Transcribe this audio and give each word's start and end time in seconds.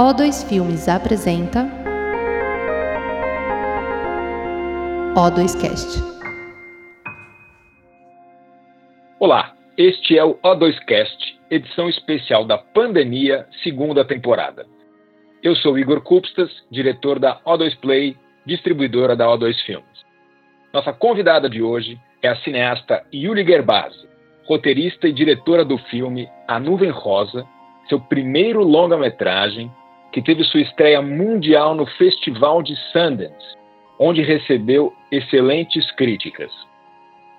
O2 0.00 0.48
Filmes 0.48 0.88
apresenta 0.88 1.68
O2Cast. 5.14 6.02
Olá, 9.18 9.54
este 9.76 10.16
é 10.16 10.24
o 10.24 10.36
O2Cast, 10.36 11.18
edição 11.50 11.86
especial 11.86 12.46
da 12.46 12.56
pandemia, 12.56 13.46
segunda 13.62 14.02
temporada. 14.02 14.64
Eu 15.42 15.54
sou 15.54 15.78
Igor 15.78 16.00
Kupstas, 16.00 16.50
diretor 16.70 17.18
da 17.18 17.38
O2 17.42 17.78
Play, 17.78 18.16
distribuidora 18.46 19.14
da 19.14 19.26
O2 19.26 19.54
Filmes. 19.66 19.84
Nossa 20.72 20.94
convidada 20.94 21.46
de 21.46 21.62
hoje 21.62 22.00
é 22.22 22.28
a 22.28 22.36
cineasta 22.36 23.04
Yuli 23.12 23.44
Gerbasi, 23.44 24.08
roteirista 24.46 25.06
e 25.06 25.12
diretora 25.12 25.62
do 25.62 25.76
filme 25.76 26.26
A 26.48 26.58
Nuvem 26.58 26.88
Rosa, 26.88 27.44
seu 27.86 28.00
primeiro 28.00 28.62
longa-metragem, 28.62 29.70
que 30.12 30.22
teve 30.22 30.44
sua 30.44 30.60
estreia 30.60 31.00
mundial 31.00 31.74
no 31.74 31.86
Festival 31.86 32.62
de 32.62 32.74
Sundance, 32.92 33.56
onde 33.98 34.22
recebeu 34.22 34.92
excelentes 35.10 35.90
críticas. 35.92 36.50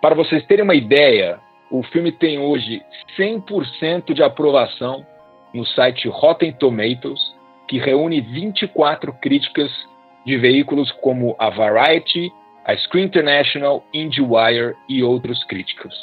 Para 0.02 0.16
vocês 0.16 0.46
terem 0.46 0.64
uma 0.64 0.76
ideia, 0.76 1.40
o 1.70 1.84
filme 1.84 2.12
tem 2.12 2.40
hoje 2.40 2.82
100% 3.18 4.14
de 4.14 4.24
aprovação 4.24 5.06
no 5.54 5.66
site 5.66 6.08
Rotten 6.08 6.52
Tomatoes, 6.54 7.20
que 7.68 7.78
reúne 7.78 8.22
24 8.22 9.14
críticas 9.22 9.72
de 10.26 10.38
veículos 10.38 10.92
como 11.02 11.36
a 11.40 11.50
Variety, 11.50 12.32
a 12.66 12.76
Screen 12.78 13.06
International, 13.06 13.84
IndieWire 13.94 14.76
e 14.88 15.04
outros 15.04 15.44
críticos. 15.46 15.94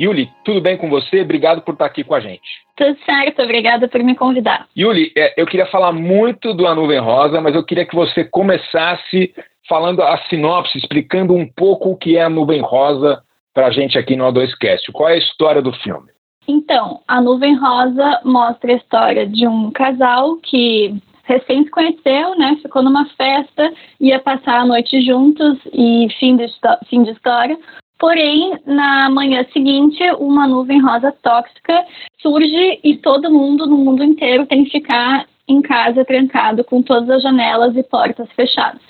Yuli, 0.00 0.30
tudo 0.44 0.60
bem 0.60 0.76
com 0.76 0.88
você? 0.88 1.20
Obrigado 1.20 1.62
por 1.62 1.72
estar 1.72 1.86
aqui 1.86 2.02
com 2.02 2.14
a 2.14 2.20
gente. 2.20 2.42
Tudo 2.76 2.96
certo, 3.04 3.42
obrigada 3.42 3.86
por 3.88 4.02
me 4.02 4.14
convidar. 4.14 4.66
Yuli, 4.76 5.12
é, 5.16 5.34
eu 5.40 5.46
queria 5.46 5.66
falar 5.66 5.92
muito 5.92 6.54
do 6.54 6.66
A 6.66 6.74
Nuvem 6.74 6.98
Rosa, 6.98 7.40
mas 7.40 7.54
eu 7.54 7.64
queria 7.64 7.86
que 7.86 7.94
você 7.94 8.24
começasse 8.24 9.34
falando 9.68 10.02
a 10.02 10.18
sinopse, 10.28 10.78
explicando 10.78 11.34
um 11.34 11.46
pouco 11.46 11.90
o 11.90 11.96
que 11.96 12.16
é 12.16 12.22
a 12.22 12.30
Nuvem 12.30 12.60
Rosa 12.60 13.22
para 13.54 13.66
a 13.66 13.70
gente 13.70 13.98
aqui 13.98 14.16
no 14.16 14.24
O2Cast. 14.24 14.90
Qual 14.92 15.08
é 15.08 15.14
a 15.14 15.18
história 15.18 15.62
do 15.62 15.72
filme? 15.72 16.10
Então, 16.48 17.00
A 17.06 17.20
Nuvem 17.20 17.56
Rosa 17.56 18.20
mostra 18.24 18.72
a 18.72 18.76
história 18.76 19.26
de 19.26 19.46
um 19.46 19.70
casal 19.70 20.36
que 20.38 20.94
recém 21.24 21.64
se 21.64 21.70
conheceu, 21.70 22.36
né? 22.36 22.58
Ficou 22.60 22.82
numa 22.82 23.06
festa, 23.10 23.72
ia 24.00 24.18
passar 24.18 24.60
a 24.60 24.66
noite 24.66 25.00
juntos 25.02 25.58
e 25.72 26.08
fim 26.18 26.36
de, 26.36 26.46
fim 26.88 27.04
de 27.04 27.12
história. 27.12 27.56
Porém, 28.02 28.58
na 28.66 29.08
manhã 29.08 29.46
seguinte, 29.52 30.02
uma 30.18 30.44
nuvem 30.48 30.82
rosa 30.82 31.12
tóxica 31.22 31.86
surge 32.20 32.80
e 32.82 32.96
todo 32.96 33.30
mundo 33.30 33.64
no 33.64 33.76
mundo 33.76 34.02
inteiro 34.02 34.44
tem 34.44 34.64
que 34.64 34.72
ficar 34.72 35.24
em 35.46 35.62
casa 35.62 36.04
trancado 36.04 36.64
com 36.64 36.82
todas 36.82 37.08
as 37.08 37.22
janelas 37.22 37.76
e 37.76 37.82
portas 37.84 38.28
fechadas. 38.32 38.82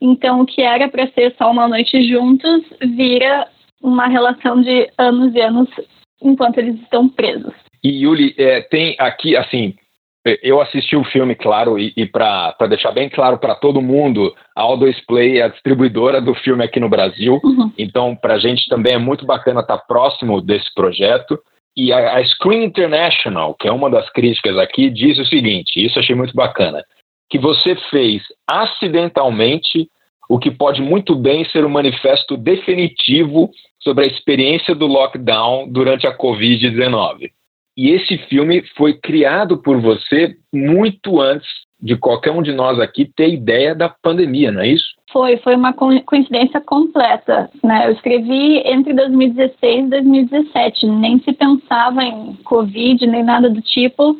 Então, 0.00 0.40
o 0.40 0.46
que 0.46 0.62
era 0.62 0.88
para 0.88 1.06
ser 1.08 1.34
só 1.36 1.50
uma 1.50 1.68
noite 1.68 2.08
juntos 2.08 2.62
vira 2.80 3.46
uma 3.82 4.06
relação 4.06 4.62
de 4.62 4.90
anos 4.96 5.34
e 5.34 5.42
anos 5.42 5.68
enquanto 6.22 6.56
eles 6.56 6.80
estão 6.80 7.06
presos. 7.06 7.52
E 7.82 7.90
Yuli, 7.90 8.34
é, 8.38 8.62
tem 8.62 8.96
aqui, 8.98 9.36
assim, 9.36 9.74
eu 10.42 10.60
assisti 10.60 10.96
o 10.96 11.04
filme, 11.04 11.34
claro, 11.34 11.78
e, 11.78 11.92
e 11.96 12.06
para 12.06 12.54
deixar 12.68 12.92
bem 12.92 13.10
claro 13.10 13.38
para 13.38 13.54
todo 13.54 13.82
mundo, 13.82 14.34
a 14.56 14.62
O2 14.64 14.96
Play 15.06 15.38
é 15.38 15.42
a 15.42 15.48
distribuidora 15.48 16.20
do 16.20 16.34
filme 16.34 16.64
aqui 16.64 16.80
no 16.80 16.88
Brasil. 16.88 17.40
Uhum. 17.44 17.70
Então, 17.76 18.16
para 18.16 18.34
a 18.34 18.38
gente 18.38 18.66
também 18.68 18.94
é 18.94 18.98
muito 18.98 19.26
bacana 19.26 19.60
estar 19.60 19.76
tá 19.76 19.84
próximo 19.86 20.40
desse 20.40 20.72
projeto. 20.74 21.38
E 21.76 21.92
a, 21.92 22.16
a, 22.16 22.24
Screen 22.24 22.64
International, 22.64 23.54
que 23.54 23.68
é 23.68 23.72
uma 23.72 23.90
das 23.90 24.08
críticas 24.10 24.56
aqui, 24.56 24.88
diz 24.88 25.18
o 25.18 25.26
seguinte: 25.26 25.84
isso 25.84 25.98
achei 25.98 26.14
muito 26.14 26.34
bacana, 26.34 26.82
que 27.28 27.38
você 27.38 27.76
fez 27.90 28.22
acidentalmente 28.48 29.88
o 30.28 30.38
que 30.38 30.50
pode 30.50 30.80
muito 30.80 31.14
bem 31.14 31.44
ser 31.50 31.66
um 31.66 31.68
manifesto 31.68 32.36
definitivo 32.36 33.50
sobre 33.78 34.04
a 34.04 34.08
experiência 34.08 34.74
do 34.74 34.86
lockdown 34.86 35.68
durante 35.68 36.06
a 36.06 36.16
Covid-19. 36.16 37.30
E 37.76 37.90
esse 37.90 38.18
filme 38.28 38.62
foi 38.76 38.94
criado 38.94 39.58
por 39.58 39.80
você 39.80 40.36
muito 40.52 41.20
antes 41.20 41.48
de 41.80 41.96
qualquer 41.96 42.30
um 42.30 42.40
de 42.40 42.52
nós 42.52 42.80
aqui 42.80 43.04
ter 43.04 43.28
ideia 43.28 43.74
da 43.74 43.88
pandemia, 43.88 44.50
não 44.50 44.62
é 44.62 44.68
isso? 44.68 44.86
Foi, 45.12 45.36
foi 45.38 45.54
uma 45.54 45.72
coincidência 45.72 46.60
completa. 46.60 47.50
Né? 47.62 47.88
Eu 47.88 47.92
escrevi 47.92 48.62
entre 48.64 48.94
2016 48.94 49.86
e 49.86 49.90
2017, 49.90 50.86
nem 50.86 51.18
se 51.20 51.32
pensava 51.32 52.02
em 52.02 52.34
Covid, 52.44 53.06
nem 53.06 53.22
nada 53.22 53.50
do 53.50 53.60
tipo, 53.60 54.16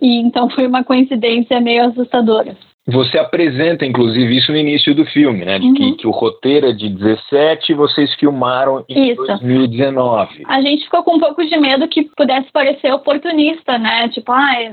e 0.00 0.20
então 0.20 0.48
foi 0.50 0.66
uma 0.66 0.84
coincidência 0.84 1.60
meio 1.60 1.86
assustadora. 1.86 2.56
Você 2.90 3.18
apresenta, 3.18 3.84
inclusive, 3.84 4.38
isso 4.38 4.50
no 4.50 4.56
início 4.56 4.94
do 4.94 5.04
filme, 5.04 5.44
né? 5.44 5.58
De 5.58 5.66
uhum. 5.66 5.74
que, 5.74 5.92
que, 5.92 6.06
o 6.06 6.10
roteiro 6.10 6.68
é 6.68 6.72
de 6.72 6.88
17 6.88 7.70
e 7.72 7.74
vocês 7.74 8.14
filmaram 8.14 8.82
em 8.88 9.10
isso. 9.10 9.26
2019. 9.26 10.44
A 10.48 10.62
gente 10.62 10.84
ficou 10.84 11.02
com 11.02 11.16
um 11.16 11.20
pouco 11.20 11.44
de 11.44 11.56
medo 11.58 11.86
que 11.86 12.08
pudesse 12.16 12.50
parecer 12.50 12.90
oportunista, 12.90 13.78
né? 13.78 14.08
Tipo, 14.08 14.32
ah, 14.32 14.72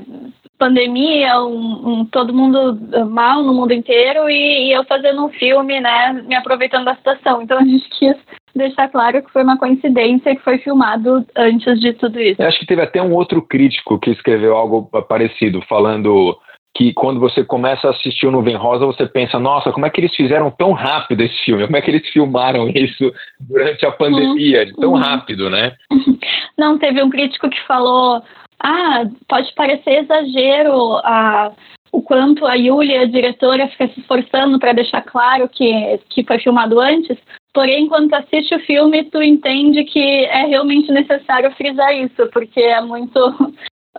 pandemia, 0.58 1.40
um, 1.42 2.00
um, 2.00 2.04
todo 2.06 2.32
mundo 2.32 2.78
mal 3.10 3.42
no 3.42 3.52
mundo 3.52 3.74
inteiro 3.74 4.30
e, 4.30 4.68
e, 4.68 4.72
eu 4.72 4.82
fazendo 4.84 5.22
um 5.22 5.28
filme, 5.28 5.78
né? 5.78 6.14
Me 6.26 6.34
aproveitando 6.34 6.86
da 6.86 6.96
situação. 6.96 7.42
Então 7.42 7.58
a 7.58 7.64
gente 7.64 7.86
quis 7.90 8.16
deixar 8.54 8.88
claro 8.88 9.22
que 9.22 9.30
foi 9.30 9.42
uma 9.42 9.58
coincidência 9.58 10.34
que 10.34 10.42
foi 10.42 10.56
filmado 10.56 11.22
antes 11.36 11.78
de 11.78 11.92
tudo 11.92 12.18
isso. 12.18 12.40
Eu 12.40 12.48
acho 12.48 12.58
que 12.58 12.66
teve 12.66 12.80
até 12.80 13.02
um 13.02 13.12
outro 13.12 13.42
crítico 13.42 13.98
que 13.98 14.10
escreveu 14.10 14.56
algo 14.56 14.88
parecido, 15.06 15.60
falando 15.68 16.34
que 16.76 16.92
quando 16.92 17.18
você 17.18 17.42
começa 17.44 17.86
a 17.86 17.90
assistir 17.90 18.26
o 18.26 18.30
Nuvem 18.30 18.56
Rosa, 18.56 18.84
você 18.84 19.06
pensa, 19.06 19.38
nossa, 19.38 19.72
como 19.72 19.86
é 19.86 19.90
que 19.90 20.00
eles 20.00 20.14
fizeram 20.14 20.50
tão 20.50 20.72
rápido 20.72 21.22
esse 21.22 21.36
filme? 21.44 21.64
Como 21.64 21.76
é 21.76 21.80
que 21.80 21.90
eles 21.90 22.08
filmaram 22.10 22.68
isso 22.68 23.12
durante 23.40 23.86
a 23.86 23.92
pandemia? 23.92 24.66
Uhum. 24.66 24.80
Tão 24.80 24.92
rápido, 24.94 25.48
né? 25.48 25.74
Não, 26.56 26.78
teve 26.78 27.02
um 27.02 27.10
crítico 27.10 27.48
que 27.48 27.60
falou, 27.66 28.22
ah, 28.60 29.04
pode 29.28 29.52
parecer 29.54 30.02
exagero 30.02 30.96
a, 31.04 31.52
o 31.92 32.02
quanto 32.02 32.44
a 32.44 32.54
Yulia, 32.54 33.02
a 33.02 33.06
diretora, 33.06 33.68
fica 33.68 33.88
se 33.88 34.00
esforçando 34.00 34.58
para 34.58 34.72
deixar 34.72 35.02
claro 35.02 35.48
que, 35.48 35.98
que 36.10 36.24
foi 36.24 36.38
filmado 36.38 36.78
antes, 36.80 37.16
Porém, 37.56 37.88
quando 37.88 38.10
tu 38.10 38.16
assiste 38.16 38.54
o 38.54 38.60
filme, 38.66 39.04
tu 39.04 39.22
entende 39.22 39.82
que 39.84 39.98
é 39.98 40.44
realmente 40.44 40.92
necessário 40.92 41.50
frisar 41.52 41.90
isso, 41.96 42.28
porque 42.30 42.60
é 42.60 42.82
muito 42.82 43.18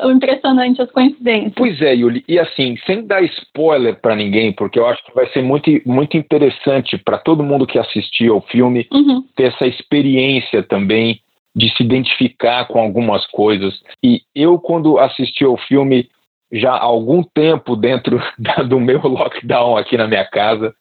impressionante 0.04 0.82
as 0.82 0.92
coincidências. 0.92 1.54
Pois 1.56 1.82
é, 1.82 1.96
Yuli. 1.96 2.24
E 2.28 2.40
assim, 2.40 2.78
sem 2.86 3.06
dar 3.06 3.24
spoiler 3.24 4.00
para 4.00 4.16
ninguém, 4.16 4.52
porque 4.52 4.80
eu 4.80 4.88
acho 4.88 5.04
que 5.06 5.14
vai 5.14 5.28
ser 5.32 5.42
muito, 5.42 5.70
muito 5.86 6.18
interessante 6.18 6.98
para 6.98 7.18
todo 7.18 7.44
mundo 7.44 7.68
que 7.68 7.80
assistiu 7.80 8.36
ao 8.36 8.42
filme 8.42 8.88
uhum. 8.92 9.24
ter 9.36 9.54
essa 9.54 9.66
experiência 9.66 10.64
também 10.64 11.22
de 11.56 11.76
se 11.76 11.84
identificar 11.84 12.68
com 12.68 12.80
algumas 12.80 13.26
coisas. 13.28 13.82
E 14.04 14.22
eu, 14.36 14.60
quando 14.60 15.00
assisti 15.00 15.44
ao 15.44 15.58
filme, 15.58 16.08
já 16.52 16.74
há 16.74 16.84
algum 16.84 17.24
tempo 17.24 17.76
dentro 17.76 18.22
da, 18.38 18.64
do 18.64 18.80
meu 18.80 19.02
lockdown 19.02 19.76
aqui 19.76 19.98
na 19.98 20.08
minha 20.08 20.26
casa, 20.26 20.74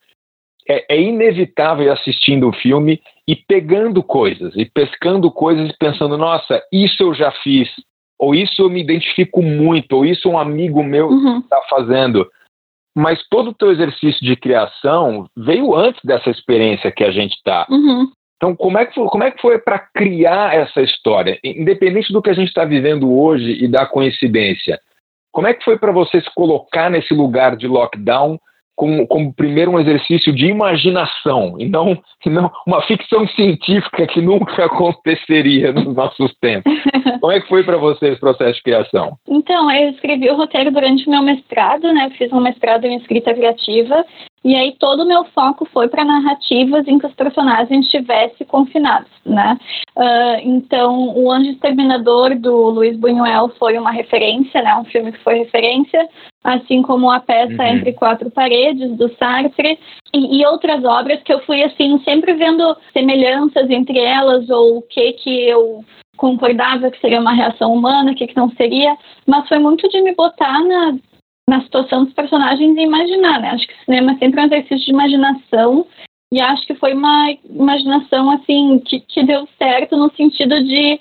é, 0.69 0.95
é 0.95 1.01
inevitável 1.01 1.93
assistindo 1.93 2.49
o 2.49 2.53
filme 2.53 3.01
e 3.27 3.35
pegando 3.35 4.03
coisas, 4.03 4.55
e 4.57 4.65
pescando 4.65 5.31
coisas 5.31 5.71
e 5.71 5.77
pensando, 5.79 6.19
nossa, 6.19 6.63
isso 6.73 7.03
eu 7.03 7.15
já 7.15 7.31
fiz, 7.43 7.69
ou 8.19 8.35
isso 8.35 8.63
eu 8.63 8.71
me 8.71 8.81
identifico 8.81 9.43
muito, 9.43 9.93
ou 9.93 10.05
isso 10.05 10.29
um 10.29 10.39
amigo 10.39 10.83
meu 10.83 11.09
uhum. 11.09 11.39
está 11.39 11.61
fazendo. 11.69 12.29
Mas 12.97 13.23
todo 13.29 13.51
o 13.51 13.55
teu 13.55 13.71
exercício 13.71 14.25
de 14.25 14.37
criação 14.37 15.29
veio 15.37 15.75
antes 15.75 16.01
dessa 16.03 16.31
experiência 16.31 16.91
que 16.91 17.05
a 17.05 17.11
gente 17.11 17.35
está. 17.35 17.67
Uhum. 17.69 18.11
Então, 18.37 18.55
como 18.55 18.79
é 18.79 18.87
que 18.87 18.95
foi, 18.95 19.07
como 19.07 19.25
é 19.25 19.31
que 19.31 19.41
foi 19.41 19.59
para 19.59 19.79
criar 19.79 20.55
essa 20.55 20.81
história? 20.81 21.39
Independente 21.43 22.13
do 22.13 22.23
que 22.23 22.31
a 22.31 22.35
gente 22.35 22.49
está 22.49 22.65
vivendo 22.65 23.11
hoje 23.13 23.65
e 23.65 23.69
da 23.69 23.87
coincidência, 23.87 24.79
como 25.33 25.47
é 25.47 25.55
que 25.55 25.65
foi 25.65 25.79
para 25.79 25.93
você 25.93 26.21
se 26.21 26.35
colocar 26.35 26.91
nesse 26.91 27.13
lugar 27.13 27.57
de 27.57 27.67
lockdown 27.67 28.39
como, 28.77 29.07
como 29.07 29.33
primeiro 29.33 29.73
um 29.73 29.81
exercício 29.81 30.33
de 30.33 30.47
imaginação 30.47 31.57
e 31.59 31.67
não, 31.67 31.99
e 32.25 32.31
não 32.31 32.51
uma 32.67 32.83
ficção 32.83 33.27
científica 33.29 34.07
que 34.07 34.21
nunca 34.21 34.65
aconteceria 34.67 35.73
nos 35.73 35.97
nossos 35.97 36.33
tempos. 36.41 36.73
Como 37.21 37.33
é 37.33 37.41
que 37.41 37.49
foi 37.49 37.65
para 37.65 37.79
você 37.79 38.09
esse 38.09 38.21
processo 38.21 38.55
de 38.57 38.63
criação? 38.63 39.17
Então, 39.27 39.71
eu 39.71 39.91
escrevi 39.91 40.29
o 40.31 40.37
roteiro 40.37 40.71
durante 40.71 41.07
o 41.07 41.11
meu 41.11 41.23
mestrado, 41.23 41.91
né? 41.93 42.11
fiz 42.19 42.31
um 42.33 42.41
mestrado 42.41 42.85
em 42.85 42.99
escrita 42.99 43.33
criativa 43.33 44.05
e 44.45 44.55
aí 44.55 44.77
todo 44.79 45.03
o 45.03 45.07
meu 45.07 45.25
foco 45.27 45.67
foi 45.73 45.89
para 45.89 46.05
narrativas 46.05 46.87
em 46.87 46.99
que 46.99 47.07
os 47.07 47.15
personagens 47.15 47.85
estivessem 47.85 48.47
confinados, 48.47 49.11
né? 49.25 49.59
Uh, 49.97 50.41
então, 50.45 51.17
O 51.17 51.33
Anjo 51.33 51.51
Exterminador, 51.51 52.39
do 52.39 52.71
Luiz 52.71 52.97
Buñuel, 52.97 53.49
foi 53.59 53.77
uma 53.77 53.91
referência, 53.91 54.63
né? 54.63 54.77
Um 54.77 54.85
filme 54.85 55.11
que 55.11 55.23
foi 55.25 55.39
referência, 55.39 56.09
assim 56.45 56.81
como 56.81 57.11
a 57.11 57.19
peça 57.19 57.61
uhum. 57.61 57.69
Entre 57.69 57.93
Quatro 57.93 58.31
Paredes, 58.31 58.97
do 58.97 59.09
Sartre, 59.17 59.79
e, 60.15 60.41
e, 60.41 60.47
outras 60.47 60.85
obras 60.85 61.21
que 61.23 61.33
eu 61.33 61.41
fui, 61.41 61.63
assim, 61.65 61.99
sempre 62.05 62.33
vendo 62.35 62.77
semelhanças 62.93 63.69
entre 63.69 63.99
elas, 63.99 64.49
ou 64.49 64.79
o 64.79 64.83
que 64.83 65.13
que 65.15 65.49
eu 65.49 65.85
concordava 66.17 66.91
que 66.91 67.01
seria 67.01 67.21
uma 67.21 67.35
reação 67.35 67.75
humana, 67.75 68.13
o 68.13 68.15
que 68.15 68.27
que 68.29 68.37
não 68.37 68.51
seria, 68.51 68.97
mas 69.27 69.49
foi 69.49 69.59
muito 69.59 69.89
de 69.89 70.01
me 70.03 70.15
botar 70.15 70.63
na 70.65 70.97
na 71.49 71.63
situação 71.63 72.05
dos 72.05 72.13
personagens 72.13 72.77
e 72.77 72.81
imaginar, 72.81 73.41
né? 73.41 73.51
Acho 73.51 73.67
que 73.67 73.75
o 73.75 73.85
cinema 73.85 74.13
é 74.13 74.19
sempre 74.19 74.41
um 74.41 74.45
exercício 74.45 74.85
de 74.85 74.91
imaginação 74.91 75.87
e 76.33 76.41
acho 76.41 76.67
que 76.67 76.75
foi 76.75 76.93
uma 76.93 77.31
imaginação 77.49 78.31
assim 78.31 78.81
que, 78.85 79.01
que 79.01 79.23
deu 79.23 79.49
certo 79.57 79.97
no 79.97 80.11
sentido 80.15 80.63
de 80.65 80.99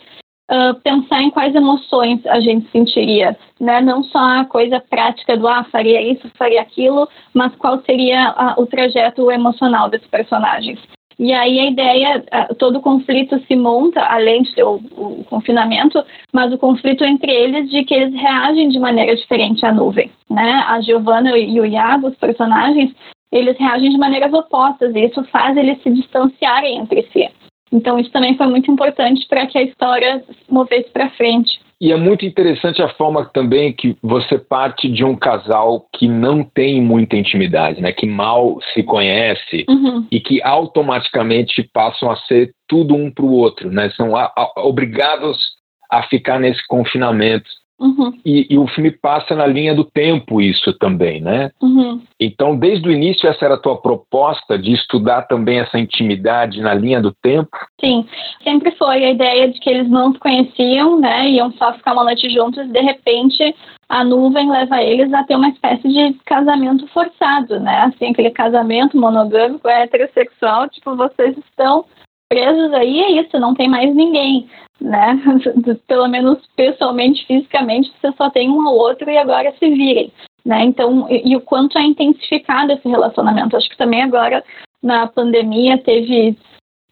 uh, 0.51 0.75
pensar 0.83 1.21
em 1.23 1.31
quais 1.31 1.55
emoções 1.55 2.23
a 2.27 2.39
gente 2.39 2.69
sentiria, 2.71 3.37
né? 3.59 3.81
Não 3.81 4.03
só 4.03 4.19
a 4.19 4.45
coisa 4.45 4.79
prática 4.79 5.35
do 5.35 5.47
ah 5.47 5.63
faria 5.71 6.01
isso, 6.01 6.29
faria 6.37 6.61
aquilo, 6.61 7.07
mas 7.33 7.55
qual 7.55 7.81
seria 7.81 8.29
a, 8.29 8.55
o 8.59 8.67
trajeto 8.67 9.31
emocional 9.31 9.89
desses 9.89 10.07
personagens. 10.07 10.79
E 11.17 11.33
aí 11.33 11.59
a 11.59 11.65
ideia, 11.69 12.23
todo 12.59 12.79
o 12.79 12.81
conflito 12.81 13.39
se 13.47 13.55
monta, 13.55 14.01
além 14.01 14.43
de 14.43 14.53
ter 14.53 14.63
o, 14.63 14.75
o, 14.75 15.23
confinamento, 15.29 16.03
mas 16.33 16.51
o 16.51 16.57
conflito 16.57 17.05
entre 17.05 17.31
eles 17.31 17.69
de 17.69 17.83
que 17.85 17.93
eles 17.93 18.13
reagem 18.13 18.67
de 18.69 18.79
maneira 18.79 19.15
diferente 19.15 19.65
à 19.65 19.71
nuvem, 19.71 20.11
né? 20.29 20.63
A 20.67 20.81
Giovanna 20.81 21.37
e 21.37 21.59
o 21.59 21.65
Iago, 21.65 22.07
os 22.07 22.15
personagens, 22.15 22.93
eles 23.31 23.57
reagem 23.57 23.89
de 23.89 23.97
maneiras 23.97 24.33
opostas 24.33 24.93
e 24.93 25.05
isso 25.05 25.23
faz 25.25 25.55
eles 25.55 25.81
se 25.81 25.89
distanciarem 25.89 26.77
entre 26.77 27.03
si. 27.13 27.29
Então 27.71 27.97
isso 27.97 28.11
também 28.11 28.35
foi 28.35 28.47
muito 28.47 28.69
importante 28.69 29.25
para 29.27 29.47
que 29.47 29.57
a 29.57 29.63
história 29.63 30.23
se 30.27 30.53
movesse 30.53 30.89
para 30.91 31.09
frente. 31.11 31.59
E 31.79 31.91
é 31.91 31.95
muito 31.97 32.25
interessante 32.25 32.81
a 32.81 32.89
forma 32.89 33.25
também 33.25 33.73
que 33.73 33.97
você 34.01 34.37
parte 34.37 34.89
de 34.89 35.03
um 35.03 35.15
casal 35.15 35.87
que 35.93 36.07
não 36.07 36.43
tem 36.43 36.81
muita 36.81 37.17
intimidade, 37.17 37.81
né? 37.81 37.91
Que 37.91 38.07
mal 38.07 38.59
se 38.73 38.81
conhece 38.81 39.65
uhum. 39.67 40.07
e 40.09 40.19
que 40.21 40.41
automaticamente 40.41 41.63
passam 41.73 42.09
a 42.09 42.15
ser 42.15 42.53
tudo 42.67 42.95
um 42.95 43.11
para 43.11 43.25
o 43.25 43.33
outro, 43.33 43.69
né? 43.69 43.89
São 43.91 44.15
a, 44.15 44.31
a, 44.35 44.61
obrigados 44.63 45.37
a 45.91 46.03
ficar 46.03 46.39
nesse 46.39 46.65
confinamento. 46.67 47.49
Uhum. 47.79 48.13
E, 48.25 48.47
e, 48.49 48.57
o 48.57 48.67
filme 48.67 48.89
passa 48.89 49.35
na 49.35 49.45
linha 49.45 49.75
do 49.75 49.83
tempo 49.83 50.41
isso 50.41 50.71
também, 50.79 51.19
né? 51.19 51.51
Uhum. 51.61 52.01
Então, 52.19 52.57
desde 52.57 52.87
o 52.87 52.91
início, 52.91 53.27
essa 53.27 53.43
era 53.43 53.55
a 53.55 53.59
tua 53.59 53.81
proposta 53.81 54.57
de 54.57 54.71
estudar 54.71 55.23
também 55.23 55.59
essa 55.59 55.77
intimidade 55.77 56.61
na 56.61 56.73
linha 56.73 57.01
do 57.01 57.11
tempo? 57.11 57.49
Sim, 57.81 58.05
sempre 58.43 58.71
foi 58.71 59.03
a 59.03 59.11
ideia 59.11 59.51
de 59.51 59.59
que 59.59 59.69
eles 59.69 59.89
não 59.89 60.13
se 60.13 60.19
conheciam, 60.19 60.99
né? 60.99 61.29
Iam 61.29 61.51
só 61.53 61.73
ficar 61.73 61.93
uma 61.93 62.05
noite 62.05 62.29
juntos 62.29 62.65
e, 62.65 62.71
de 62.71 62.79
repente, 62.79 63.53
a 63.89 64.03
nuvem 64.03 64.49
leva 64.49 64.81
eles 64.81 65.13
a 65.13 65.23
ter 65.23 65.35
uma 65.35 65.49
espécie 65.49 65.87
de 65.87 66.13
casamento 66.25 66.87
forçado, 66.87 67.59
né? 67.59 67.81
Assim, 67.81 68.11
aquele 68.11 68.31
casamento 68.31 68.97
monogâmico, 68.97 69.67
heterossexual, 69.67 70.69
tipo, 70.69 70.95
vocês 70.95 71.37
estão 71.37 71.85
presos 72.29 72.73
aí, 72.73 72.99
é 73.01 73.11
isso, 73.21 73.39
não 73.39 73.53
tem 73.53 73.67
mais 73.69 73.93
ninguém 73.93 74.47
né? 74.79 75.19
Pelo 75.87 76.07
menos 76.07 76.39
pessoalmente, 76.55 77.25
fisicamente, 77.25 77.91
você 77.99 78.11
só 78.13 78.29
tem 78.29 78.49
um 78.49 78.67
ao 78.67 78.75
outro 78.75 79.09
e 79.09 79.17
agora 79.17 79.53
se 79.57 79.69
virem, 79.69 80.11
né? 80.45 80.63
Então, 80.63 81.07
e, 81.09 81.31
e 81.31 81.35
o 81.35 81.41
quanto 81.41 81.77
é 81.77 81.83
intensificado 81.83 82.71
esse 82.71 82.87
relacionamento. 82.87 83.55
Acho 83.55 83.69
que 83.69 83.77
também 83.77 84.01
agora 84.01 84.43
na 84.81 85.07
pandemia 85.07 85.77
teve 85.77 86.37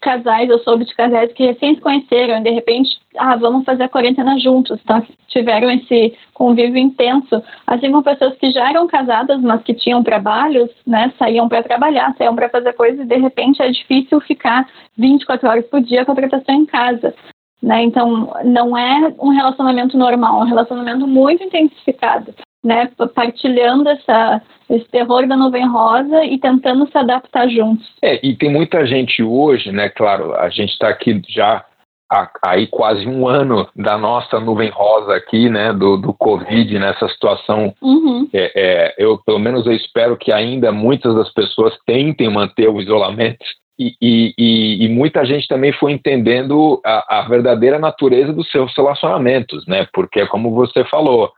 casais, 0.03 0.49
eu 0.49 0.59
soube 0.59 0.85
de 0.85 0.93
casais 0.93 1.31
que 1.31 1.45
recém 1.45 1.75
se 1.75 1.81
conheceram 1.81 2.37
e 2.37 2.43
de 2.43 2.49
repente, 2.51 2.99
ah, 3.17 3.35
vamos 3.37 3.63
fazer 3.63 3.83
a 3.83 3.89
quarentena 3.89 4.37
juntos, 4.37 4.79
então 4.83 5.01
tiveram 5.29 5.71
esse 5.71 6.15
convívio 6.33 6.77
intenso, 6.77 7.41
assim 7.65 7.89
como 7.89 8.03
pessoas 8.03 8.35
que 8.37 8.51
já 8.51 8.69
eram 8.69 8.85
casadas, 8.85 9.41
mas 9.41 9.63
que 9.63 9.73
tinham 9.73 10.03
trabalhos, 10.03 10.69
né, 10.85 11.11
saíam 11.17 11.47
para 11.47 11.63
trabalhar, 11.63 12.13
saíam 12.17 12.35
para 12.35 12.49
fazer 12.49 12.73
coisas 12.73 12.99
e 12.99 13.07
de 13.07 13.15
repente 13.15 13.61
é 13.61 13.71
difícil 13.71 14.19
ficar 14.21 14.67
24 14.97 15.49
horas 15.49 15.65
por 15.67 15.81
dia 15.81 16.05
com 16.05 16.11
a 16.11 16.15
proteção 16.15 16.55
em 16.55 16.65
casa. 16.65 17.15
Né? 17.61 17.83
Então, 17.83 18.33
não 18.43 18.77
é 18.77 19.13
um 19.17 19.29
relacionamento 19.29 19.97
normal, 19.97 20.41
é 20.41 20.43
um 20.43 20.49
relacionamento 20.49 21.07
muito 21.07 21.43
intensificado, 21.43 22.35
né? 22.63 22.89
partilhando 23.13 23.89
essa, 23.89 24.41
esse 24.69 24.85
terror 24.85 25.27
da 25.27 25.35
nuvem 25.35 25.67
rosa 25.67 26.23
e 26.23 26.39
tentando 26.39 26.89
se 26.89 26.97
adaptar 26.97 27.49
juntos. 27.49 27.87
É, 28.01 28.25
e 28.25 28.35
tem 28.35 28.51
muita 28.51 28.85
gente 28.85 29.21
hoje, 29.21 29.71
né? 29.71 29.89
Claro, 29.89 30.33
a 30.35 30.49
gente 30.49 30.71
está 30.71 30.89
aqui 30.89 31.21
já 31.27 31.65
há, 32.11 32.29
aí 32.45 32.67
quase 32.67 33.07
um 33.07 33.27
ano 33.27 33.67
da 33.75 33.97
nossa 33.97 34.39
nuvem 34.39 34.69
rosa 34.69 35.15
aqui, 35.15 35.49
né? 35.49 35.73
Do, 35.73 35.97
do 35.97 36.13
Covid 36.13 36.79
nessa 36.79 37.07
situação. 37.09 37.73
Uhum. 37.81 38.27
É, 38.33 38.51
é, 38.55 38.95
eu, 38.97 39.17
pelo 39.25 39.39
menos, 39.39 39.65
eu 39.65 39.73
espero 39.73 40.15
que 40.15 40.31
ainda 40.31 40.71
muitas 40.71 41.13
das 41.15 41.31
pessoas 41.33 41.77
tentem 41.85 42.29
manter 42.29 42.69
o 42.69 42.81
isolamento 42.81 43.45
e, 43.79 43.95
e, 43.99 44.85
e, 44.85 44.89
muita 44.89 45.25
gente 45.25 45.47
também 45.47 45.73
foi 45.73 45.93
entendendo 45.93 46.79
a, 46.85 47.19
a, 47.19 47.21
verdadeira 47.27 47.79
natureza 47.79 48.31
dos 48.31 48.49
seus 48.51 48.71
relacionamentos, 48.77 49.65
né? 49.65 49.87
Porque, 49.91 50.25
como 50.27 50.53
você 50.53 50.83
falou, 50.85 51.31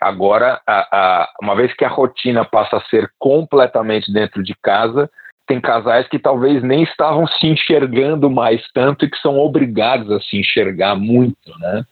agora, 0.00 0.60
a, 0.66 0.88
a, 0.92 1.28
uma 1.42 1.54
vez 1.54 1.74
que 1.74 1.84
a 1.84 1.88
rotina 1.88 2.44
passa 2.44 2.76
a 2.76 2.84
ser 2.88 3.10
completamente 3.18 4.12
dentro 4.12 4.42
de 4.42 4.54
casa, 4.62 5.10
tem 5.46 5.60
casais 5.60 6.06
que 6.08 6.18
talvez 6.18 6.62
nem 6.62 6.82
estavam 6.82 7.26
se 7.26 7.46
enxergando 7.46 8.30
mais 8.30 8.62
tanto 8.72 9.04
e 9.04 9.10
que 9.10 9.18
são 9.18 9.38
obrigados 9.38 10.10
a 10.10 10.20
se 10.20 10.38
enxergar 10.38 10.94
muito, 10.94 11.58
né? 11.58 11.84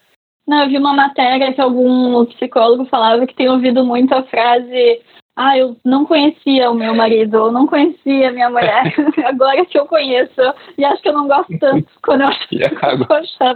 Não, 0.47 0.62
eu 0.62 0.69
vi 0.69 0.79
uma 0.79 0.94
matéria 0.94 1.53
que 1.53 1.61
algum 1.61 2.25
psicólogo 2.26 2.85
falava 2.85 3.26
que 3.26 3.35
tem 3.35 3.49
ouvido 3.49 3.85
muito 3.85 4.14
a 4.14 4.23
frase 4.25 5.00
ah, 5.36 5.58
eu 5.58 5.76
não 5.84 6.06
conhecia 6.06 6.70
o 6.70 6.74
meu 6.74 6.94
marido, 6.94 7.36
eu 7.36 7.52
não 7.52 7.66
conhecia 7.66 8.30
a 8.30 8.32
minha 8.32 8.48
mulher, 8.48 8.94
agora 9.26 9.66
que 9.66 9.78
eu 9.78 9.84
conheço, 9.84 10.40
e 10.78 10.84
acho 10.84 11.02
que 11.02 11.08
eu 11.10 11.12
não 11.12 11.28
gosto 11.28 11.58
tanto 11.58 11.86
quando 12.02 12.22
eu 12.22 12.30
e, 12.52 12.64
acabo, 12.64 13.06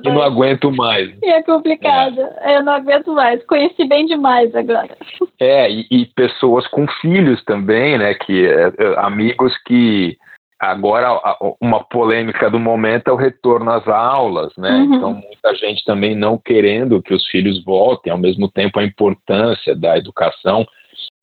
e 0.04 0.08
não 0.10 0.20
aguento 0.20 0.70
mais. 0.70 1.10
E 1.22 1.26
é 1.26 1.42
complicado, 1.42 2.20
é. 2.42 2.58
eu 2.58 2.62
não 2.62 2.74
aguento 2.74 3.14
mais, 3.14 3.42
conheci 3.46 3.86
bem 3.86 4.04
demais 4.04 4.54
agora. 4.54 4.94
É, 5.40 5.70
e, 5.70 5.86
e 5.90 6.06
pessoas 6.14 6.66
com 6.66 6.86
filhos 7.00 7.42
também, 7.44 7.96
né, 7.96 8.12
que 8.12 8.46
é, 8.46 8.72
é 8.78 8.98
amigos 8.98 9.56
que 9.64 10.18
agora 10.60 11.18
uma 11.58 11.82
polêmica 11.82 12.50
do 12.50 12.60
momento 12.60 13.08
é 13.08 13.12
o 13.12 13.16
retorno 13.16 13.70
às 13.70 13.88
aulas, 13.88 14.52
né? 14.58 14.70
Uhum. 14.70 14.94
Então 14.94 15.14
muita 15.14 15.54
gente 15.54 15.82
também 15.86 16.14
não 16.14 16.36
querendo 16.36 17.00
que 17.02 17.14
os 17.14 17.26
filhos 17.28 17.64
voltem, 17.64 18.12
ao 18.12 18.18
mesmo 18.18 18.46
tempo 18.50 18.78
a 18.78 18.84
importância 18.84 19.74
da 19.74 19.96
educação 19.96 20.66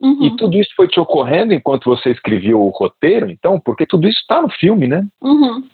Uhum. 0.00 0.24
E 0.24 0.36
tudo 0.36 0.56
isso 0.56 0.70
foi 0.76 0.86
te 0.86 1.00
ocorrendo 1.00 1.52
enquanto 1.52 1.84
você 1.84 2.10
escrevia 2.10 2.56
o 2.56 2.68
roteiro, 2.68 3.30
então? 3.30 3.58
Porque 3.58 3.84
tudo 3.84 4.06
isso 4.06 4.20
está 4.20 4.40
no 4.40 4.48
filme, 4.48 4.86
né? 4.86 5.04
Uhum. 5.20 5.64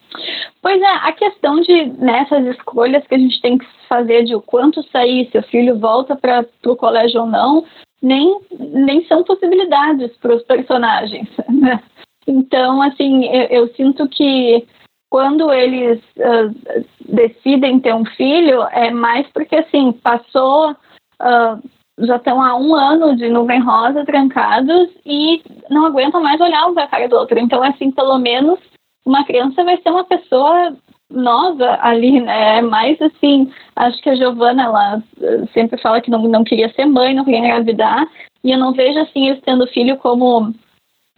Pois 0.63 0.81
é, 0.81 0.87
a 0.87 1.13
questão 1.13 1.61
de 1.61 1.87
nessas 1.99 2.43
né, 2.43 2.51
escolhas 2.51 3.07
que 3.07 3.15
a 3.15 3.19
gente 3.19 3.41
tem 3.43 3.59
que 3.59 3.67
fazer 3.89 4.25
de 4.25 4.35
o 4.35 4.41
quanto 4.41 4.83
sair, 4.91 5.29
se 5.31 5.39
o 5.39 5.43
filho 5.43 5.79
volta 5.79 6.17
para 6.17 6.47
o 6.65 6.77
colégio 6.77 7.23
ou 7.23 7.27
não, 7.27 7.65
nem, 8.03 8.39
nem 8.59 9.05
são 9.07 9.23
possibilidades 9.25 10.17
para 10.19 10.35
os 10.37 10.43
personagens. 10.43 11.29
Né? 11.49 11.81
Então, 12.27 12.81
assim, 12.83 13.27
eu, 13.27 13.43
eu, 13.45 13.75
sinto 13.75 14.09
que 14.09 14.67
quando 15.11 15.53
eles 15.53 16.01
uh, 16.17 16.85
decidem 17.07 17.79
ter 17.79 17.95
um 17.95 18.05
filho, 18.05 18.63
é 18.73 18.91
mais 18.91 19.27
porque, 19.29 19.57
assim, 19.57 19.93
passou. 19.93 20.73
Uh, 21.21 21.63
já 22.01 22.17
estão 22.17 22.43
há 22.43 22.57
um 22.57 22.75
ano 22.75 23.17
de 23.17 23.29
nuvem 23.29 23.61
rosa 23.61 24.05
trancados 24.05 24.89
e 25.07 25.43
não 25.71 25.87
aguentam 25.87 26.23
mais 26.23 26.41
olhar 26.41 26.67
um 26.67 26.75
para 26.75 26.85
a 26.85 26.89
cara 26.89 27.09
do 27.09 27.17
outro. 27.17 27.39
Então, 27.39 27.63
assim, 27.63 27.91
pelo 27.91 28.19
menos 28.19 28.59
uma 29.07 29.25
criança 29.25 29.63
vai 29.63 29.77
ser 29.81 29.91
uma 29.91 30.05
pessoa 30.05 30.77
nova 31.11 31.79
ali, 31.81 32.21
né? 32.21 32.61
Mais 32.63 33.01
assim, 33.01 33.51
acho 33.77 34.01
que 34.03 34.11
a 34.11 34.17
Giovana, 34.17 34.65
ela 34.65 35.03
eh, 35.21 35.45
sempre 35.53 35.81
fala 35.81 36.01
que 36.01 36.11
não, 36.11 36.23
não 36.23 36.43
queria 36.43 36.73
ser 36.73 36.87
mãe, 36.87 37.15
não 37.15 37.25
queria 37.25 37.41
engravidar, 37.41 38.07
e 38.43 38.51
eu 38.51 38.59
não 38.59 38.73
vejo 38.73 38.99
assim 38.99 39.29
eles 39.29 39.43
tendo 39.45 39.67
filho 39.69 39.97
como 39.99 40.53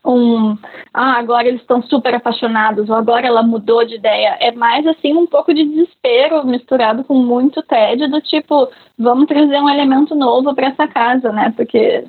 um 0.06 0.56
ah, 0.92 1.18
agora 1.18 1.48
eles 1.48 1.60
estão 1.60 1.82
super 1.82 2.14
apaixonados, 2.14 2.88
ou 2.88 2.96
agora 2.96 3.26
ela 3.26 3.42
mudou 3.42 3.84
de 3.84 3.96
ideia. 3.96 4.36
É 4.40 4.52
mais 4.52 4.86
assim 4.86 5.14
um 5.14 5.26
pouco 5.26 5.52
de 5.52 5.64
desespero 5.64 6.46
misturado 6.46 7.04
com 7.04 7.14
muito 7.14 7.62
tédio, 7.62 8.10
do 8.10 8.20
tipo, 8.20 8.70
vamos 8.98 9.26
trazer 9.26 9.60
um 9.60 9.68
elemento 9.68 10.14
novo 10.14 10.54
para 10.54 10.68
essa 10.68 10.88
casa, 10.88 11.30
né? 11.32 11.52
Porque 11.54 12.04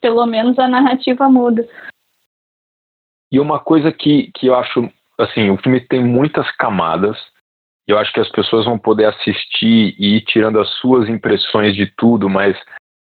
pelo 0.00 0.26
menos 0.26 0.58
a 0.58 0.68
narrativa 0.68 1.28
muda. 1.28 1.66
E 3.30 3.40
uma 3.40 3.58
coisa 3.58 3.90
que, 3.90 4.30
que 4.34 4.46
eu 4.46 4.54
acho, 4.54 4.90
assim, 5.18 5.50
o 5.50 5.56
filme 5.56 5.80
tem 5.80 6.04
muitas 6.04 6.50
camadas. 6.56 7.16
Eu 7.88 7.98
acho 7.98 8.12
que 8.12 8.20
as 8.20 8.30
pessoas 8.30 8.66
vão 8.66 8.78
poder 8.78 9.06
assistir 9.06 9.96
e 9.98 10.16
ir 10.16 10.20
tirando 10.22 10.60
as 10.60 10.68
suas 10.74 11.08
impressões 11.08 11.74
de 11.74 11.86
tudo, 11.96 12.28
mas 12.28 12.56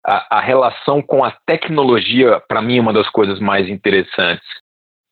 a, 0.05 0.39
a 0.39 0.41
relação 0.41 1.03
com 1.03 1.25
a 1.25 1.31
tecnologia, 1.47 2.41
para 2.49 2.63
mim, 2.63 2.79
é 2.79 2.81
uma 2.81 2.93
das 2.93 3.09
coisas 3.11 3.39
mais 3.41 3.69
interessantes, 3.69 4.47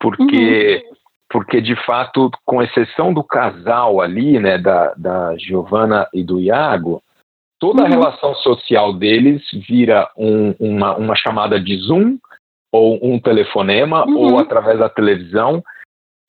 porque, 0.01 0.85
uhum. 0.85 0.97
porque 1.31 1.61
de 1.61 1.77
fato, 1.85 2.31
com 2.45 2.63
exceção 2.63 3.13
do 3.13 3.23
casal 3.23 4.01
ali, 4.01 4.39
né, 4.39 4.59
da, 4.59 4.95
da 4.95 5.37
Giovanna 5.37 6.09
e 6.13 6.23
do 6.23 6.41
Iago, 6.41 7.03
toda 7.59 7.83
uhum. 7.83 7.87
a 7.87 7.91
relação 7.91 8.35
social 8.37 8.93
deles 8.93 9.43
vira 9.69 10.11
um, 10.17 10.55
uma, 10.59 10.97
uma 10.97 11.17
chamada 11.17 11.61
de 11.61 11.77
Zoom, 11.77 12.19
ou 12.73 12.99
um 13.03 13.19
telefonema, 13.19 14.05
uhum. 14.05 14.35
ou 14.35 14.39
através 14.39 14.79
da 14.79 14.89
televisão. 14.89 15.63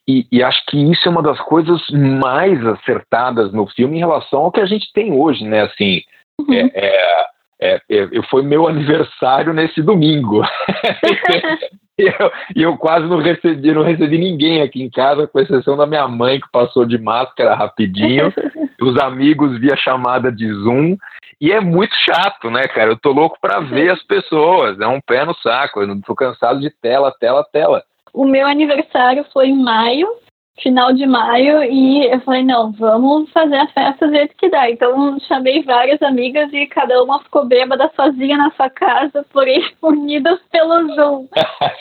E, 0.08 0.26
e, 0.32 0.42
acho 0.42 0.66
que 0.66 0.78
isso 0.92 1.08
é 1.08 1.12
uma 1.12 1.22
das 1.22 1.40
coisas 1.42 1.82
mais 1.92 2.66
acertadas 2.66 3.54
no 3.54 3.68
filme 3.68 3.98
em 3.98 4.00
relação 4.00 4.42
ao 4.42 4.52
que 4.52 4.60
a 4.60 4.66
gente 4.66 4.92
tem 4.92 5.14
hoje, 5.14 5.44
né? 5.46 5.62
Assim, 5.62 6.02
uhum. 6.40 6.54
é, 6.54 6.72
é, 6.74 7.26
é, 7.62 7.82
eu, 7.90 8.24
foi 8.24 8.42
meu 8.42 8.68
aniversário 8.68 9.54
nesse 9.54 9.82
domingo. 9.82 10.42
e, 12.00 12.04
eu, 12.04 12.32
eu 12.56 12.78
quase 12.78 13.06
não 13.06 13.18
recebi, 13.18 13.74
não 13.74 13.84
recebi 13.84 14.18
ninguém 14.18 14.62
aqui 14.62 14.82
em 14.82 14.90
casa, 14.90 15.28
com 15.28 15.40
exceção 15.40 15.76
da 15.76 15.86
minha 15.86 16.08
mãe, 16.08 16.40
que 16.40 16.50
passou 16.52 16.86
de 16.86 16.98
máscara 16.98 17.56
rapidinho, 17.56 18.34
os 18.82 18.98
amigos 19.00 19.60
via 19.60 19.76
chamada 19.76 20.32
de 20.32 20.50
Zoom. 20.52 20.96
E 21.42 21.52
é 21.52 21.60
muito 21.60 21.94
chato, 22.06 22.50
né, 22.50 22.64
cara? 22.68 22.92
Eu 22.92 22.98
tô 22.98 23.12
louco 23.12 23.38
para 23.42 23.60
ver 23.60 23.92
as 23.92 24.04
pessoas, 24.04 24.80
é 24.80 24.88
um 24.88 25.02
pé 25.02 25.26
no 25.26 25.34
saco, 25.36 25.82
eu 25.82 25.88
não 25.88 26.00
tô 26.00 26.16
cansado 26.16 26.60
de 26.60 26.70
tela, 26.70 27.14
tela, 27.20 27.46
tela. 27.52 27.84
O 28.14 28.26
meu 28.26 28.48
aniversário 28.48 29.26
foi 29.32 29.48
em 29.48 29.64
maio, 29.64 30.08
final 30.62 30.94
de 30.94 31.06
maio 31.06 31.64
e 31.64 32.06
eu 32.12 32.20
falei, 32.22 32.44
não, 32.44 32.72
vamos 32.72 33.32
fazer 33.32 33.56
a 33.56 33.68
festa 33.68 34.08
do 34.08 34.14
jeito 34.14 34.36
que 34.38 34.50
dá. 34.50 34.70
Então 34.70 35.20
chamei 35.22 35.64
várias 35.64 36.02
amigas 36.02 36.52
e 36.54 36.66
cada 36.68 37.02
uma 37.04 37.22
ficou 37.24 37.46
bêbada 37.46 37.90
sozinha 37.96 38.38
na 38.38 38.52
sua 38.52 38.70
casa, 38.70 39.26
porém 39.32 39.64
unidas 39.82 40.40
pelo 40.52 40.96
Zoom. 40.96 41.28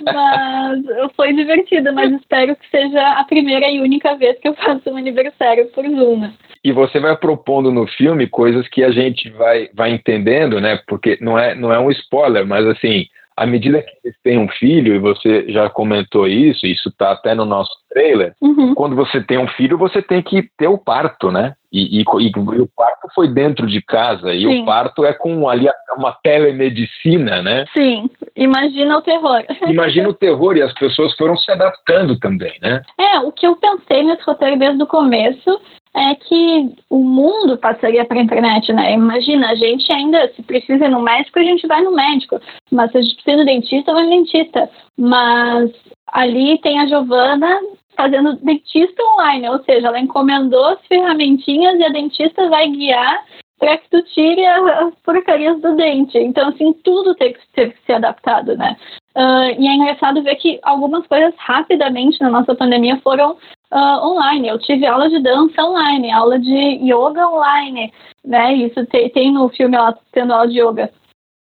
mas 0.05 1.13
foi 1.15 1.33
divertido, 1.33 1.93
mas 1.93 2.13
espero 2.13 2.57
que 2.57 2.69
seja 2.71 3.01
a 3.13 3.25
primeira 3.25 3.69
e 3.69 3.81
única 3.81 4.17
vez 4.17 4.39
que 4.39 4.49
eu 4.49 4.55
faço 4.55 4.91
um 4.91 4.97
aniversário 4.97 5.67
por 5.73 5.85
Zoom. 5.85 6.21
Né? 6.21 6.33
E 6.65 6.73
você 6.73 6.99
vai 6.99 7.17
propondo 7.17 7.71
no 7.71 7.87
filme 7.87 8.27
coisas 8.27 8.67
que 8.69 8.83
a 8.83 8.91
gente 8.91 9.31
vai, 9.31 9.69
vai 9.75 9.91
entendendo, 9.91 10.61
né? 10.61 10.81
Porque 10.87 11.17
não 11.21 11.39
é, 11.39 11.55
não 11.55 11.73
é 11.73 11.79
um 11.79 11.91
spoiler, 11.91 12.47
mas 12.47 12.67
assim, 12.67 13.07
à 13.39 13.47
medida 13.47 13.81
que 13.81 13.91
você 14.03 14.13
tem 14.25 14.37
um 14.37 14.49
filho, 14.49 14.95
e 14.95 14.99
você 14.99 15.45
já 15.49 15.71
comentou 15.71 16.27
isso, 16.27 16.67
isso 16.67 16.89
está 16.89 17.13
até 17.13 17.35
no 17.35 17.45
nosso 17.45 17.71
trailer, 17.89 18.35
uhum. 18.43 18.75
quando 18.75 18.97
você 18.97 19.23
tem 19.23 19.39
um 19.39 19.47
filho, 19.47 19.79
você 19.79 20.03
tem 20.03 20.21
que 20.21 20.49
ter 20.59 20.67
o 20.67 20.77
parto, 20.77 21.31
né? 21.31 21.55
E, 21.73 22.01
e, 22.01 22.03
e, 22.03 22.61
o 22.61 22.69
parto 22.75 23.09
foi 23.15 23.29
dentro 23.29 23.67
de 23.67 23.81
casa, 23.83 24.35
e 24.35 24.43
Sim. 24.43 24.63
o 24.63 24.67
parto 24.67 25.05
é 25.05 25.13
com 25.13 25.49
ali 25.49 25.69
uma 25.97 26.13
telemedicina, 26.23 27.41
né? 27.43 27.65
Sim, 27.77 28.11
imagina 28.35 28.99
o 28.99 29.03
terror. 29.03 29.45
Imagina 29.69 30.09
o 30.09 30.15
terror, 30.15 30.57
e 30.57 30.63
as 30.63 30.73
pessoas 30.75 31.15
foram 31.17 31.37
se 31.37 31.51
adaptando 31.53 32.19
também, 32.19 32.55
né? 32.61 32.83
É, 32.99 33.21
o 33.21 33.31
que 33.31 33.47
eu 33.47 33.55
pensei 33.57 34.03
nesse 34.03 34.25
roteiro 34.25 34.59
desde 34.59 34.83
o 34.83 34.87
começo 34.87 35.61
é 35.95 36.15
que 36.15 36.75
o 36.91 36.99
mundo 36.99 37.59
passaria 37.59 38.05
para 38.05 38.19
a 38.19 38.23
internet, 38.23 38.73
né? 38.73 38.93
Imagina, 38.93 39.51
a 39.51 39.55
gente 39.55 39.93
ainda, 39.93 40.33
se 40.35 40.43
precisa 40.43 40.85
ir 40.85 40.91
no 40.91 41.03
médico, 41.03 41.39
a 41.39 41.43
gente 41.43 41.67
vai 41.67 41.83
no 41.83 41.95
médico. 41.95 42.41
Mas 42.71 42.93
se 42.93 42.99
a 42.99 43.03
gente 43.03 43.15
precisa 43.17 43.39
do 43.39 43.47
dentista, 43.47 43.93
vai 43.93 44.05
no 44.05 44.11
dentista. 44.11 44.71
Mas 44.97 45.71
ali 46.09 46.59
tem 46.59 46.79
a 46.79 46.87
Giovana 46.87 47.61
fazendo 47.97 48.37
dentista 48.37 49.03
online, 49.15 49.49
ou 49.49 49.63
seja, 49.65 49.89
ela 49.89 49.99
encomendou 49.99 50.65
as 50.67 50.87
ferramentinhas 50.87 51.79
e 51.81 51.85
a 51.85 51.89
dentista 51.89 52.49
vai 52.49 52.69
guiar 52.69 53.25
para 53.59 53.77
que 53.77 53.91
tu 53.91 54.01
tire 54.15 54.47
as 54.47 54.95
porcarias 55.05 55.61
do 55.61 55.75
dente. 55.75 56.17
Então, 56.17 56.49
assim, 56.49 56.73
tudo 56.85 57.15
teve, 57.17 57.37
teve 57.55 57.73
que 57.73 57.85
ser 57.85 57.95
adaptado, 57.95 58.57
né? 58.57 58.77
Uh, 59.17 59.61
e 59.61 59.67
é 59.67 59.75
engraçado 59.75 60.23
ver 60.23 60.37
que 60.37 60.61
algumas 60.63 61.05
coisas 61.09 61.35
rapidamente 61.39 62.21
na 62.21 62.31
nossa 62.31 62.55
pandemia 62.55 63.01
foram 63.03 63.37
uh, 63.73 64.07
online. 64.07 64.49
Eu 64.49 64.59
tive 64.59 64.87
aula 64.87 65.09
de 65.09 65.21
dança 65.21 65.63
online, 65.63 66.11
aula 66.11 66.39
de 66.39 66.55
yoga 66.83 67.29
online, 67.29 67.93
né? 68.25 68.55
Isso 68.55 68.85
tem, 68.87 69.33
no 69.33 69.49
filme 69.51 69.77
ela 69.77 69.99
tendo 70.13 70.33
aula 70.33 70.49
de 70.49 70.61
yoga. 70.61 70.91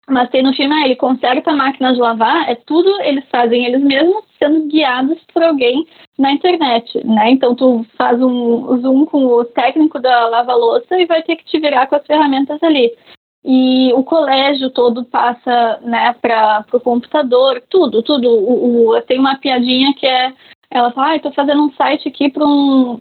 Mas 0.09 0.29
tem 0.29 0.41
no 0.41 0.53
filme 0.53 0.73
aí, 0.73 0.95
conserta 0.95 1.51
a 1.51 1.55
máquina 1.55 1.93
de 1.93 1.99
lavar, 1.99 2.49
é 2.49 2.55
tudo 2.55 2.89
eles 3.01 3.25
fazem 3.29 3.65
eles 3.65 3.81
mesmos, 3.83 4.23
sendo 4.39 4.65
guiados 4.67 5.19
por 5.33 5.43
alguém 5.43 5.85
na 6.17 6.31
internet, 6.31 7.05
né? 7.05 7.31
Então 7.31 7.53
tu 7.53 7.85
faz 7.97 8.21
um 8.21 8.79
zoom 8.79 9.05
com 9.05 9.25
o 9.25 9.43
técnico 9.43 9.99
da 9.99 10.29
lava-louça 10.29 10.97
e 10.97 11.05
vai 11.05 11.21
ter 11.23 11.35
que 11.35 11.43
te 11.43 11.59
virar 11.59 11.87
com 11.87 11.95
as 11.95 12.05
ferramentas 12.05 12.63
ali. 12.63 12.95
E 13.43 13.93
o 13.93 14.03
colégio 14.03 14.69
todo 14.69 15.05
passa, 15.05 15.79
né, 15.81 16.13
para 16.21 16.65
o 16.73 16.79
computador, 16.79 17.61
tudo, 17.69 18.01
tudo. 18.01 18.29
O, 18.29 18.89
o, 18.89 19.01
tem 19.01 19.19
uma 19.19 19.37
piadinha 19.37 19.93
que 19.93 20.05
é, 20.05 20.33
ela 20.71 20.91
fala, 20.91 21.09
ah, 21.09 21.15
estou 21.15 21.31
fazendo 21.31 21.63
um 21.63 21.71
site 21.73 22.07
aqui 22.09 22.29
para 22.29 22.45
um, 22.45 22.99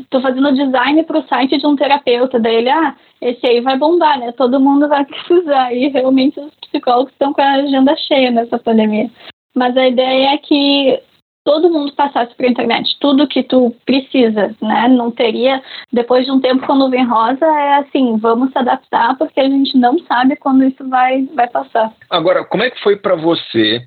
estou 0.00 0.20
fazendo 0.20 0.52
design 0.52 1.02
para 1.04 1.18
o 1.18 1.26
site 1.26 1.58
de 1.58 1.66
um 1.66 1.76
terapeuta 1.76 2.38
dele, 2.38 2.68
ah, 2.68 2.94
esse 3.20 3.46
aí 3.46 3.60
vai 3.60 3.78
bombar, 3.78 4.18
né? 4.18 4.32
Todo 4.32 4.60
mundo 4.60 4.88
vai 4.88 5.04
precisar 5.06 5.72
e 5.72 5.88
realmente 5.88 6.38
os 6.38 6.54
psicólogos 6.56 7.12
estão 7.12 7.32
com 7.32 7.40
a 7.40 7.52
agenda 7.52 7.96
cheia 7.96 8.30
nessa 8.30 8.58
pandemia. 8.58 9.10
Mas 9.54 9.76
a 9.76 9.88
ideia 9.88 10.34
é 10.34 10.38
que 10.38 11.02
todo 11.44 11.70
mundo 11.70 11.92
passasse 11.94 12.34
a 12.38 12.46
internet, 12.46 12.96
tudo 13.00 13.26
que 13.26 13.42
tu 13.42 13.74
precisa, 13.84 14.54
né? 14.60 14.88
Não 14.88 15.10
teria, 15.10 15.62
depois 15.92 16.24
de 16.24 16.30
um 16.30 16.40
tempo 16.40 16.66
com 16.66 16.72
a 16.72 16.76
nuvem 16.76 17.04
rosa, 17.04 17.44
é 17.44 17.78
assim, 17.78 18.16
vamos 18.18 18.52
se 18.52 18.58
adaptar 18.58 19.16
porque 19.16 19.40
a 19.40 19.48
gente 19.48 19.76
não 19.76 19.98
sabe 20.00 20.36
quando 20.36 20.64
isso 20.64 20.86
vai, 20.88 21.24
vai 21.34 21.48
passar. 21.48 21.92
Agora, 22.10 22.44
como 22.44 22.62
é 22.62 22.70
que 22.70 22.80
foi 22.80 22.96
para 22.96 23.16
você 23.16 23.82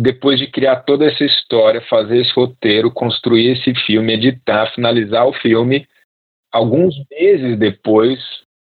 depois 0.00 0.38
de 0.38 0.46
criar 0.46 0.76
toda 0.76 1.06
essa 1.06 1.24
história, 1.24 1.80
fazer 1.90 2.20
esse 2.20 2.32
roteiro, 2.32 2.88
construir 2.88 3.58
esse 3.58 3.74
filme, 3.84 4.12
editar, 4.12 4.72
finalizar 4.72 5.26
o 5.26 5.32
filme, 5.32 5.88
alguns 6.52 6.94
meses 7.10 7.58
depois, 7.58 8.20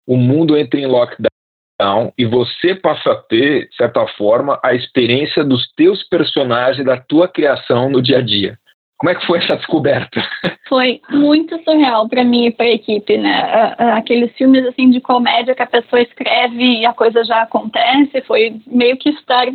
o 0.05 0.17
mundo 0.17 0.57
entra 0.57 0.81
em 0.81 0.87
lockdown 0.87 2.13
e 2.19 2.27
você 2.27 2.75
passa 2.75 3.13
a 3.13 3.15
ter, 3.15 3.69
de 3.69 3.77
certa 3.77 4.05
forma, 4.09 4.59
a 4.61 4.75
experiência 4.75 5.45
dos 5.45 5.73
teus 5.75 6.03
personagens, 6.09 6.85
da 6.85 6.97
tua 6.97 7.29
criação 7.29 7.89
no 7.89 8.03
dia 8.03 8.19
a 8.19 8.23
dia. 8.23 8.59
Como 8.99 9.11
é 9.11 9.15
que 9.15 9.25
foi 9.25 9.39
essa 9.39 9.57
descoberta? 9.57 10.21
Foi 10.69 11.01
muito 11.11 11.59
surreal 11.65 12.09
para 12.09 12.23
mim 12.23 12.47
e 12.47 12.53
para 12.53 12.67
a 12.67 12.71
equipe, 12.71 13.17
né? 13.17 13.75
Aqueles 13.97 14.31
filmes 14.37 14.65
assim 14.67 14.89
de 14.89 15.01
comédia 15.01 15.55
que 15.55 15.63
a 15.63 15.67
pessoa 15.67 16.01
escreve 16.01 16.81
e 16.81 16.87
a 16.87 16.93
coisa 16.93 17.25
já 17.25 17.43
acontece, 17.43 18.21
foi 18.23 18.61
meio 18.69 18.97
que 18.97 19.09
estar 19.09 19.49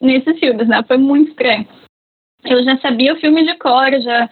nesses 0.00 0.38
filmes, 0.38 0.68
né? 0.68 0.82
Foi 0.86 0.96
muito 0.96 1.30
estranho. 1.30 1.66
Eu 2.44 2.62
já 2.62 2.76
sabia 2.78 3.14
o 3.14 3.20
filme 3.20 3.44
de 3.44 3.56
cor, 3.58 3.90
já 4.00 4.28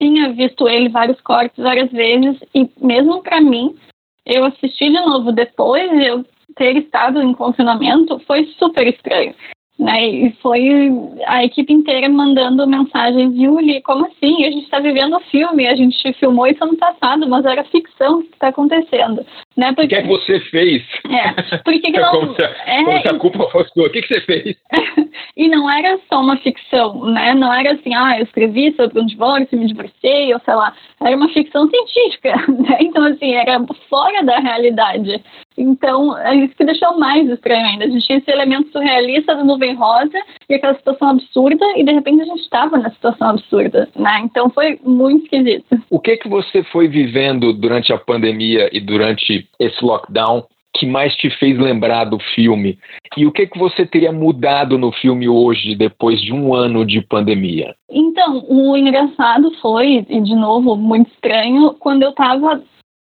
tinha 0.00 0.32
visto 0.32 0.68
ele 0.68 0.88
vários 0.88 1.20
cortes 1.20 1.62
várias 1.62 1.90
vezes 1.90 2.38
e 2.54 2.70
mesmo 2.80 3.22
para 3.22 3.40
mim, 3.40 3.76
eu 4.24 4.44
assisti 4.44 4.86
de 4.90 5.00
novo 5.00 5.32
depois 5.32 5.90
de 5.90 6.06
eu 6.06 6.24
ter 6.54 6.76
estado 6.76 7.20
em 7.22 7.32
confinamento, 7.34 8.18
foi 8.20 8.46
super 8.58 8.86
estranho. 8.86 9.34
Né? 9.78 10.08
E 10.08 10.32
foi 10.40 10.90
a 11.26 11.44
equipe 11.44 11.70
inteira 11.70 12.08
mandando 12.08 12.66
mensagens, 12.66 13.36
Yuli, 13.36 13.82
como 13.82 14.06
assim? 14.06 14.46
A 14.46 14.50
gente 14.50 14.64
está 14.64 14.80
vivendo 14.80 15.16
o 15.16 15.20
filme, 15.20 15.66
a 15.66 15.76
gente 15.76 16.12
filmou 16.14 16.46
isso 16.46 16.64
ano 16.64 16.76
passado, 16.78 17.28
mas 17.28 17.44
era 17.44 17.62
ficção 17.64 18.22
que 18.22 18.32
está 18.32 18.48
acontecendo. 18.48 19.24
Né? 19.54 19.74
Porque... 19.74 19.84
O 19.84 19.88
que 19.88 19.94
é 19.96 20.02
que 20.02 20.08
você 20.08 20.40
fez? 20.40 20.82
É, 21.10 21.58
porque 21.58 21.92
que 21.92 21.92
não... 22.00 22.10
como, 22.10 22.34
se 22.34 22.42
a, 22.42 22.48
é, 22.66 22.84
como 22.84 23.00
se 23.02 23.08
a 23.08 23.18
culpa 23.18 23.50
fosse 23.50 23.70
sua. 23.74 23.86
O 23.86 23.90
que, 23.90 24.00
que 24.00 24.14
você 24.14 24.20
fez? 24.22 24.56
e 25.36 25.48
não 25.48 25.70
era 25.70 25.98
só 26.08 26.20
uma 26.20 26.38
ficção, 26.38 27.04
né? 27.04 27.34
Não 27.34 27.52
era 27.52 27.72
assim, 27.72 27.94
ah, 27.94 28.18
eu 28.18 28.24
escrevi 28.24 28.74
sobre 28.76 28.98
um 28.98 29.06
divórcio, 29.06 29.58
me 29.58 29.66
divorciei, 29.66 30.32
ou 30.32 30.40
sei 30.40 30.54
lá. 30.54 30.74
Era 31.02 31.16
uma 31.16 31.28
ficção 31.28 31.68
científica, 31.68 32.34
né? 32.48 32.78
Então, 32.80 33.04
assim, 33.04 33.34
era 33.34 33.60
fora 33.90 34.24
da 34.24 34.38
realidade. 34.38 35.22
Então, 35.56 36.16
é 36.18 36.34
isso 36.36 36.54
que 36.54 36.64
deixou 36.64 36.98
mais 36.98 37.28
estranho 37.28 37.66
ainda. 37.66 37.84
A 37.84 37.88
gente 37.88 38.06
tinha 38.06 38.18
esse 38.18 38.30
elemento 38.30 38.70
surrealista 38.70 39.34
da 39.34 39.44
nuvem 39.44 39.74
rosa 39.74 40.18
e 40.48 40.54
aquela 40.54 40.74
situação 40.74 41.10
absurda, 41.10 41.64
e 41.76 41.84
de 41.84 41.92
repente 41.92 42.22
a 42.22 42.26
gente 42.26 42.42
estava 42.42 42.78
na 42.78 42.90
situação 42.90 43.30
absurda, 43.30 43.88
né? 43.96 44.20
Então 44.24 44.50
foi 44.50 44.78
muito 44.84 45.24
esquisito. 45.24 45.80
O 45.90 45.98
que 45.98 46.16
que 46.16 46.28
você 46.28 46.62
foi 46.64 46.88
vivendo 46.88 47.52
durante 47.52 47.92
a 47.92 47.98
pandemia 47.98 48.68
e 48.72 48.80
durante 48.80 49.48
esse 49.58 49.84
lockdown 49.84 50.44
que 50.78 50.86
mais 50.86 51.14
te 51.16 51.30
fez 51.30 51.58
lembrar 51.58 52.04
do 52.04 52.18
filme? 52.34 52.78
E 53.16 53.26
o 53.26 53.32
que 53.32 53.46
que 53.46 53.58
você 53.58 53.86
teria 53.86 54.12
mudado 54.12 54.76
no 54.76 54.92
filme 54.92 55.26
hoje, 55.28 55.74
depois 55.74 56.20
de 56.20 56.32
um 56.32 56.54
ano 56.54 56.84
de 56.84 57.00
pandemia? 57.00 57.74
Então, 57.90 58.44
o 58.48 58.76
engraçado 58.76 59.50
foi, 59.62 60.04
e 60.08 60.20
de 60.20 60.34
novo, 60.34 60.76
muito 60.76 61.10
estranho, 61.10 61.74
quando 61.78 62.02
eu 62.02 62.10
estava 62.10 62.62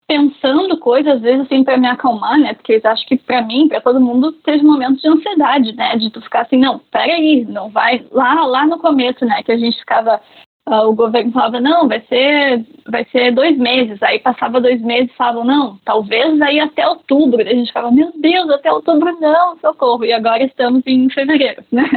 pensando 0.08 0.78
coisas, 0.78 1.16
às 1.16 1.22
vezes, 1.22 1.42
assim, 1.42 1.64
para 1.64 1.78
me 1.78 1.88
acalmar, 1.88 2.40
né? 2.40 2.54
Porque 2.54 2.80
acho 2.84 3.06
que 3.06 3.18
para 3.18 3.42
mim, 3.42 3.68
para 3.68 3.82
todo 3.82 4.00
mundo, 4.00 4.32
teve 4.32 4.64
momentos 4.64 5.02
de 5.02 5.10
ansiedade, 5.10 5.76
né? 5.76 5.98
De 5.98 6.10
tu 6.10 6.22
ficar 6.22 6.42
assim, 6.44 6.58
não, 6.58 6.80
peraí, 6.80 7.46
não 7.46 7.70
vai. 7.70 8.06
Lá, 8.12 8.46
lá 8.46 8.66
no 8.66 8.80
começo, 8.80 9.26
né? 9.26 9.44
Que 9.44 9.52
a 9.52 9.58
gente 9.58 9.78
ficava. 9.78 10.22
Uh, 10.70 10.90
o 10.90 10.94
governo 10.94 11.32
falava, 11.32 11.62
não, 11.62 11.88
vai 11.88 12.02
ser, 12.10 12.66
vai 12.90 13.06
ser 13.06 13.32
dois 13.32 13.58
meses. 13.58 14.02
Aí 14.04 14.20
passava 14.20 14.60
dois 14.60 14.82
meses 14.82 15.12
e 15.12 15.16
falavam, 15.16 15.46
não, 15.46 15.78
talvez 15.86 16.42
aí 16.42 16.60
até 16.60 16.88
outubro. 16.88 17.42
a 17.42 17.46
gente 17.46 17.68
ficava, 17.68 17.92
meu 17.92 18.12
Deus, 18.18 18.50
até 18.50 18.72
outubro 18.72 19.18
não, 19.20 19.58
socorro. 19.60 20.04
E 20.04 20.12
agora 20.12 20.44
estamos 20.44 20.84
em 20.86 21.10
fevereiro, 21.10 21.64
né? 21.72 21.90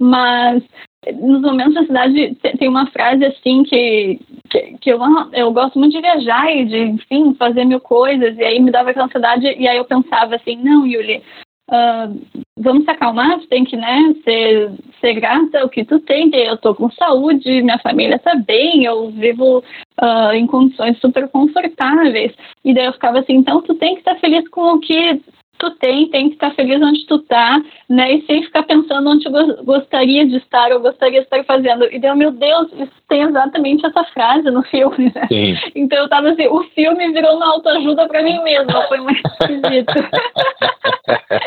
Mas 0.00 0.62
nos 1.06 1.40
momentos 1.40 1.74
da 1.74 1.84
cidade 1.84 2.34
tem 2.58 2.68
uma 2.68 2.86
frase 2.90 3.24
assim 3.24 3.62
que, 3.62 4.20
que, 4.50 4.78
que, 4.78 4.90
eu, 4.90 4.98
eu 5.32 5.52
gosto 5.52 5.78
muito 5.78 5.92
de 5.92 6.00
viajar 6.00 6.50
e 6.50 6.64
de, 6.64 6.78
enfim, 6.78 7.34
fazer 7.34 7.64
mil 7.64 7.80
coisas, 7.80 8.36
e 8.36 8.42
aí 8.42 8.60
me 8.60 8.70
dava 8.70 8.90
aquela 8.90 9.06
ansiedade, 9.06 9.46
e 9.46 9.68
aí 9.68 9.76
eu 9.76 9.84
pensava 9.84 10.34
assim, 10.34 10.56
não, 10.56 10.86
Yuli, 10.86 11.22
uh, 11.70 12.42
vamos 12.58 12.84
se 12.84 12.90
acalmar, 12.90 13.38
tu 13.38 13.46
tem 13.46 13.64
que, 13.64 13.76
né, 13.76 14.14
ser, 14.24 14.72
ser 15.00 15.14
grata 15.14 15.60
ao 15.60 15.68
que 15.68 15.84
tu 15.84 16.00
tem, 16.00 16.34
eu 16.34 16.56
tô 16.56 16.74
com 16.74 16.90
saúde, 16.90 17.62
minha 17.62 17.78
família 17.78 18.18
tá 18.18 18.34
bem, 18.34 18.84
eu 18.84 19.10
vivo 19.10 19.62
uh, 20.02 20.32
em 20.34 20.46
condições 20.48 20.98
super 20.98 21.28
confortáveis, 21.28 22.32
e 22.64 22.74
daí 22.74 22.86
eu 22.86 22.92
ficava 22.92 23.20
assim, 23.20 23.34
então 23.34 23.62
tu 23.62 23.74
tem 23.76 23.94
que 23.94 24.00
estar 24.00 24.16
feliz 24.16 24.46
com 24.48 24.74
o 24.74 24.80
que 24.80 25.20
tu 25.58 25.70
tem, 25.72 26.08
tem 26.10 26.28
que 26.28 26.34
estar 26.34 26.54
feliz 26.54 26.80
onde 26.80 27.06
tu 27.06 27.18
tá, 27.20 27.60
né? 27.88 28.14
E 28.14 28.26
sem 28.26 28.42
ficar 28.42 28.62
pensando 28.62 29.10
onde 29.10 29.24
tu 29.24 29.64
gostaria 29.64 30.26
de 30.26 30.36
estar 30.36 30.72
ou 30.72 30.80
gostaria 30.80 31.20
de 31.20 31.26
estar 31.26 31.42
fazendo. 31.44 31.84
E 31.92 31.98
deu, 31.98 32.16
meu 32.16 32.30
Deus, 32.30 32.72
isso 32.72 32.92
tem 33.08 33.22
exatamente 33.22 33.84
essa 33.84 34.04
frase 34.04 34.50
no 34.50 34.62
filme, 34.64 35.12
né? 35.14 35.26
Sim. 35.28 35.56
Então 35.74 35.98
eu 35.98 36.08
tava 36.08 36.30
assim, 36.30 36.46
o 36.46 36.62
filme 36.74 37.12
virou 37.12 37.36
uma 37.36 37.52
autoajuda 37.52 38.06
para 38.08 38.22
mim 38.22 38.42
mesma, 38.42 38.86
foi 38.88 38.98
muito 38.98 39.20
esquisito. 39.40 39.94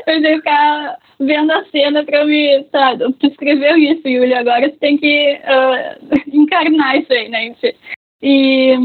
eu 0.08 0.22
que 0.22 0.36
ficar 0.36 0.98
vendo 1.20 1.52
a 1.52 1.64
cena 1.66 2.04
para 2.04 2.26
me, 2.26 2.66
sabe, 2.72 3.14
tu 3.14 3.28
escreveu 3.28 3.78
isso, 3.78 4.08
Yuli, 4.08 4.34
agora 4.34 4.70
tu 4.70 4.78
tem 4.80 4.98
que 4.98 5.40
uh, 5.44 6.36
encarnar 6.36 6.98
isso 6.98 7.14
aí, 7.14 7.30
né? 7.30 7.56
E 8.22 8.76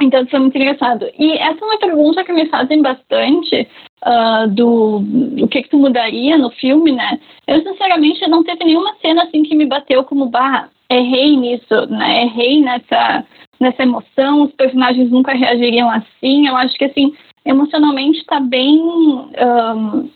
então, 0.00 0.22
isso 0.22 0.34
é 0.34 0.38
muito 0.38 0.56
engraçado. 0.56 1.06
E 1.18 1.32
essa 1.32 1.60
é 1.60 1.64
uma 1.64 1.78
pergunta 1.78 2.24
que 2.24 2.32
me 2.32 2.46
fazem 2.46 2.80
bastante 2.80 3.68
uh, 4.04 4.48
do 4.48 5.02
o 5.42 5.48
que, 5.48 5.62
que 5.62 5.68
tu 5.68 5.78
mudaria 5.78 6.38
no 6.38 6.50
filme, 6.50 6.92
né? 6.92 7.20
Eu, 7.46 7.62
sinceramente, 7.62 8.26
não 8.28 8.42
teve 8.42 8.64
nenhuma 8.64 8.94
cena 9.02 9.24
assim 9.24 9.42
que 9.42 9.54
me 9.54 9.66
bateu 9.66 10.02
como, 10.04 10.26
bah, 10.26 10.68
errei 10.90 11.36
nisso, 11.36 11.86
né? 11.90 12.22
Errei 12.24 12.62
nessa, 12.62 13.24
nessa 13.60 13.82
emoção, 13.82 14.42
os 14.42 14.52
personagens 14.52 15.10
nunca 15.10 15.32
reagiriam 15.32 15.90
assim. 15.90 16.48
Eu 16.48 16.56
acho 16.56 16.74
que, 16.76 16.86
assim, 16.86 17.14
emocionalmente 17.44 18.18
está 18.20 18.40
bem 18.40 18.80
um, 18.80 20.10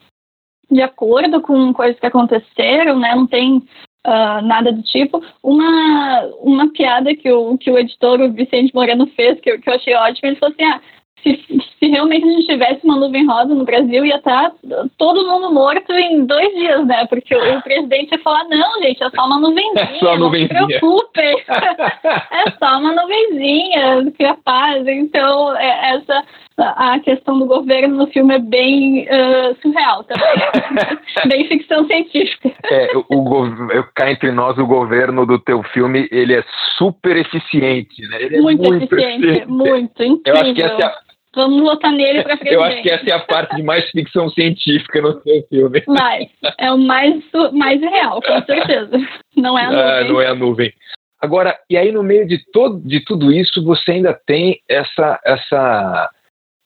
de 0.71 0.83
acordo 0.83 1.41
com 1.41 1.73
coisas 1.73 1.99
que 2.01 2.07
aconteceram, 2.07 2.99
né? 2.99 3.15
Não 3.15 3.27
tem 3.27 3.63
uh, 4.07 4.43
nada 4.43 4.73
do 4.73 4.83
tipo. 4.83 5.23
Uma, 5.43 6.23
uma 6.41 6.73
piada 6.73 7.15
que 7.15 7.31
o, 7.31 7.59
que 7.59 7.71
o 7.71 7.79
editor, 7.79 8.21
o 8.21 8.33
Vicente 8.33 8.75
Moreno, 8.75 9.07
fez, 9.09 9.41
que, 9.41 9.59
que 9.59 9.69
eu 9.69 9.75
achei 9.75 9.95
ótimo, 9.95 10.29
ele 10.29 10.37
falou 10.37 10.55
assim, 10.55 10.65
ah, 10.65 10.81
se, 11.23 11.37
se, 11.79 11.89
realmente 11.89 12.25
a 12.25 12.31
gente 12.31 12.47
tivesse 12.47 12.85
uma 12.85 12.97
nuvem 12.97 13.27
rosa 13.27 13.55
no 13.55 13.65
Brasil, 13.65 14.05
ia 14.05 14.17
estar 14.17 14.51
tá 14.51 14.85
todo 14.97 15.27
mundo 15.27 15.53
morto 15.53 15.93
em 15.93 16.25
dois 16.25 16.55
dias, 16.55 16.87
né? 16.87 17.05
Porque 17.07 17.35
o, 17.35 17.59
o 17.59 17.63
presidente 17.63 18.13
ia 18.13 18.19
falar, 18.21 18.45
não, 18.45 18.81
gente, 18.81 19.03
é 19.03 19.11
só 19.11 19.27
uma 19.27 19.41
nuvenzinha, 19.41 19.83
é 19.91 19.99
só 19.99 20.17
não 20.17 20.31
se 20.31 20.47
preocupem. 20.47 21.37
é 21.51 22.51
só 22.59 22.79
uma 22.79 22.93
nuvenzinha, 22.95 24.13
que 24.17 24.25
é 24.25 24.35
paz. 24.45 24.87
Então, 24.87 25.57
é, 25.57 25.97
essa 25.97 26.25
a 26.59 26.99
questão 27.01 27.39
do 27.39 27.47
governo 27.47 27.97
no 27.97 28.07
filme 28.07 28.35
é 28.35 28.39
bem 28.39 29.03
uh, 29.05 29.57
surreal 29.61 30.05
também. 30.05 30.99
bem 31.29 31.49
ficção 31.49 31.87
científica. 31.87 32.53
É, 32.71 32.97
o, 32.97 33.05
o, 33.11 33.85
cá 33.95 34.11
entre 34.11 34.33
nós, 34.33 34.57
o 34.57 34.67
governo 34.67 35.27
do 35.27 35.39
teu 35.39 35.63
filme, 35.65 36.09
ele 36.11 36.35
é 36.35 36.43
super 36.79 37.17
eficiente, 37.17 38.01
né? 38.09 38.23
Ele 38.23 38.37
é 38.37 38.41
muito, 38.41 38.63
muito 38.63 38.85
eficiente, 38.85 39.27
eficiente, 39.27 39.51
muito, 39.51 40.03
incrível. 40.03 40.35
Eu 40.35 40.41
acho 40.41 40.55
que 40.55 40.63
essa 40.63 40.83
é 40.83 40.85
a... 40.85 41.07
Vamos 41.35 41.61
votar 41.61 41.93
nele 41.93 42.23
para 42.23 42.39
frente. 42.39 42.55
Eu 42.55 42.65
acho 42.65 42.83
que 42.83 42.91
essa 42.91 43.11
é 43.11 43.13
a 43.13 43.21
parte 43.21 43.57
de 43.57 43.63
mais 43.63 43.91
ficção 43.91 44.31
científica 44.31 45.03
no 45.03 45.21
seu 45.21 45.43
filme. 45.51 45.83
Mais. 45.87 46.31
É 46.59 46.73
o 46.73 46.79
mais, 46.79 47.23
mais 47.53 47.79
real, 47.79 48.23
com 48.23 48.43
certeza. 48.47 48.99
Não 49.37 49.59
é 49.59 49.67
a 49.67 49.69
ah, 49.69 49.71
nuvem. 49.71 49.85
Ah, 49.85 50.05
não 50.09 50.21
é 50.23 50.27
a 50.29 50.35
nuvem. 50.35 50.73
Agora, 51.21 51.59
e 51.69 51.77
aí 51.77 51.93
no 51.93 52.03
meio 52.03 52.27
de, 52.27 52.39
todo, 52.53 52.81
de 52.81 53.05
tudo 53.05 53.31
isso, 53.31 53.63
você 53.63 53.93
ainda 53.93 54.19
tem 54.27 54.61
essa, 54.67 55.21
essa 55.27 56.11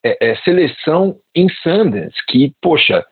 é, 0.04 0.30
é, 0.30 0.36
seleção 0.36 1.18
em 1.34 1.48
Sundance, 1.62 2.16
que, 2.26 2.52
poxa, 2.60 3.04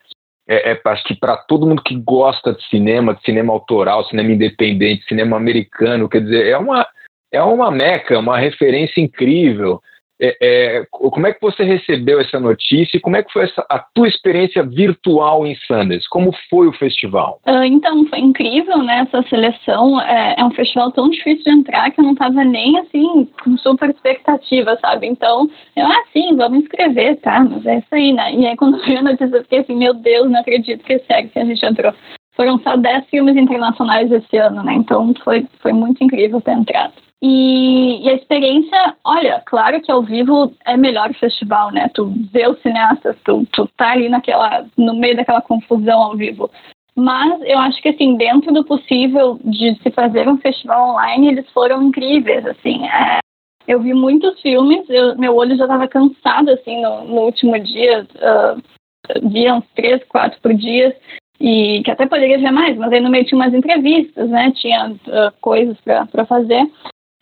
é, 0.49 0.73
é, 0.73 0.80
acho 0.87 1.04
que 1.04 1.14
para 1.14 1.37
todo 1.37 1.66
mundo 1.66 1.83
que 1.83 1.95
gosta 1.95 2.54
de 2.54 2.64
cinema, 2.68 3.14
de 3.14 3.23
cinema 3.23 3.52
autoral, 3.52 4.04
cinema 4.07 4.33
independente, 4.33 5.04
cinema 5.04 5.37
americano, 5.37 6.09
quer 6.09 6.23
dizer, 6.23 6.47
é 6.47 6.57
uma, 6.57 6.87
é 7.30 7.42
uma 7.42 7.71
meca, 7.71 8.18
uma 8.18 8.38
referência 8.38 9.00
incrível. 9.00 9.80
É, 10.20 10.37
é, 10.40 10.87
como 10.90 11.26
é 11.26 11.32
que 11.32 11.40
você 11.40 11.62
recebeu 11.62 12.20
essa 12.20 12.40
notícia 12.40 12.96
e 12.96 13.00
como 13.00 13.16
é 13.16 13.22
que 13.22 13.32
foi 13.32 13.44
essa, 13.44 13.64
a 13.70 13.78
tua 13.78 14.08
experiência 14.08 14.62
virtual 14.64 15.46
em 15.46 15.54
Sundance? 15.54 16.08
Como 16.08 16.34
foi 16.50 16.66
o 16.66 16.72
festival? 16.72 17.40
Uh, 17.46 17.62
então, 17.64 18.04
foi 18.06 18.18
incrível, 18.18 18.78
né? 18.78 19.06
Essa 19.06 19.26
seleção 19.28 20.00
é, 20.00 20.34
é, 20.38 20.44
um 20.44 20.50
festival 20.50 20.90
tão 20.90 21.08
difícil 21.08 21.44
de 21.44 21.50
entrar 21.50 21.90
que 21.90 22.00
eu 22.00 22.04
não 22.04 22.12
estava 22.12 22.42
nem, 22.44 22.78
assim, 22.78 23.28
com 23.42 23.57
super 23.59 23.90
expectativa, 23.90 24.76
sabe? 24.81 25.07
Então, 25.07 25.48
eu, 25.76 25.87
ah, 25.87 26.04
sim, 26.12 26.35
vamos 26.37 26.64
inscrever, 26.64 27.16
tá? 27.20 27.40
Mas 27.40 27.64
é 27.64 27.78
isso 27.78 27.94
aí, 27.94 28.12
né? 28.12 28.35
E 28.35 28.46
aí, 28.46 28.57
quando 28.57 28.83
vi 28.85 28.96
a 28.96 29.02
notícia, 29.02 29.37
eu 29.37 29.42
fiquei 29.42 29.61
assim, 29.61 29.76
meu 29.76 29.94
Deus, 29.94 30.31
não 30.31 30.40
acredito 30.40 30.85
que 30.85 30.94
é 30.94 30.98
sério 31.00 31.31
que 31.31 31.38
a 31.38 31.44
gente 31.44 31.64
entrou. 31.64 31.94
Foram 32.35 32.59
só 32.61 32.76
10 32.76 33.07
filmes 33.07 33.37
internacionais 33.37 34.11
esse 34.11 34.37
ano, 34.37 34.62
né? 34.62 34.74
Então, 34.74 35.12
foi, 35.24 35.46
foi 35.61 35.72
muito 35.72 36.02
incrível 36.02 36.40
ter 36.40 36.52
entrado. 36.52 37.08
E, 37.20 38.04
e, 38.04 38.11
a 38.11 38.14
experiência, 38.14 38.96
olha, 39.04 39.42
claro 39.44 39.81
que 39.81 39.90
ao 39.90 40.02
vivo 40.02 40.52
é 40.64 40.76
melhor 40.76 41.11
o 41.11 41.14
festival, 41.14 41.72
né? 41.72 41.90
Tu 41.92 42.07
vê 42.33 42.46
os 42.46 42.61
cineastas, 42.62 43.16
tu, 43.24 43.44
tu 43.52 43.68
tá 43.76 43.90
ali 43.90 44.09
naquela, 44.09 44.64
no 44.76 44.94
meio 44.94 45.16
daquela 45.16 45.40
confusão 45.40 46.00
ao 46.00 46.16
vivo. 46.16 46.48
Mas 46.94 47.40
eu 47.42 47.59
acho 47.59 47.81
que, 47.83 47.88
assim, 47.88 48.16
dentro 48.16 48.52
do 48.52 48.64
possível 48.64 49.38
de 49.44 49.74
se 49.83 49.90
fazer 49.90 50.28
um 50.28 50.38
festival 50.38 50.90
online, 50.90 51.28
eles 51.28 51.50
foram 51.50 51.83
incríveis, 51.83 52.46
assim. 52.46 52.87
É, 52.87 53.18
eu 53.66 53.81
vi 53.81 53.94
muitos 53.94 54.40
filmes, 54.40 54.88
eu, 54.88 55.16
meu 55.16 55.37
olho 55.37 55.57
já 55.57 55.64
estava 55.64 55.87
cansado, 55.87 56.50
assim, 56.50 56.81
no, 56.81 57.04
no 57.04 57.20
último 57.22 57.59
dia, 57.59 58.07
uh, 58.16 59.57
uns 59.57 59.64
três, 59.74 60.02
quatro 60.04 60.40
por 60.40 60.54
dia, 60.54 60.96
e 61.40 61.83
que 61.85 61.90
até 61.90 62.07
poderia 62.07 62.38
ver 62.38 62.50
mais, 62.50 62.76
mas 62.76 62.92
aí 62.92 63.00
no 63.00 63.11
meio 63.11 63.24
tinha 63.24 63.38
umas 63.38 63.54
entrevistas, 63.54 64.28
né? 64.28 64.52
Tinha 64.57 64.90
uh, 64.90 65.33
coisas 65.40 65.76
para 65.81 66.26
fazer. 66.26 66.68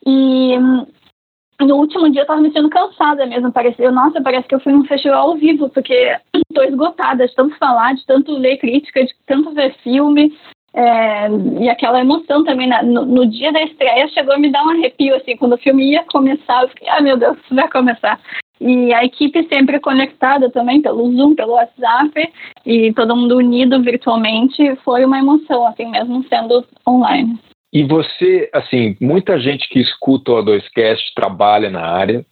E 0.07 0.57
no 1.65 1.77
último 1.77 2.11
dia 2.11 2.23
eu 2.23 2.27
tava 2.27 2.41
me 2.41 2.49
sentindo 2.49 2.71
cansada 2.71 3.27
mesmo. 3.27 3.51
Pareceu, 3.51 3.91
nossa, 3.91 4.21
parece 4.23 4.47
que 4.47 4.55
eu 4.55 4.61
fui 4.61 4.73
num 4.73 4.85
festival 4.85 5.31
ao 5.31 5.37
vivo, 5.37 5.69
porque 5.71 6.17
tô 6.55 6.63
esgotada 6.63 7.27
de 7.27 7.35
tanto 7.35 7.57
falar, 7.59 7.95
de 7.95 8.07
tanto 8.07 8.33
ler 8.33 8.59
crítica, 8.59 9.05
de 9.05 9.13
tanto 9.27 9.53
ver 9.53 9.75
filme. 9.83 10.37
É, 10.75 11.29
e 11.59 11.71
aquela 11.71 12.01
emoção 12.01 12.45
também, 12.45 12.69
na, 12.69 12.83
no, 12.83 13.07
no, 13.07 13.27
dia 13.27 13.51
da 13.51 13.63
estreia, 13.63 14.09
chegou 14.09 14.35
a 14.35 14.39
me 14.39 14.53
dar 14.53 14.63
um 14.63 14.69
arrepio, 14.69 15.17
assim, 15.17 15.35
quando 15.35 15.55
o 15.55 15.59
filme 15.59 15.93
ia 15.93 16.05
começar, 16.05 16.63
eu 16.63 16.69
fiquei, 16.69 16.87
ah, 16.91 17.01
meu 17.01 17.17
Deus, 17.17 17.39
vai 17.51 17.67
começar. 17.71 18.21
E 18.61 18.93
a 18.93 19.03
equipe 19.03 19.49
sempre 19.51 19.81
conectada 19.81 20.51
também 20.51 20.83
pelo 20.83 21.11
Zoom, 21.17 21.35
pelo 21.35 21.53
WhatsApp, 21.53 22.31
e 22.67 22.93
todo 22.93 23.17
mundo 23.17 23.39
unido 23.39 23.83
virtualmente, 23.83 24.77
foi 24.85 25.03
uma 25.07 25.19
emoção, 25.19 25.67
assim, 25.67 25.87
mesmo 25.87 26.23
sendo 26.29 26.63
online. 26.87 27.39
E 27.77 27.83
você, 27.83 28.49
assim, 28.55 28.97
muita 28.99 29.39
gente 29.39 29.69
que 29.69 29.79
escuta 29.79 30.33
o 30.33 30.43
A2Cast 30.43 31.13
trabalha 31.15 31.69
na 31.69 31.83
área, 31.83 32.25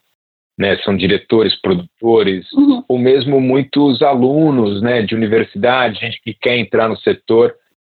né, 0.57 0.75
são 0.77 0.97
diretores, 0.97 1.55
produtores, 1.61 2.51
uhum. 2.51 2.83
ou 2.89 2.97
mesmo 2.97 3.39
muitos 3.39 4.01
alunos 4.01 4.81
né, 4.81 5.03
de 5.03 5.13
universidade, 5.13 5.99
gente 5.99 6.19
que 6.19 6.33
quer 6.33 6.57
entrar 6.57 6.89
no 6.89 6.97
setor. 6.97 7.53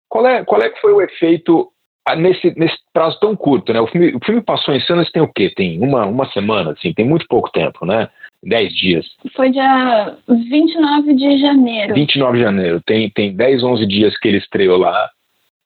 Qual 0.08 0.26
é, 0.26 0.44
qual 0.44 0.60
é 0.60 0.70
que 0.70 0.80
foi 0.80 0.92
o 0.92 1.00
efeito 1.00 1.68
ah, 2.04 2.16
nesse, 2.16 2.52
nesse 2.58 2.78
prazo 2.92 3.20
tão 3.20 3.36
curto? 3.36 3.72
Né? 3.72 3.80
O, 3.80 3.86
filme, 3.86 4.12
o 4.16 4.24
filme 4.24 4.40
passou 4.42 4.74
em 4.74 4.80
cenas 4.80 5.08
tem 5.12 5.22
o 5.22 5.32
quê? 5.32 5.48
Tem 5.54 5.78
uma, 5.78 6.04
uma 6.04 6.28
semana, 6.32 6.72
assim, 6.72 6.92
tem 6.92 7.06
muito 7.06 7.28
pouco 7.28 7.48
tempo, 7.52 7.86
né? 7.86 8.08
Dez 8.42 8.74
dias. 8.74 9.06
Foi 9.36 9.50
dia 9.52 10.16
29 10.28 11.14
de 11.14 11.38
janeiro. 11.38 11.94
29 11.94 12.38
de 12.38 12.42
janeiro. 12.42 12.82
Tem, 12.84 13.08
tem 13.08 13.36
10, 13.36 13.62
11 13.62 13.86
dias 13.86 14.18
que 14.18 14.26
ele 14.26 14.38
estreou 14.38 14.78
lá. 14.78 15.10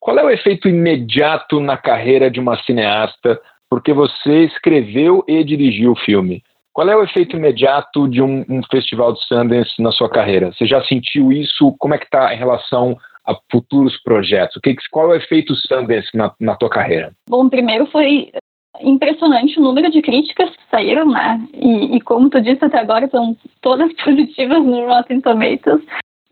Qual 0.00 0.18
é 0.18 0.24
o 0.24 0.30
efeito 0.30 0.66
imediato 0.66 1.60
na 1.60 1.76
carreira 1.76 2.30
de 2.30 2.40
uma 2.40 2.56
cineasta 2.62 3.38
porque 3.68 3.92
você 3.92 4.44
escreveu 4.46 5.22
e 5.28 5.44
dirigiu 5.44 5.92
o 5.92 5.96
filme? 5.96 6.42
Qual 6.72 6.88
é 6.88 6.96
o 6.96 7.02
efeito 7.02 7.36
imediato 7.36 8.08
de 8.08 8.22
um, 8.22 8.44
um 8.48 8.62
festival 8.70 9.12
de 9.12 9.22
Sundance 9.26 9.70
na 9.78 9.92
sua 9.92 10.08
carreira? 10.08 10.52
Você 10.52 10.66
já 10.66 10.82
sentiu 10.84 11.30
isso? 11.30 11.76
Como 11.78 11.92
é 11.92 11.98
que 11.98 12.06
está 12.06 12.32
em 12.32 12.38
relação 12.38 12.96
a 13.26 13.36
futuros 13.52 14.00
projetos? 14.02 14.56
O 14.56 14.60
que, 14.60 14.74
qual 14.90 15.10
é 15.10 15.10
o 15.10 15.16
efeito 15.16 15.54
Sundance 15.54 16.08
na, 16.14 16.32
na 16.40 16.56
tua 16.56 16.70
carreira? 16.70 17.12
Bom, 17.28 17.50
primeiro 17.50 17.84
foi 17.86 18.30
impressionante 18.80 19.58
o 19.58 19.62
número 19.62 19.90
de 19.90 20.00
críticas 20.00 20.48
que 20.50 20.62
saíram, 20.70 21.10
né? 21.10 21.40
E, 21.52 21.96
e 21.96 22.00
como 22.00 22.30
tu 22.30 22.40
disse 22.40 22.64
até 22.64 22.78
agora, 22.78 23.06
são 23.08 23.36
todas 23.60 23.92
positivas 24.02 24.64
no 24.64 24.86
Rotten 24.86 25.20
Tomatoes. 25.20 25.84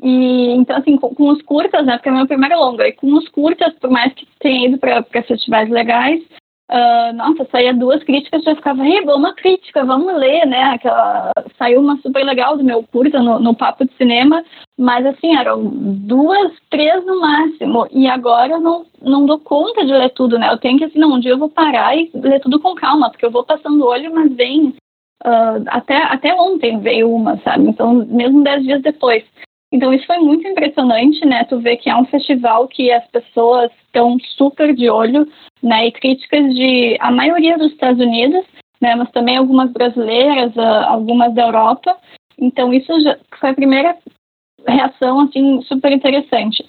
E 0.02 0.52
então, 0.52 0.76
assim, 0.76 0.96
com, 0.96 1.14
com, 1.14 1.28
os 1.28 1.42
curtas, 1.42 1.84
né? 1.84 1.96
Porque 1.96 2.08
é 2.08 2.12
o 2.12 2.16
meu 2.16 2.26
primeiro 2.26 2.58
longa. 2.58 2.86
E 2.86 2.92
com 2.92 3.12
os 3.14 3.28
curtas, 3.28 3.74
por 3.74 3.90
mais 3.90 4.12
que 4.14 4.26
tenha 4.38 4.68
ido 4.68 4.78
para 4.78 5.02
festivais 5.22 5.68
legais, 5.68 6.22
uh, 6.70 7.12
nossa, 7.14 7.44
saía 7.50 7.74
duas 7.74 8.02
críticas, 8.04 8.44
já 8.44 8.54
ficava, 8.54 8.86
ei, 8.86 9.00
uma 9.00 9.34
crítica, 9.34 9.84
vamos 9.84 10.14
ler, 10.14 10.46
né? 10.46 10.62
Aquela, 10.64 11.32
saiu 11.58 11.80
uma 11.80 11.96
super 11.98 12.24
legal 12.24 12.56
do 12.56 12.64
meu 12.64 12.82
curta 12.84 13.20
no, 13.20 13.40
no 13.40 13.54
Papo 13.54 13.84
de 13.84 13.92
Cinema, 13.94 14.44
mas 14.78 15.04
assim, 15.04 15.36
eram 15.36 15.64
duas, 15.64 16.52
três 16.70 17.04
no 17.04 17.20
máximo. 17.20 17.86
E 17.90 18.06
agora 18.06 18.52
eu 18.52 18.60
não, 18.60 18.86
não 19.02 19.26
dou 19.26 19.40
conta 19.40 19.84
de 19.84 19.92
ler 19.92 20.10
tudo, 20.10 20.38
né? 20.38 20.48
Eu 20.52 20.58
tenho 20.58 20.78
que, 20.78 20.84
assim, 20.84 20.98
não, 20.98 21.14
um 21.14 21.20
dia 21.20 21.32
eu 21.32 21.38
vou 21.38 21.48
parar 21.48 21.96
e 21.96 22.10
ler 22.14 22.40
tudo 22.40 22.60
com 22.60 22.74
calma, 22.74 23.10
porque 23.10 23.26
eu 23.26 23.30
vou 23.32 23.44
passando 23.44 23.82
o 23.82 23.88
olho, 23.88 24.14
mas 24.14 24.32
vem. 24.34 24.74
Uh, 25.26 25.66
até, 25.66 25.96
até 25.96 26.32
ontem 26.32 26.78
veio 26.78 27.12
uma, 27.12 27.36
sabe? 27.38 27.68
Então, 27.68 28.06
mesmo 28.06 28.44
dez 28.44 28.62
dias 28.62 28.80
depois. 28.80 29.24
Então 29.70 29.92
isso 29.92 30.06
foi 30.06 30.18
muito 30.18 30.46
impressionante, 30.46 31.24
né? 31.26 31.44
Tu 31.44 31.58
vê 31.60 31.76
que 31.76 31.90
é 31.90 31.96
um 31.96 32.06
festival 32.06 32.66
que 32.68 32.90
as 32.90 33.06
pessoas 33.08 33.70
estão 33.84 34.18
super 34.36 34.74
de 34.74 34.88
olho, 34.88 35.30
né? 35.62 35.86
E 35.86 35.92
críticas 35.92 36.54
de 36.54 36.96
a 37.00 37.10
maioria 37.10 37.58
dos 37.58 37.72
Estados 37.72 38.00
Unidos, 38.00 38.44
né? 38.80 38.94
Mas 38.94 39.10
também 39.10 39.36
algumas 39.36 39.70
brasileiras, 39.70 40.56
ah, 40.56 40.88
algumas 40.88 41.34
da 41.34 41.42
Europa. 41.42 41.98
Então 42.38 42.72
isso 42.72 42.92
foi 43.38 43.50
a 43.50 43.54
primeira 43.54 43.98
reação 44.66 45.20
assim 45.20 45.60
super 45.62 45.92
interessante. 45.92 46.64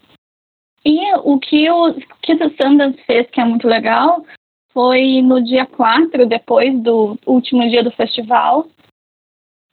E 0.86 1.14
o 1.24 1.40
que 1.40 1.70
o 1.70 1.94
que 2.22 2.34
o 2.34 2.56
Sundance 2.62 3.02
fez, 3.06 3.30
que 3.30 3.40
é 3.40 3.46
muito 3.46 3.68
legal, 3.68 4.26
foi 4.74 5.22
no 5.22 5.42
dia 5.44 5.66
4, 5.66 6.26
depois 6.26 6.78
do 6.80 7.18
último 7.26 7.68
dia 7.70 7.84
do 7.84 7.92
festival. 7.92 8.68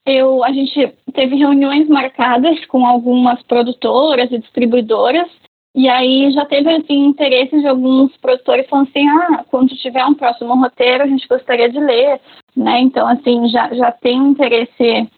Eu, 0.07 0.45
a 0.45 0.53
gente 0.53 0.95
teve 1.13 1.35
reuniões 1.35 1.89
marcadas 1.89 2.65
com 2.67 2.87
algumas 2.87 3.43
produtoras 3.43 4.31
e 4.31 4.39
distribuidoras, 4.39 5.29
e 5.75 5.89
aí 5.89 6.31
já 6.31 6.47
teve 6.47 6.71
assim, 6.71 7.05
interesse 7.07 7.61
de 7.61 7.67
alguns 7.67 8.17
produtores 8.17 8.67
falando 8.69 8.89
assim, 8.89 9.07
ah, 9.09 9.45
quando 9.51 9.77
tiver 9.77 10.07
um 10.07 10.15
próximo 10.15 10.55
roteiro, 10.55 11.03
a 11.03 11.07
gente 11.07 11.27
gostaria 11.29 11.69
de 11.69 11.79
ler, 11.79 12.21
né? 12.57 12.81
Então, 12.81 13.07
assim, 13.07 13.49
já, 13.49 13.75
já 13.75 13.91
tem 13.93 14.17
interesse 14.17 15.11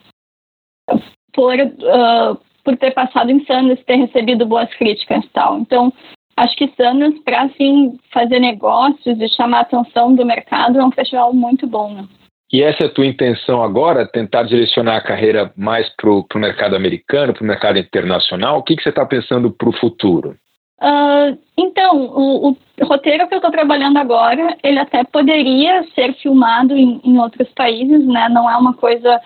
por, 1.32 1.54
uh, 1.54 2.40
por 2.64 2.76
ter 2.76 2.92
passado 2.92 3.30
em 3.30 3.44
Sanders, 3.44 3.84
ter 3.84 3.96
recebido 3.96 4.46
boas 4.46 4.72
críticas 4.74 5.24
e 5.24 5.28
tal. 5.28 5.58
Então, 5.58 5.92
acho 6.36 6.56
que 6.56 6.72
Sanders, 6.76 7.16
para 7.20 7.42
assim, 7.42 7.96
fazer 8.12 8.40
negócios 8.40 9.20
e 9.20 9.28
chamar 9.28 9.58
a 9.58 9.60
atenção 9.60 10.14
do 10.14 10.26
mercado, 10.26 10.80
é 10.80 10.84
um 10.84 10.90
festival 10.90 11.32
muito 11.32 11.66
bom. 11.66 11.92
Né? 11.92 12.08
E 12.50 12.62
essa 12.62 12.84
é 12.84 12.86
a 12.86 12.92
tua 12.92 13.06
intenção 13.06 13.62
agora, 13.62 14.06
tentar 14.06 14.44
direcionar 14.44 14.96
a 14.96 15.02
carreira 15.02 15.52
mais 15.54 15.86
para 15.96 16.10
o 16.10 16.26
mercado 16.36 16.74
americano, 16.74 17.34
para 17.34 17.42
o 17.42 17.46
mercado 17.46 17.78
internacional? 17.78 18.58
O 18.58 18.62
que, 18.62 18.74
que 18.74 18.82
você 18.82 18.88
está 18.88 19.04
pensando 19.04 19.50
para 19.50 19.68
o 19.68 19.72
futuro? 19.72 20.34
Uh, 20.80 21.36
então, 21.56 22.06
o, 22.06 22.50
o, 22.50 22.84
roteiro 22.84 23.26
que 23.26 23.34
eu 23.34 23.38
estou 23.38 23.50
trabalhando 23.50 23.96
agora, 23.96 24.56
ele 24.62 24.78
até 24.78 25.02
poderia 25.04 25.82
ser 25.94 26.14
filmado 26.14 26.74
em, 26.74 27.00
em, 27.04 27.18
outros 27.18 27.48
países, 27.48 28.06
né? 28.06 28.28
Não 28.28 28.48
é 28.48 28.56
uma 28.56 28.72
coisa 28.74 29.20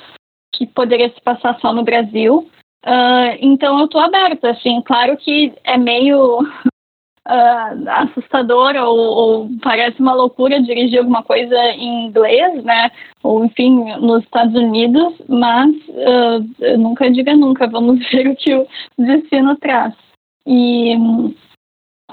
que 0.54 0.66
poderia 0.66 1.10
se 1.10 1.20
passar 1.20 1.58
só 1.60 1.72
no 1.72 1.84
Brasil. 1.84 2.48
Uh, 2.84 3.36
então, 3.38 3.78
eu 3.78 3.84
estou 3.84 4.00
aberta, 4.00 4.50
assim. 4.50 4.80
Claro 4.82 5.16
que 5.18 5.52
é 5.62 5.76
meio 5.76 6.40
uh, 7.28 7.88
assustador 7.88 8.74
ou, 8.76 8.98
ou, 8.98 9.50
parece 9.62 10.00
uma 10.00 10.14
loucura 10.14 10.62
dirigir 10.62 10.98
alguma 10.98 11.22
coisa 11.22 11.56
em 11.72 12.06
inglês, 12.06 12.62
né? 12.64 12.90
Ou 13.22 13.44
enfim, 13.44 13.84
nos 14.00 14.22
Estados 14.24 14.54
Unidos, 14.54 15.14
mas 15.28 15.70
uh, 15.88 16.78
nunca 16.78 17.10
diga 17.10 17.36
nunca. 17.36 17.66
Vamos 17.66 17.98
ver 18.10 18.28
o 18.28 18.36
que 18.36 18.54
o 18.54 18.66
destino 18.98 19.56
traz. 19.56 19.94
E 20.46 20.94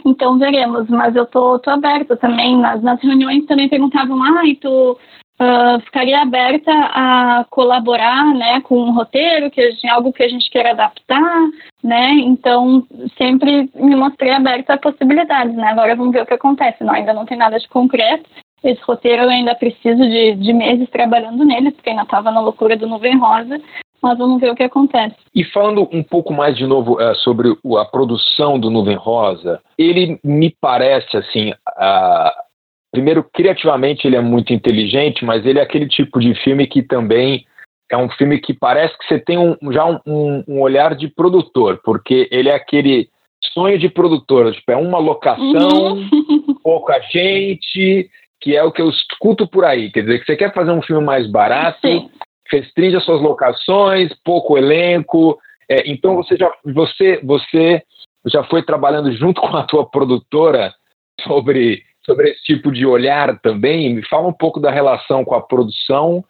então 0.06 0.38
veremos, 0.38 0.88
mas 0.88 1.15
eu 1.15 1.26
tô, 1.26 1.60
tô 1.60 1.69
aberta 1.72 2.15
também. 2.15 2.58
Nas, 2.58 2.82
nas 2.82 3.02
reuniões 3.02 3.45
também 3.45 3.67
perguntavam, 3.67 4.22
ah, 4.24 4.41
tu 4.62 4.98
uh, 5.39 5.80
ficaria 5.82 6.21
aberta 6.21 6.71
a 6.71 7.45
colaborar 7.49 8.34
né, 8.34 8.62
com 8.62 8.78
um 8.78 8.91
roteiro, 8.91 9.49
que 9.49 9.62
é 9.62 9.89
algo 9.89 10.13
que 10.13 10.23
a 10.23 10.30
gente 10.30 10.49
queira 10.49 10.71
adaptar, 10.71 11.49
né? 11.84 12.12
Então 12.15 12.86
sempre 13.17 13.69
me 13.75 13.95
mostrei 13.95 14.32
aberta 14.32 14.73
a 14.73 14.78
possibilidades, 14.78 15.56
né? 15.56 15.67
Agora 15.67 15.95
vamos 15.95 16.13
ver 16.13 16.23
o 16.23 16.25
que 16.25 16.34
acontece. 16.34 16.84
Não, 16.84 16.93
ainda 16.93 17.13
não 17.13 17.25
tem 17.25 17.38
nada 17.38 17.58
de 17.58 17.67
concreto. 17.67 18.30
Esse 18.63 18.82
roteiro 18.82 19.23
eu 19.23 19.30
ainda 19.30 19.56
preciso 19.56 20.02
de, 20.02 20.36
de 20.36 20.54
meses 20.54 20.89
trabalhando 20.89 21.45
nele, 21.45 21.71
porque 21.71 21.89
ainda 21.89 22.04
estava 22.04 22.30
na 22.30 22.41
loucura 22.41 22.75
do 22.75 22.88
Nuvem 22.88 23.17
Rosa 23.17 23.60
mas 24.02 24.17
vamos 24.17 24.39
ver 24.39 24.52
o 24.52 24.56
que 24.56 24.63
acontece. 24.63 25.15
E 25.36 25.43
falando 25.43 25.88
um 25.91 26.04
pouco 26.04 26.34
mais 26.34 26.56
de 26.56 26.65
novo 26.65 26.93
uh, 26.93 27.15
sobre 27.15 27.49
a 27.49 27.86
produção 27.86 28.60
do 28.60 28.69
Nuvem 28.69 28.95
Rosa, 28.95 29.62
ele 29.78 30.19
me 30.23 30.56
parece 30.62 31.17
assim. 31.17 31.52
Uh, 31.52 32.48
primeiro, 32.91 33.23
criativamente 33.34 34.08
ele 34.08 34.15
é 34.15 34.21
muito 34.21 34.54
inteligente, 34.54 35.23
mas 35.23 35.45
ele 35.45 35.60
é 35.60 35.62
aquele 35.62 35.88
tipo 35.88 36.19
de 36.19 36.34
filme 36.43 36.67
que 36.67 36.82
também 36.82 37.45
é 37.91 37.97
um 37.97 38.10
filme 38.10 38.39
que 38.39 38.54
parece 38.54 38.97
que 38.97 39.06
você 39.06 39.19
tem 39.19 39.38
um, 39.38 39.56
já 39.71 39.86
um, 39.86 40.43
um, 40.47 40.62
olhar 40.62 40.95
de 40.95 41.08
produtor, 41.08 41.80
porque 41.84 42.28
ele 42.32 42.49
é 42.49 42.56
aquele 42.56 43.10
sonho 43.54 43.80
de 43.80 43.89
produtor, 43.89 44.54
tipo, 44.54 44.71
é 44.71 44.75
uma 44.75 44.99
locação, 44.99 45.93
uhum. 45.93 46.56
pouca 46.63 46.99
gente, 47.12 48.10
que 48.39 48.56
é 48.56 48.63
o 48.63 48.71
que 48.71 48.82
eu 48.82 48.89
escuto 48.89 49.47
por 49.47 49.65
aí. 49.65 49.91
Quer 49.91 50.02
dizer, 50.02 50.19
que 50.19 50.25
você 50.25 50.36
quer 50.36 50.54
fazer 50.54 50.71
um 50.71 50.82
filme 50.82 51.04
mais 51.04 51.30
barato, 51.30 51.88
Sim 51.88 52.10
restringe 52.52 52.97
as 52.97 53.06
suas 53.06 53.21
locações, 53.21 54.12
pouco 54.23 54.58
elenco. 54.58 55.39
É, 55.69 55.89
então 55.89 56.15
você 56.15 56.36
já, 56.36 56.52
você, 56.65 57.19
você 57.23 57.84
já 58.25 58.43
foi 58.45 58.63
trabalhando 58.63 59.12
junto 59.13 59.39
com 59.41 59.56
a 59.56 59.63
tua 59.63 59.89
produtora 59.89 60.73
sobre, 61.21 61.84
sobre 62.05 62.31
esse 62.31 62.43
tipo 62.43 62.71
de 62.71 62.85
olhar 62.85 63.39
também. 63.39 63.93
Me 63.93 64.05
fala 64.07 64.27
um 64.27 64.33
pouco 64.33 64.59
da 64.59 64.71
relação 64.71 65.23
com 65.25 65.35
a 65.35 65.41
produção 65.41 66.23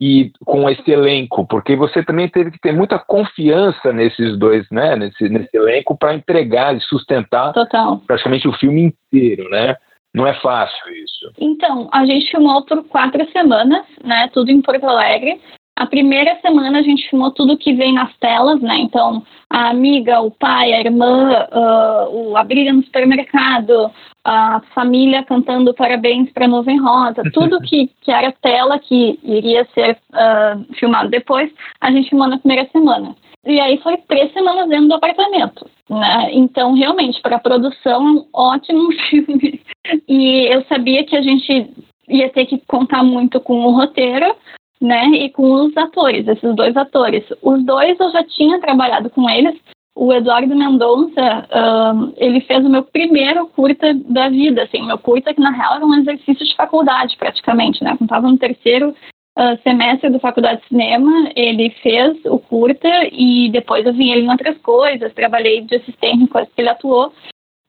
e 0.00 0.30
com 0.44 0.68
esse 0.68 0.90
elenco, 0.90 1.46
porque 1.46 1.74
você 1.74 2.02
também 2.02 2.28
teve 2.28 2.50
que 2.50 2.60
ter 2.60 2.72
muita 2.72 2.98
confiança 2.98 3.92
nesses 3.92 4.38
dois, 4.38 4.66
né, 4.70 4.94
nesse, 4.94 5.28
nesse 5.28 5.56
elenco 5.56 5.96
para 5.96 6.14
entregar 6.14 6.76
e 6.76 6.80
sustentar 6.82 7.52
Total. 7.54 7.98
praticamente 8.06 8.46
o 8.46 8.52
filme 8.52 8.82
inteiro, 8.82 9.48
né? 9.48 9.76
Não 10.14 10.26
é 10.26 10.34
fácil 10.40 10.94
isso. 10.94 11.30
Então, 11.38 11.88
a 11.92 12.04
gente 12.06 12.30
filmou 12.30 12.64
por 12.64 12.82
quatro 12.84 13.26
semanas, 13.32 13.84
né? 14.02 14.30
Tudo 14.32 14.50
em 14.50 14.62
Porto 14.62 14.84
Alegre. 14.84 15.40
A 15.76 15.84
primeira 15.84 16.38
semana 16.40 16.78
a 16.78 16.82
gente 16.82 17.08
filmou 17.10 17.30
tudo 17.30 17.58
que 17.58 17.74
vem 17.74 17.92
nas 17.92 18.10
telas, 18.16 18.62
né? 18.62 18.78
Então, 18.78 19.22
a 19.50 19.68
amiga, 19.68 20.22
o 20.22 20.30
pai, 20.30 20.72
a 20.72 20.80
irmã, 20.80 21.46
uh, 21.52 22.34
a 22.34 22.42
briga 22.42 22.72
no 22.72 22.82
supermercado, 22.82 23.90
a 24.24 24.62
família 24.74 25.22
cantando 25.22 25.74
parabéns 25.74 26.32
para 26.32 26.48
Nuvem 26.48 26.80
Rosa, 26.80 27.22
tudo 27.32 27.60
que, 27.60 27.90
que 28.00 28.10
era 28.10 28.32
tela 28.32 28.78
que 28.78 29.20
iria 29.22 29.68
ser 29.74 29.98
uh, 30.12 30.74
filmado 30.76 31.10
depois, 31.10 31.52
a 31.78 31.90
gente 31.90 32.08
filmou 32.08 32.26
na 32.26 32.38
primeira 32.38 32.66
semana. 32.72 33.14
E 33.44 33.60
aí 33.60 33.78
foi 33.82 33.98
três 33.98 34.32
semanas 34.32 34.68
dentro 34.70 34.88
do 34.88 34.94
apartamento, 34.94 35.68
né? 35.90 36.30
Então, 36.32 36.72
realmente, 36.72 37.20
para 37.20 37.36
a 37.36 37.40
produção, 37.40 38.08
é 38.08 38.10
um 38.10 38.26
ótimo 38.32 38.90
filme. 39.10 39.60
E 40.08 40.52
eu 40.52 40.64
sabia 40.64 41.04
que 41.04 41.14
a 41.14 41.22
gente 41.22 41.70
ia 42.08 42.30
ter 42.30 42.46
que 42.46 42.58
contar 42.66 43.04
muito 43.04 43.38
com 43.40 43.64
o 43.64 43.70
roteiro, 43.70 44.34
né? 44.80 45.06
E 45.08 45.30
com 45.30 45.66
os 45.66 45.76
atores, 45.76 46.26
esses 46.26 46.54
dois 46.54 46.76
atores. 46.76 47.24
Os 47.42 47.64
dois 47.64 47.98
eu 47.98 48.10
já 48.10 48.24
tinha 48.24 48.60
trabalhado 48.60 49.10
com 49.10 49.28
eles. 49.28 49.54
O 49.94 50.12
Eduardo 50.12 50.54
Mendonça, 50.54 51.48
um, 51.94 52.12
ele 52.18 52.42
fez 52.42 52.64
o 52.64 52.68
meu 52.68 52.82
primeiro 52.82 53.46
curta 53.46 53.94
da 53.94 54.28
vida, 54.28 54.64
assim, 54.64 54.84
meu 54.84 54.98
curta 54.98 55.32
que 55.32 55.40
na 55.40 55.50
real 55.50 55.76
era 55.76 55.86
um 55.86 55.94
exercício 55.94 56.44
de 56.44 56.54
faculdade 56.54 57.16
praticamente, 57.16 57.82
né? 57.82 57.90
Quando 57.92 58.02
estava 58.02 58.28
no 58.28 58.36
terceiro 58.36 58.94
uh, 59.38 59.62
semestre 59.62 60.10
da 60.10 60.18
faculdade 60.18 60.60
de 60.60 60.68
cinema, 60.68 61.30
ele 61.34 61.70
fez 61.82 62.18
o 62.26 62.38
curta 62.38 62.88
e 63.10 63.48
depois 63.50 63.86
eu 63.86 63.94
vi 63.94 64.10
ele 64.10 64.26
em 64.26 64.30
outras 64.30 64.58
coisas, 64.58 65.14
trabalhei 65.14 65.62
de 65.62 65.76
assistente 65.76 66.24
em 66.24 66.26
coisas 66.26 66.52
que 66.52 66.60
ele 66.60 66.68
atuou. 66.68 67.10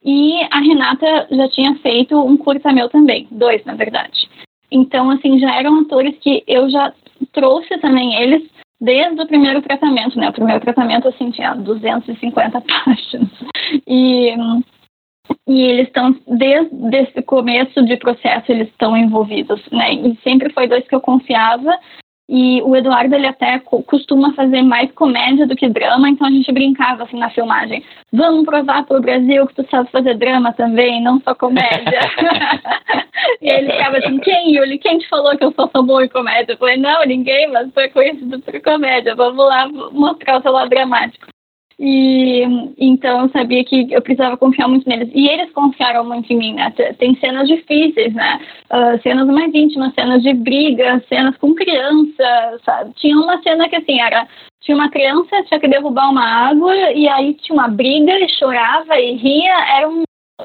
E 0.04 0.42
a 0.50 0.60
Renata 0.60 1.28
já 1.30 1.48
tinha 1.48 1.74
feito 1.76 2.14
um 2.14 2.36
curta 2.36 2.72
meu 2.72 2.90
também, 2.90 3.26
dois 3.30 3.64
na 3.64 3.74
verdade. 3.74 4.28
Então, 4.70 5.10
assim, 5.10 5.38
já 5.38 5.54
eram 5.54 5.80
atores 5.80 6.16
que 6.18 6.42
eu 6.46 6.68
já 6.70 6.92
trouxe 7.32 7.78
também 7.78 8.14
eles 8.14 8.42
desde 8.80 9.20
o 9.20 9.26
primeiro 9.26 9.60
tratamento, 9.62 10.18
né? 10.18 10.28
O 10.28 10.32
primeiro 10.32 10.60
tratamento, 10.60 11.08
assim, 11.08 11.30
tinha 11.30 11.54
250 11.54 12.60
páginas. 12.84 13.30
E, 13.86 14.34
e 15.48 15.62
eles 15.62 15.88
estão, 15.88 16.14
desde 16.26 16.96
esse 16.96 17.22
começo 17.22 17.84
de 17.84 17.96
processo, 17.96 18.52
eles 18.52 18.68
estão 18.68 18.96
envolvidos, 18.96 19.60
né? 19.72 19.94
E 19.94 20.16
sempre 20.22 20.52
foi 20.52 20.68
dois 20.68 20.86
que 20.86 20.94
eu 20.94 21.00
confiava 21.00 21.76
e 22.28 22.60
o 22.62 22.76
Eduardo, 22.76 23.14
ele 23.14 23.26
até 23.26 23.58
costuma 23.58 24.34
fazer 24.34 24.60
mais 24.62 24.92
comédia 24.92 25.46
do 25.46 25.56
que 25.56 25.68
drama, 25.68 26.10
então 26.10 26.26
a 26.26 26.30
gente 26.30 26.52
brincava 26.52 27.04
assim 27.04 27.18
na 27.18 27.30
filmagem. 27.30 27.82
Vamos 28.12 28.44
provar 28.44 28.84
para 28.84 28.98
o 28.98 29.00
Brasil 29.00 29.46
que 29.46 29.54
tu 29.54 29.66
sabe 29.70 29.90
fazer 29.90 30.14
drama 30.14 30.52
também, 30.52 31.02
não 31.02 31.20
só 31.20 31.34
comédia. 31.34 32.00
e 33.40 33.48
ele 33.48 33.72
ficava 33.72 33.96
assim, 33.98 34.18
quem, 34.18 34.54
Yuli? 34.54 34.78
Quem 34.78 34.98
te 34.98 35.08
falou 35.08 35.36
que 35.36 35.44
eu 35.44 35.52
sou 35.52 35.68
tão 35.68 35.84
bom 35.84 36.00
em 36.00 36.08
comédia? 36.08 36.52
Eu 36.52 36.58
falei, 36.58 36.76
não, 36.76 37.04
ninguém, 37.04 37.50
mas 37.50 37.72
foi 37.72 37.88
conhecido 37.88 38.40
por 38.40 38.60
comédia. 38.60 39.14
Vamos 39.14 39.44
lá 39.44 39.68
mostrar 39.92 40.38
o 40.38 40.42
seu 40.42 40.52
lado 40.52 40.68
dramático. 40.68 41.26
E 41.80 42.42
então 42.76 43.22
eu 43.22 43.28
sabia 43.28 43.64
que 43.64 43.92
eu 43.92 44.02
precisava 44.02 44.36
confiar 44.36 44.66
muito 44.66 44.88
neles. 44.88 45.08
E 45.14 45.28
eles 45.28 45.50
confiaram 45.52 46.04
muito 46.04 46.32
em 46.32 46.36
mim, 46.36 46.54
né? 46.54 46.72
Tem 46.98 47.14
cenas 47.16 47.46
difíceis, 47.46 48.12
né? 48.14 48.40
Uh, 48.70 49.00
cenas 49.02 49.28
mais 49.28 49.54
íntimas, 49.54 49.94
cenas 49.94 50.22
de 50.22 50.34
briga, 50.34 51.02
cenas 51.08 51.36
com 51.36 51.54
criança, 51.54 52.60
sabe? 52.64 52.92
Tinha 52.96 53.16
uma 53.16 53.40
cena 53.42 53.68
que 53.68 53.76
assim 53.76 54.00
era 54.00 54.26
tinha 54.60 54.76
uma 54.76 54.90
criança 54.90 55.44
tinha 55.44 55.60
que 55.60 55.68
derrubar 55.68 56.10
uma 56.10 56.24
água 56.24 56.74
e 56.92 57.08
aí 57.08 57.34
tinha 57.34 57.54
uma 57.54 57.68
briga 57.68 58.18
e 58.18 58.28
chorava 58.28 58.98
e 58.98 59.14
ria, 59.14 59.76
era 59.76 59.88
um 59.88 60.02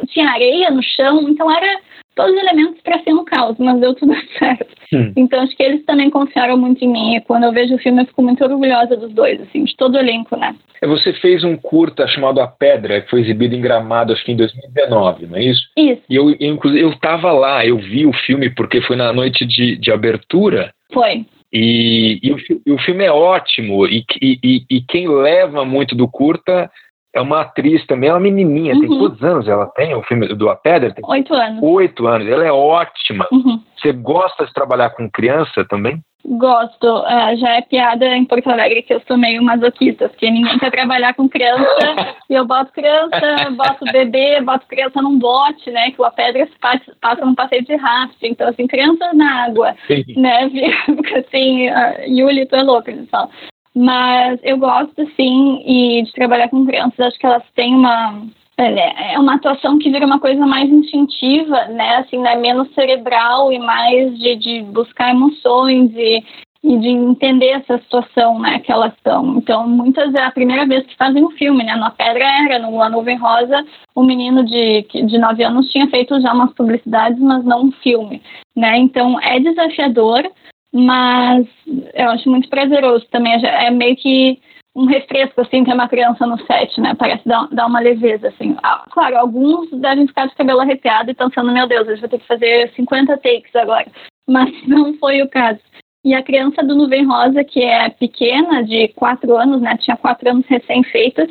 tinha 0.07 0.29
areia 0.29 0.71
no 0.71 0.81
chão, 0.81 1.27
então 1.29 1.49
era 1.51 1.79
todos 2.15 2.31
os 2.31 2.39
elementos 2.39 2.81
para 2.81 3.01
ser 3.03 3.13
um 3.13 3.25
caos, 3.25 3.55
mas 3.57 3.79
deu 3.79 3.93
tudo 3.95 4.13
certo. 4.37 4.67
Hum. 4.93 5.11
Então 5.15 5.41
acho 5.41 5.55
que 5.55 5.63
eles 5.63 5.83
também 5.85 6.09
confiaram 6.09 6.57
muito 6.57 6.83
em 6.83 6.91
mim. 6.91 7.15
E 7.15 7.21
quando 7.21 7.43
eu 7.43 7.51
vejo 7.51 7.75
o 7.75 7.79
filme, 7.79 8.01
eu 8.01 8.05
fico 8.05 8.21
muito 8.21 8.43
orgulhosa 8.43 8.95
dos 8.95 9.11
dois, 9.13 9.41
assim, 9.41 9.63
de 9.63 9.75
todo 9.75 9.95
o 9.95 9.99
elenco, 9.99 10.35
né? 10.37 10.55
É, 10.81 10.87
você 10.87 11.13
fez 11.13 11.43
um 11.43 11.55
curta 11.55 12.07
chamado 12.07 12.41
A 12.41 12.47
Pedra, 12.47 13.01
que 13.01 13.09
foi 13.09 13.21
exibido 13.21 13.55
em 13.55 13.61
Gramado, 13.61 14.13
acho 14.13 14.23
que 14.23 14.31
em 14.31 14.37
2019, 14.37 15.27
não 15.27 15.37
é 15.37 15.43
isso? 15.43 15.61
Isso. 15.77 16.01
E 16.09 16.15
eu, 16.15 16.29
inclusive, 16.39 16.83
eu 16.83 16.97
tava 16.99 17.31
lá, 17.31 17.65
eu 17.65 17.77
vi 17.77 18.05
o 18.05 18.13
filme 18.13 18.49
porque 18.49 18.81
foi 18.81 18.95
na 18.95 19.13
noite 19.13 19.45
de, 19.45 19.77
de 19.77 19.91
abertura. 19.91 20.73
Foi. 20.91 21.25
E, 21.53 22.19
e, 22.23 22.31
o, 22.31 22.37
e 22.65 22.71
o, 22.71 22.79
filme 22.79 23.03
é 23.03 23.11
ótimo, 23.11 23.85
e, 23.85 24.03
e, 24.19 24.81
quem 24.89 25.07
leva 25.07 25.63
muito 25.63 25.95
do 25.95 26.07
curta 26.07 26.67
é 27.13 27.21
uma 27.21 27.41
atriz 27.41 27.85
também, 27.85 28.09
é 28.09 28.13
uma 28.13 28.19
menininha, 28.19 28.73
uhum. 28.73 28.79
tem 28.79 28.89
quantos 28.89 29.23
anos 29.23 29.47
ela 29.47 29.67
tem? 29.67 29.93
O 29.93 30.01
filme 30.03 30.27
do 30.33 30.49
A 30.49 30.55
Pedra? 30.55 30.93
Tem 30.93 31.03
oito 31.07 31.33
anos. 31.33 31.59
Oito 31.61 32.07
anos, 32.07 32.27
ela 32.27 32.43
é 32.43 32.51
ótima. 32.51 33.27
Uhum. 33.31 33.61
Você 33.77 33.91
gosta 33.91 34.45
de 34.45 34.53
trabalhar 34.53 34.89
com 34.91 35.09
criança 35.09 35.63
também? 35.65 36.01
Gosto. 36.25 36.87
Uh, 36.87 37.35
já 37.35 37.57
é 37.57 37.61
piada 37.61 38.05
em 38.15 38.23
Porto 38.23 38.49
Alegre 38.49 38.81
que 38.81 38.93
eu 38.93 39.01
sou 39.05 39.17
meio 39.17 39.43
masoquista, 39.43 40.07
porque 40.07 40.31
ninguém 40.31 40.57
quer 40.57 40.71
trabalhar 40.71 41.13
com 41.13 41.27
criança. 41.27 41.65
e 42.29 42.33
eu 42.33 42.45
boto 42.45 42.71
criança, 42.71 43.49
boto 43.51 43.83
bebê, 43.91 44.39
boto 44.41 44.65
criança 44.67 45.01
num 45.01 45.19
bote, 45.19 45.69
né? 45.69 45.91
Que 45.91 46.01
o 46.01 46.05
A 46.05 46.11
Pedra 46.11 46.47
passa, 46.61 46.95
passa 47.01 47.25
num 47.25 47.35
passeio 47.35 47.65
de 47.65 47.75
rafting. 47.75 48.27
Então, 48.27 48.47
assim, 48.47 48.67
criança 48.67 49.13
na 49.13 49.43
água, 49.43 49.75
Sim. 49.85 50.05
né? 50.15 50.49
Fica 50.85 51.19
assim, 51.27 51.69
uh, 51.69 52.07
Yuli, 52.07 52.45
tu 52.45 52.55
é 52.55 52.63
louca, 52.63 52.89
eles 52.89 53.09
falam. 53.09 53.29
Mas 53.75 54.39
eu 54.43 54.57
gosto, 54.57 55.05
sim, 55.15 55.63
e 55.65 56.03
de 56.03 56.11
trabalhar 56.13 56.49
com 56.49 56.65
crianças. 56.65 56.99
Acho 56.99 57.19
que 57.19 57.25
elas 57.25 57.43
têm 57.55 57.73
uma 57.73 58.21
é, 58.57 59.13
é 59.13 59.19
uma 59.19 59.35
atuação 59.35 59.79
que 59.79 59.89
vira 59.89 60.05
uma 60.05 60.19
coisa 60.19 60.45
mais 60.45 60.69
instintiva, 60.69 61.65
né? 61.65 61.97
Assim, 61.97 62.19
né? 62.19 62.35
menos 62.35 62.71
cerebral 62.73 63.51
e 63.51 63.57
mais 63.57 64.17
de, 64.17 64.35
de 64.35 64.61
buscar 64.61 65.09
emoções 65.09 65.91
e, 65.95 66.23
e 66.63 66.77
de 66.77 66.87
entender 66.87 67.49
essa 67.49 67.79
situação, 67.79 68.39
né? 68.39 68.59
Que 68.59 68.71
elas 68.71 68.93
estão. 68.93 69.37
Então, 69.37 69.67
muitas 69.67 70.13
é 70.13 70.23
a 70.23 70.31
primeira 70.31 70.67
vez 70.67 70.85
que 70.85 70.95
fazem 70.95 71.25
um 71.25 71.31
filme, 71.31 71.63
né? 71.63 71.75
Na 71.75 71.89
Pedra 71.89 72.23
era, 72.23 72.59
no 72.59 72.79
A 72.79 72.89
Nuvem 72.89 73.17
Rosa, 73.17 73.65
um 73.95 74.03
menino 74.03 74.45
de, 74.45 74.83
de 74.83 75.17
9 75.17 75.43
anos 75.43 75.71
tinha 75.71 75.87
feito 75.87 76.21
já 76.21 76.31
umas 76.31 76.53
publicidades, 76.53 77.19
mas 77.19 77.43
não 77.43 77.65
um 77.65 77.71
filme, 77.71 78.21
né? 78.55 78.77
Então, 78.77 79.19
é 79.19 79.39
desafiador, 79.39 80.29
mas 80.73 81.45
eu 81.93 82.09
acho 82.09 82.29
muito 82.29 82.49
prazeroso 82.49 83.05
também. 83.11 83.33
É 83.45 83.69
meio 83.69 83.95
que 83.95 84.41
um 84.75 84.85
refresco, 84.85 85.39
assim, 85.41 85.63
ter 85.63 85.73
uma 85.73 85.87
criança 85.87 86.25
no 86.25 86.37
set, 86.45 86.81
né? 86.81 86.95
Parece 86.97 87.27
dar, 87.27 87.47
dar 87.51 87.67
uma 87.67 87.79
leveza, 87.79 88.29
assim. 88.29 88.55
Ah, 88.63 88.83
claro, 88.89 89.17
alguns 89.19 89.69
devem 89.69 90.07
ficar 90.07 90.25
de 90.25 90.35
cabelo 90.35 90.61
arrepiado 90.61 91.11
e 91.11 91.13
pensando, 91.13 91.51
meu 91.51 91.67
Deus, 91.67 91.87
eu 91.87 91.97
vou 91.97 92.09
ter 92.09 92.17
que 92.17 92.27
fazer 92.27 92.71
50 92.75 93.17
takes 93.17 93.55
agora. 93.55 93.85
Mas 94.27 94.51
não 94.67 94.95
foi 94.95 95.21
o 95.21 95.29
caso. 95.29 95.59
E 96.03 96.13
a 96.13 96.23
criança 96.23 96.63
do 96.63 96.75
Nuvem 96.75 97.05
Rosa, 97.05 97.43
que 97.43 97.61
é 97.61 97.89
pequena, 97.89 98.63
de 98.63 98.87
4 98.89 99.37
anos, 99.37 99.61
né? 99.61 99.77
Tinha 99.77 99.95
4 99.95 100.27
anos 100.27 100.45
recém-feitas. 100.47 101.29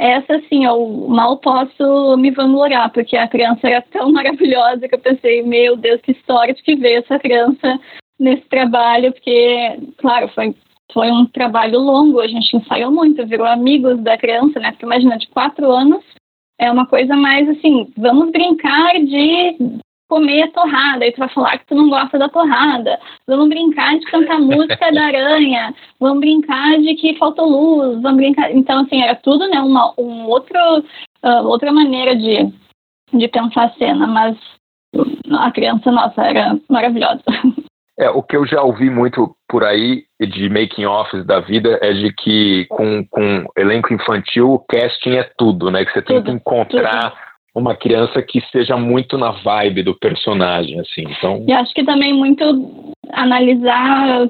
Essa, 0.00 0.36
assim, 0.36 0.64
eu 0.64 1.06
mal 1.08 1.36
posso 1.38 2.16
me 2.16 2.30
vangloriar, 2.30 2.90
porque 2.90 3.16
a 3.16 3.28
criança 3.28 3.68
era 3.68 3.82
tão 3.82 4.10
maravilhosa 4.12 4.88
que 4.88 4.94
eu 4.94 4.98
pensei, 4.98 5.42
meu 5.42 5.76
Deus, 5.76 6.00
que 6.00 6.16
sorte 6.26 6.62
que 6.62 6.74
veio 6.74 7.00
essa 7.00 7.18
criança 7.18 7.78
nesse 8.18 8.42
trabalho, 8.48 9.12
porque, 9.12 9.78
claro, 9.98 10.28
foi 10.28 10.54
foi 10.92 11.10
um 11.10 11.26
trabalho 11.26 11.78
longo, 11.78 12.18
a 12.18 12.26
gente 12.26 12.56
ensaiou 12.56 12.90
muito, 12.90 13.26
virou 13.26 13.46
amigos 13.46 14.00
da 14.00 14.16
criança, 14.16 14.58
né? 14.58 14.70
Porque 14.70 14.86
imagina, 14.86 15.18
de 15.18 15.28
quatro 15.28 15.70
anos 15.70 16.02
é 16.58 16.70
uma 16.72 16.86
coisa 16.86 17.14
mais 17.14 17.48
assim, 17.48 17.92
vamos 17.96 18.30
brincar 18.32 18.94
de 18.94 19.78
comer 20.08 20.50
torrada, 20.52 21.06
e 21.06 21.12
tu 21.12 21.18
vai 21.18 21.28
falar 21.28 21.58
que 21.58 21.66
tu 21.66 21.74
não 21.74 21.90
gosta 21.90 22.18
da 22.18 22.30
torrada, 22.30 22.98
vamos 23.26 23.48
brincar 23.50 23.98
de 23.98 24.06
cantar 24.06 24.40
música 24.40 24.90
da 24.90 25.04
aranha, 25.04 25.74
vamos 26.00 26.20
brincar 26.20 26.78
de 26.78 26.94
que 26.94 27.18
faltou 27.18 27.46
luz, 27.46 28.00
vamos 28.00 28.16
brincar. 28.16 28.50
Então, 28.50 28.80
assim, 28.80 29.02
era 29.02 29.14
tudo, 29.14 29.46
né, 29.48 29.60
uma 29.60 29.92
um 29.98 30.26
outro, 30.26 30.58
uh, 31.22 31.46
outra 31.46 31.70
maneira 31.70 32.16
de, 32.16 32.50
de 33.12 33.28
pensar 33.28 33.64
a 33.64 33.74
cena, 33.74 34.06
mas 34.06 34.38
a 35.30 35.50
criança, 35.52 35.92
nossa, 35.92 36.22
era 36.22 36.58
maravilhosa. 36.70 37.22
É, 37.98 38.08
o 38.10 38.22
que 38.22 38.36
eu 38.36 38.46
já 38.46 38.62
ouvi 38.62 38.88
muito 38.88 39.34
por 39.48 39.64
aí 39.64 40.04
de 40.20 40.48
making 40.48 40.86
offs 40.86 41.26
da 41.26 41.40
vida 41.40 41.78
é 41.82 41.92
de 41.92 42.12
que 42.12 42.66
com, 42.66 43.04
com 43.10 43.44
elenco 43.56 43.92
infantil 43.92 44.52
o 44.52 44.58
casting 44.58 45.16
é 45.16 45.28
tudo, 45.36 45.70
né? 45.70 45.84
Que 45.84 45.92
você 45.92 46.02
tem 46.02 46.22
que 46.22 46.30
encontrar 46.30 47.12
uma 47.54 47.74
criança 47.74 48.22
que 48.22 48.40
seja 48.52 48.76
muito 48.76 49.18
na 49.18 49.32
vibe 49.32 49.82
do 49.82 49.98
personagem, 49.98 50.78
assim. 50.78 51.02
Então. 51.10 51.44
E 51.48 51.52
acho 51.52 51.74
que 51.74 51.84
também 51.84 52.14
muito 52.14 52.94
analisar 53.12 54.28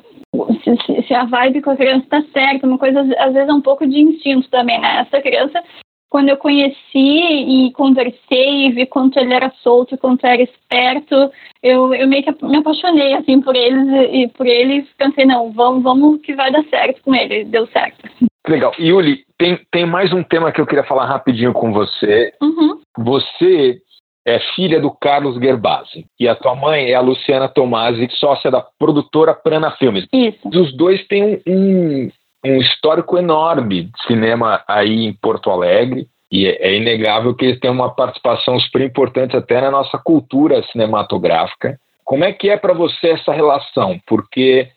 se, 0.62 1.02
se 1.06 1.14
a 1.14 1.24
vibe 1.24 1.62
com 1.62 1.70
a 1.70 1.76
criança 1.76 2.04
está 2.04 2.22
certa, 2.32 2.66
uma 2.66 2.78
coisa 2.78 3.00
às 3.00 3.32
vezes 3.32 3.48
é 3.48 3.52
um 3.52 3.60
pouco 3.60 3.86
de 3.86 3.98
instinto 4.00 4.48
também, 4.50 4.80
né? 4.80 5.06
Essa 5.06 5.22
criança 5.22 5.62
quando 6.10 6.30
eu 6.30 6.36
conheci 6.36 6.76
e 6.94 7.72
conversei 7.72 8.66
e 8.66 8.72
vi 8.72 8.86
quanto 8.86 9.18
ele 9.18 9.34
era 9.34 9.50
solto, 9.62 9.98
quanto 9.98 10.26
era 10.26 10.42
esperto, 10.42 11.30
eu, 11.62 11.92
eu 11.94 12.08
meio 12.08 12.22
que 12.22 12.44
me 12.44 12.56
apaixonei 12.56 13.14
assim 13.14 13.40
por 13.40 13.54
eles 13.54 14.10
e 14.12 14.28
por 14.28 14.46
ele 14.46 14.86
pensei, 14.96 15.24
não, 15.24 15.52
vamos, 15.52 15.82
vamos 15.82 16.20
que 16.22 16.34
vai 16.34 16.50
dar 16.50 16.64
certo 16.64 17.02
com 17.02 17.14
ele, 17.14 17.44
deu 17.44 17.66
certo. 17.68 18.08
Legal. 18.46 18.72
Yuli, 18.78 19.24
tem, 19.36 19.60
tem 19.70 19.84
mais 19.84 20.12
um 20.12 20.22
tema 20.22 20.50
que 20.50 20.60
eu 20.60 20.66
queria 20.66 20.84
falar 20.84 21.04
rapidinho 21.04 21.52
com 21.52 21.72
você. 21.72 22.32
Uhum. 22.40 22.80
Você 22.98 23.78
é 24.26 24.38
filha 24.54 24.80
do 24.80 24.90
Carlos 24.90 25.38
Gerbasi 25.38 26.06
e 26.18 26.28
a 26.28 26.34
tua 26.34 26.54
mãe 26.54 26.90
é 26.90 26.94
a 26.94 27.00
Luciana 27.00 27.48
Tomasi, 27.48 28.08
sócia 28.12 28.50
da 28.50 28.64
produtora 28.78 29.34
Prana 29.34 29.70
Filmes. 29.72 30.06
Isso. 30.12 30.48
Os 30.48 30.76
dois 30.76 31.06
têm 31.06 31.24
um, 31.24 31.40
um 31.46 32.10
histórico 32.44 33.18
enorme 33.18 33.84
de 33.84 34.02
cinema 34.06 34.62
aí 34.66 35.04
em 35.06 35.12
Porto 35.12 35.50
Alegre. 35.50 36.06
E 36.30 36.46
é, 36.46 36.68
é 36.68 36.76
inegável 36.76 37.34
que 37.34 37.46
eles 37.46 37.60
têm 37.60 37.70
uma 37.70 37.94
participação 37.94 38.58
super 38.60 38.82
importante 38.82 39.36
até 39.36 39.60
na 39.60 39.70
nossa 39.70 39.98
cultura 39.98 40.62
cinematográfica. 40.70 41.78
Como 42.04 42.24
é 42.24 42.32
que 42.32 42.48
é 42.48 42.56
para 42.56 42.74
você 42.74 43.10
essa 43.10 43.32
relação? 43.32 43.98
Porque 44.06 44.68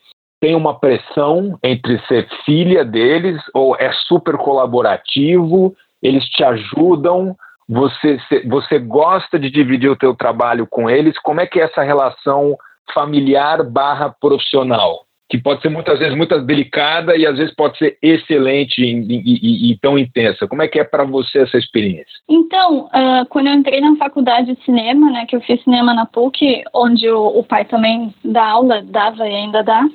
tem 0.41 0.55
uma 0.55 0.79
pressão 0.79 1.57
entre 1.63 1.99
ser 2.07 2.27
filha 2.45 2.83
deles 2.83 3.41
ou 3.53 3.75
é 3.75 3.91
super 4.07 4.37
colaborativo, 4.37 5.75
eles 6.01 6.25
te 6.25 6.43
ajudam, 6.43 7.35
você, 7.69 8.17
você 8.47 8.79
gosta 8.79 9.37
de 9.37 9.49
dividir 9.49 9.89
o 9.89 9.95
teu 9.95 10.15
trabalho 10.15 10.65
com 10.67 10.89
eles, 10.89 11.17
como 11.19 11.39
é 11.39 11.45
que 11.45 11.59
é 11.59 11.63
essa 11.63 11.83
relação 11.83 12.57
familiar 12.93 13.63
barra 13.63 14.13
profissional? 14.19 15.05
Que 15.31 15.37
pode 15.37 15.61
ser 15.61 15.69
muitas 15.69 15.97
vezes 15.97 16.13
muito 16.13 16.37
delicada 16.41 17.15
e 17.15 17.25
às 17.25 17.37
vezes 17.37 17.55
pode 17.55 17.77
ser 17.77 17.97
excelente 18.01 18.81
e, 18.81 18.91
e, 18.91 19.71
e 19.71 19.77
tão 19.79 19.97
intensa. 19.97 20.45
Como 20.45 20.61
é 20.61 20.67
que 20.67 20.77
é 20.77 20.83
para 20.83 21.05
você 21.05 21.39
essa 21.39 21.57
experiência? 21.57 22.11
Então, 22.29 22.87
uh, 22.87 23.25
quando 23.29 23.47
eu 23.47 23.53
entrei 23.53 23.79
na 23.79 23.95
faculdade 23.95 24.53
de 24.53 24.65
cinema, 24.65 25.09
né, 25.09 25.25
que 25.25 25.37
eu 25.37 25.41
fiz 25.41 25.63
cinema 25.63 25.93
na 25.93 26.05
PUC, 26.05 26.63
onde 26.73 27.09
o, 27.09 27.39
o 27.39 27.43
pai 27.45 27.63
também 27.63 28.13
dá 28.25 28.45
aula, 28.45 28.83
dava 28.83 29.25
e 29.25 29.33
ainda 29.33 29.63
dá, 29.63 29.87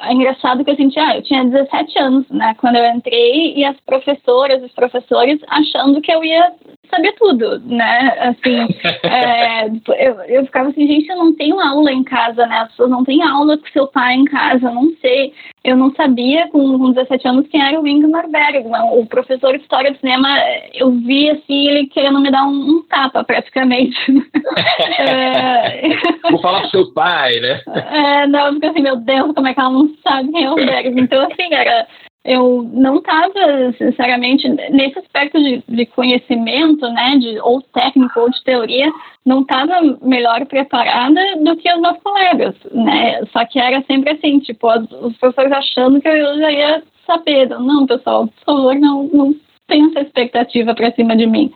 é 0.00 0.12
engraçado 0.12 0.64
que 0.64 0.70
eu 0.70 0.76
senti, 0.76 0.98
ah, 0.98 1.16
eu 1.16 1.22
tinha 1.22 1.44
17 1.44 1.98
anos, 1.98 2.28
né, 2.30 2.54
quando 2.58 2.76
eu 2.76 2.86
entrei, 2.86 3.54
e 3.56 3.64
as 3.64 3.78
professoras, 3.80 4.62
os 4.62 4.72
professores, 4.72 5.40
achando 5.48 6.00
que 6.00 6.12
eu 6.12 6.24
ia 6.24 6.52
saber 6.90 7.12
tudo, 7.12 7.58
né, 7.60 8.16
assim, 8.20 8.68
é, 9.04 9.68
eu, 10.06 10.14
eu 10.24 10.46
ficava 10.46 10.68
assim, 10.68 10.86
gente, 10.86 11.08
eu 11.08 11.16
não 11.16 11.34
tenho 11.34 11.60
aula 11.60 11.92
em 11.92 12.04
casa, 12.04 12.46
né, 12.46 12.58
as 12.58 12.68
pessoas 12.70 12.90
não 12.90 13.04
têm 13.04 13.22
aula 13.22 13.56
com 13.58 13.66
seu 13.68 13.86
pai 13.86 14.14
em 14.14 14.24
casa, 14.24 14.66
eu 14.66 14.74
não 14.74 14.92
sei, 15.00 15.32
eu 15.64 15.76
não 15.76 15.92
sabia 15.94 16.46
com, 16.48 16.78
com 16.78 16.92
17 16.92 17.26
anos 17.26 17.48
quem 17.48 17.66
era 17.66 17.80
o 17.80 17.88
Ingmar 17.88 18.28
Bergman, 18.28 18.82
o 18.92 19.06
professor 19.06 19.56
de 19.56 19.62
História 19.62 19.90
do 19.90 19.98
Cinema, 19.98 20.28
eu 20.74 20.90
vi, 20.90 21.30
assim, 21.30 21.68
ele 21.68 21.86
querendo 21.86 22.20
me 22.20 22.30
dar 22.30 22.44
um, 22.44 22.50
um 22.50 22.82
tapa, 22.82 23.24
praticamente. 23.24 23.96
é... 25.00 25.88
Vou 26.30 26.40
falar 26.40 26.60
pro 26.60 26.70
seu 26.70 26.92
pai, 26.92 27.40
né? 27.40 27.62
É, 27.74 28.26
não, 28.26 28.48
eu 28.48 28.54
fico 28.54 28.66
assim, 28.66 28.82
meu 28.82 28.96
Deus, 28.96 29.32
como 29.34 29.48
é 29.48 29.54
que 29.54 29.60
ela 29.60 29.70
não 29.70 29.90
sabe 30.06 30.30
quem 30.30 30.44
é 30.44 30.50
o 30.50 30.56
Bergman? 30.56 31.04
Então, 31.04 31.26
assim, 31.26 31.54
era 31.54 31.86
eu 32.24 32.62
não 32.72 32.96
estava, 32.96 33.72
sinceramente, 33.76 34.48
nesse 34.48 34.98
aspecto 34.98 35.38
de, 35.38 35.62
de, 35.68 35.84
conhecimento, 35.86 36.88
né, 36.88 37.18
de, 37.18 37.38
ou 37.40 37.60
técnico 37.60 38.18
ou 38.18 38.30
de 38.30 38.42
teoria, 38.42 38.90
não 39.26 39.42
estava 39.42 39.98
melhor 40.00 40.46
preparada 40.46 41.20
do 41.36 41.54
que 41.56 41.70
os 41.70 41.80
meus 41.80 41.98
colegas, 41.98 42.54
né? 42.72 43.24
Só 43.26 43.44
que 43.44 43.58
era 43.58 43.82
sempre 43.82 44.12
assim, 44.12 44.38
tipo, 44.38 44.66
os 44.68 45.16
professores 45.18 45.52
achando 45.52 46.00
que 46.00 46.08
eu 46.08 46.38
já 46.38 46.50
ia 46.50 46.82
saber. 47.06 47.48
Não, 47.50 47.86
pessoal, 47.86 48.26
por 48.26 48.44
favor, 48.44 48.74
não, 48.74 49.04
não 49.04 49.34
tenha 49.66 49.88
essa 49.88 50.00
expectativa 50.00 50.74
para 50.74 50.92
cima 50.92 51.14
de 51.14 51.26
mim. 51.26 51.52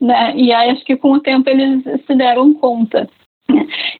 Né? 0.00 0.34
E 0.34 0.52
aí 0.52 0.70
acho 0.70 0.84
que 0.84 0.96
com 0.96 1.12
o 1.12 1.20
tempo 1.20 1.48
eles 1.50 1.82
se 2.06 2.14
deram 2.14 2.54
conta. 2.54 3.08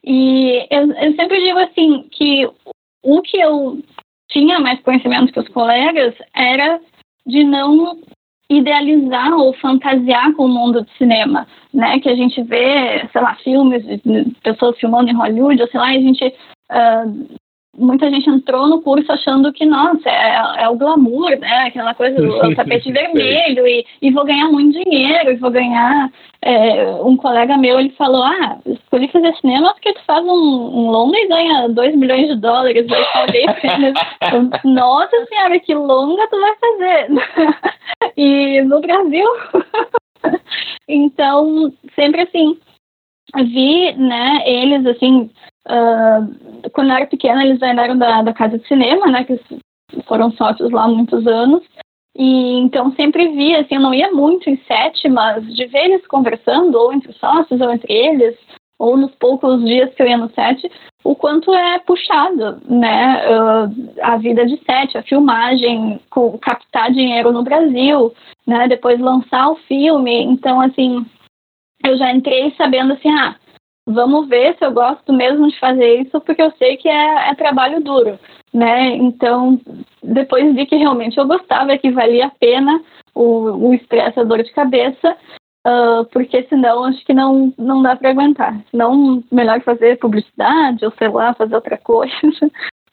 E 0.05 0.67
eu, 0.71 0.93
eu 0.93 1.15
sempre 1.15 1.41
digo 1.41 1.59
assim 1.59 2.07
que 2.11 2.49
o 3.03 3.23
que 3.23 3.39
eu 3.39 3.81
tinha 4.29 4.59
mais 4.61 4.81
conhecimento 4.81 5.33
que 5.33 5.41
os 5.41 5.49
colegas 5.49 6.15
era 6.35 6.81
de 7.27 7.45
não 7.45 7.99
idealizar 8.49 9.33
ou 9.35 9.53
fantasiar 9.55 10.33
com 10.35 10.45
o 10.45 10.49
mundo 10.49 10.83
do 10.83 10.91
cinema, 10.93 11.47
né? 11.75 11.99
Que 11.99 12.09
a 12.09 12.15
gente 12.15 12.43
vê, 12.43 13.07
sei 13.13 13.21
lá, 13.21 13.35
filmes 13.37 13.85
pessoas 14.43 14.79
filmando 14.79 15.11
em 15.11 15.17
Hollywood, 15.17 15.61
ou 15.61 15.69
sei 15.69 15.81
lá, 15.81 15.89
a 15.89 15.93
gente 15.93 16.25
uh, 16.71 17.37
muita 17.79 18.11
gente 18.11 18.29
entrou 18.29 18.67
no 18.69 18.81
curso 18.81 19.11
achando 19.11 19.53
que, 19.53 19.65
nossa, 19.65 20.09
é, 20.09 20.65
é 20.65 20.69
o 20.69 20.77
glamour, 20.77 21.39
né? 21.39 21.67
Aquela 21.69 21.95
coisa 21.95 22.17
do 22.17 22.55
tapete 22.57 22.91
vermelho 22.91 23.67
e, 23.67 23.85
e 24.03 24.11
vou 24.11 24.25
ganhar 24.25 24.49
muito 24.51 24.83
dinheiro 24.83 25.31
e 25.31 25.37
vou 25.37 25.51
ganhar. 25.51 26.11
É, 26.43 26.87
um 27.03 27.17
colega 27.17 27.57
meu, 27.57 27.81
ele 27.81 27.91
falou, 27.91 28.23
ah, 28.23 28.59
escolhi 28.67 29.09
fazer 29.09 29.35
cinema 29.37 29.73
porque 29.73 29.93
tu 29.95 30.05
faz 30.07 30.25
um, 30.25 30.29
um 30.29 30.91
longa 30.91 31.19
e 31.19 31.29
ganha 31.29 31.69
2 31.69 31.97
milhões 31.97 32.29
de 32.29 32.37
dólares. 32.37 32.87
Eu 32.89 33.05
falei 33.13 33.47
nossa 34.65 35.27
senhora, 35.27 35.59
que 35.59 35.75
longa 35.75 36.27
tu 36.29 36.41
vai 36.41 36.55
fazer? 36.57 37.09
e 38.17 38.63
no 38.63 38.81
Brasil... 38.81 39.27
então, 40.89 41.73
sempre 41.95 42.23
assim, 42.23 42.59
vi, 43.35 43.93
né, 43.95 44.43
eles 44.47 44.87
assim, 44.87 45.31
uh, 45.69 46.71
quando 46.73 46.91
eu 46.91 46.97
era 46.97 47.07
pequena, 47.07 47.45
eles 47.45 47.61
eram 47.61 47.97
da, 47.99 48.23
da 48.23 48.33
casa 48.33 48.59
de 48.59 48.67
cinema, 48.67 49.07
né, 49.07 49.25
que 49.25 49.39
foram 50.07 50.31
sócios 50.33 50.71
lá 50.71 50.85
há 50.85 50.89
muitos 50.89 51.27
anos. 51.27 51.63
E 52.19 52.59
então 52.61 52.93
sempre 52.93 53.29
via, 53.29 53.61
assim, 53.61 53.75
eu 53.75 53.81
não 53.81 53.93
ia 53.93 54.11
muito 54.11 54.49
em 54.49 54.57
sete, 54.67 55.07
mas 55.09 55.45
de 55.55 55.67
ver 55.67 55.85
eles 55.85 56.07
conversando, 56.07 56.75
ou 56.75 56.93
entre 56.93 57.13
sócios, 57.13 57.61
ou 57.61 57.71
entre 57.71 57.93
eles, 57.93 58.35
ou 58.79 58.97
nos 58.97 59.15
poucos 59.17 59.63
dias 59.65 59.95
que 59.95 60.03
eu 60.03 60.07
ia 60.07 60.17
no 60.17 60.31
set, 60.31 60.71
o 61.05 61.15
quanto 61.15 61.53
é 61.55 61.79
puxado, 61.81 62.61
né? 62.69 63.23
Uh, 63.29 63.93
a 64.03 64.17
vida 64.17 64.47
de 64.47 64.57
set, 64.65 64.97
a 64.97 65.03
filmagem, 65.03 66.01
captar 66.41 66.91
dinheiro 66.91 67.33
no 67.33 67.43
Brasil, 67.43 68.13
né? 68.47 68.67
Depois 68.67 68.99
lançar 68.99 69.51
o 69.51 69.57
filme. 69.57 70.23
Então, 70.25 70.61
assim, 70.61 71.07
eu 71.85 71.97
já 71.97 72.13
entrei 72.13 72.55
sabendo 72.57 72.93
assim, 72.93 73.11
ah, 73.11 73.37
vamos 73.87 74.29
ver 74.29 74.57
se 74.57 74.65
eu 74.65 74.73
gosto 74.73 75.13
mesmo 75.13 75.49
de 75.49 75.59
fazer 75.59 76.03
isso, 76.03 76.21
porque 76.21 76.43
eu 76.43 76.51
sei 76.53 76.77
que 76.77 76.89
é, 76.89 77.31
é 77.31 77.35
trabalho 77.35 77.81
duro, 77.81 78.19
né? 78.53 78.97
Então, 78.97 79.61
depois 80.03 80.55
vi 80.55 80.67
que 80.67 80.77
realmente 80.77 81.19
eu 81.19 81.27
gostava, 81.27 81.79
que 81.79 81.91
valia 81.91 82.27
a 82.27 82.31
pena 82.31 82.83
o, 83.15 83.69
o 83.69 83.75
estresse, 83.75 84.19
a 84.19 84.25
dor 84.25 84.43
de 84.43 84.53
cabeça, 84.53 85.17
uh, 85.67 86.05
porque 86.13 86.43
senão 86.49 86.85
acho 86.85 87.05
que 87.05 87.15
não, 87.15 87.55
não 87.57 87.83
dá 87.83 87.95
para 87.95 88.11
aguentar. 88.11 88.61
Senão, 88.71 89.23
melhor 89.31 89.61
fazer 89.63 89.99
publicidade 89.99 90.85
ou 90.85 90.93
sei 90.99 91.09
lá, 91.09 91.33
fazer 91.35 91.55
outra 91.55 91.79
coisa, 91.83 92.13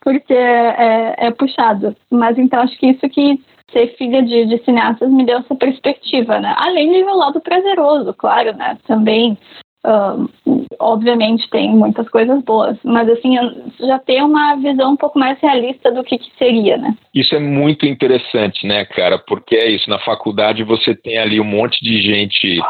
porque 0.02 0.34
é, 0.34 1.16
é, 1.18 1.28
é 1.28 1.32
puxado. 1.32 1.96
Mas 2.12 2.38
então 2.38 2.62
acho 2.62 2.78
que 2.78 2.88
isso 2.88 3.10
que 3.10 3.42
ser 3.74 3.96
filha 3.98 4.22
de, 4.24 4.46
de 4.46 4.64
cineastas 4.64 5.12
me 5.12 5.26
deu 5.26 5.40
essa 5.40 5.56
perspectiva, 5.56 6.40
né? 6.40 6.56
Além 6.58 6.92
de 6.92 7.04
um 7.04 7.18
lado 7.18 7.42
prazeroso, 7.42 8.14
claro, 8.14 8.56
né? 8.56 8.78
Também 8.88 9.38
obviamente 10.80 11.50
tem 11.50 11.70
muitas 11.70 12.08
coisas 12.08 12.42
boas, 12.44 12.78
mas 12.84 13.10
assim, 13.10 13.36
já 13.80 14.00
ter 14.00 14.24
uma 14.24 14.56
visão 14.56 14.94
um 14.94 14.96
pouco 14.96 15.20
mais 15.20 15.38
realista 15.42 15.92
do 15.92 16.04
que, 16.04 16.18
que, 16.18 16.32
seria, 16.38 16.78
né? 16.78 16.96
Isso 17.14 17.36
é 17.36 17.40
muito 17.40 17.86
interessante, 17.86 18.66
né, 18.66 18.86
cara? 18.86 19.20
Porque 19.20 19.56
é 19.56 19.70
isso, 19.70 19.90
na 19.90 20.00
faculdade 20.00 20.64
você 20.64 20.96
tem 20.96 21.18
ali 21.18 21.40
um 21.40 21.46
monte 21.46 21.84
de 21.84 22.02
gente 22.02 22.62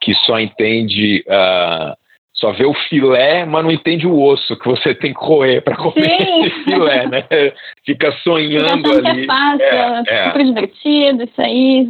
que 0.00 0.14
só 0.26 0.38
entende. 0.38 1.24
Uh, 1.26 1.99
só 2.40 2.52
vê 2.52 2.64
o 2.64 2.72
filé, 2.88 3.44
mas 3.44 3.62
não 3.62 3.70
entende 3.70 4.06
o 4.06 4.18
osso 4.18 4.58
que 4.58 4.66
você 4.66 4.94
tem 4.94 5.12
que 5.12 5.20
roer 5.20 5.62
para 5.62 5.76
comer 5.76 6.16
Sim. 6.16 6.44
esse 6.46 6.64
filé, 6.64 7.06
né? 7.06 7.24
Fica 7.84 8.10
sonhando 8.22 8.90
ali. 8.90 9.24
É 9.24 9.26
fácil, 9.26 9.62
é, 9.62 10.04
é 10.08 10.24
super 10.24 10.44
divertido, 10.44 11.24
isso 11.24 11.40
aí. 11.40 11.86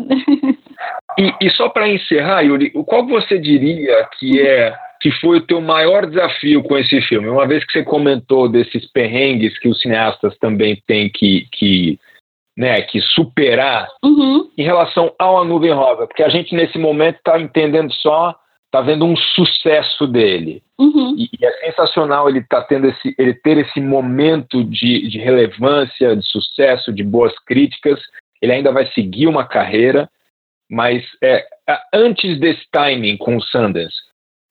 E, 1.18 1.34
e 1.40 1.50
só 1.50 1.68
para 1.68 1.88
encerrar, 1.88 2.42
Yuri, 2.42 2.70
qual 2.70 3.06
você 3.06 3.38
diria 3.38 4.08
que 4.18 4.40
é 4.40 4.74
que 5.00 5.10
foi 5.12 5.38
o 5.38 5.46
teu 5.46 5.60
maior 5.62 6.04
desafio 6.06 6.62
com 6.62 6.76
esse 6.76 7.00
filme? 7.02 7.28
Uma 7.28 7.46
vez 7.46 7.64
que 7.64 7.72
você 7.72 7.82
comentou 7.82 8.48
desses 8.48 8.84
perrengues 8.92 9.58
que 9.58 9.68
os 9.68 9.80
cineastas 9.80 10.36
também 10.38 10.82
têm 10.86 11.08
que, 11.08 11.46
que, 11.52 11.98
né, 12.56 12.82
que 12.82 13.00
superar 13.00 13.88
uhum. 14.04 14.50
em 14.58 14.62
relação 14.62 15.10
ao 15.18 15.38
A 15.38 15.44
Nuvem 15.44 15.72
Rosa, 15.72 16.06
porque 16.06 16.22
a 16.22 16.28
gente 16.28 16.54
nesse 16.54 16.78
momento 16.78 17.16
está 17.16 17.40
entendendo 17.40 17.90
só, 17.94 18.34
está 18.70 18.80
vendo 18.80 19.04
um 19.04 19.16
sucesso 19.16 20.06
dele. 20.06 20.62
Uhum. 20.78 21.16
E, 21.18 21.24
e, 21.24 21.44
é 21.44 21.66
sensacional 21.66 22.28
ele 22.28 22.42
tá 22.42 22.62
tendo 22.62 22.87
esse, 22.87 23.14
ele 23.18 23.35
ter 23.35 23.59
esse 23.59 23.80
momento 23.80 24.62
de, 24.64 25.09
de 25.09 25.18
relevância, 25.18 26.16
de 26.16 26.24
sucesso, 26.26 26.92
de 26.92 27.02
boas 27.02 27.37
críticas. 27.40 28.00
Ele 28.40 28.52
ainda 28.52 28.72
vai 28.72 28.87
seguir 28.92 29.26
uma 29.26 29.44
carreira 29.44 30.09
mas 30.70 31.02
é, 31.20 31.44
antes 31.92 32.38
desse 32.38 32.64
timing 32.70 33.16
com 33.16 33.37
o 33.37 33.42
Sanders, 33.42 33.92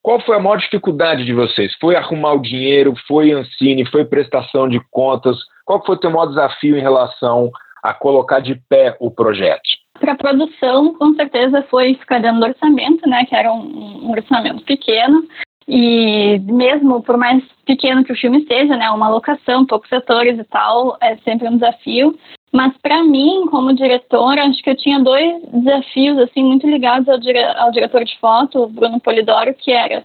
qual 0.04 0.20
foi 0.20 0.36
a 0.36 0.40
maior 0.40 0.58
dificuldade 0.58 1.24
de 1.24 1.34
vocês? 1.34 1.74
Foi 1.80 1.96
arrumar 1.96 2.34
o 2.34 2.42
dinheiro? 2.42 2.94
Foi 3.08 3.32
Ancine? 3.32 3.86
Foi 3.86 4.04
prestação 4.04 4.68
de 4.68 4.82
contas? 4.92 5.38
Qual 5.64 5.84
foi 5.86 5.96
o 5.96 6.00
teu 6.00 6.12
maior 6.12 6.26
desafio 6.26 6.78
em 6.78 6.82
relação 6.82 7.50
a 7.82 7.94
colocar 7.94 8.42
de 8.42 8.56
pé 8.68 8.98
o 9.00 9.10
projeto? 9.10 9.62
Para 10.00 10.16
produção, 10.16 10.94
com 10.94 11.14
certeza 11.14 11.62
foi 11.70 11.96
ficar 11.96 12.20
dentro 12.20 12.40
do 12.40 12.46
orçamento, 12.46 13.08
né? 13.08 13.26
Que 13.26 13.36
era 13.36 13.52
um, 13.52 14.06
um 14.06 14.12
orçamento 14.12 14.64
pequeno. 14.64 15.28
E 15.68 16.40
mesmo 16.40 17.04
por 17.04 17.16
mais 17.16 17.44
pequeno 17.64 18.04
que 18.04 18.12
o 18.12 18.16
filme 18.16 18.44
seja, 18.48 18.76
né, 18.76 18.90
uma 18.90 19.08
locação, 19.08 19.68
poucos 19.68 19.88
setores 19.88 20.40
e 20.40 20.44
tal, 20.44 20.98
é 21.00 21.16
sempre 21.18 21.48
um 21.48 21.58
desafio. 21.58 22.18
Mas 22.52 22.76
para 22.82 23.04
mim, 23.04 23.46
como 23.52 23.76
diretora, 23.76 24.46
acho 24.46 24.64
que 24.64 24.72
eu 24.72 24.76
tinha 24.76 25.00
dois 25.00 25.40
desafios 25.54 26.18
assim 26.18 26.44
muito 26.44 26.68
ligados 26.68 27.08
ao, 27.08 27.20
dire 27.20 27.44
ao 27.44 27.72
diretor 27.72 28.04
de 28.04 28.18
foto, 28.18 28.64
o 28.64 28.68
Bruno 28.68 29.00
Polidoro, 29.00 29.54
que 29.54 29.72
era 29.72 30.04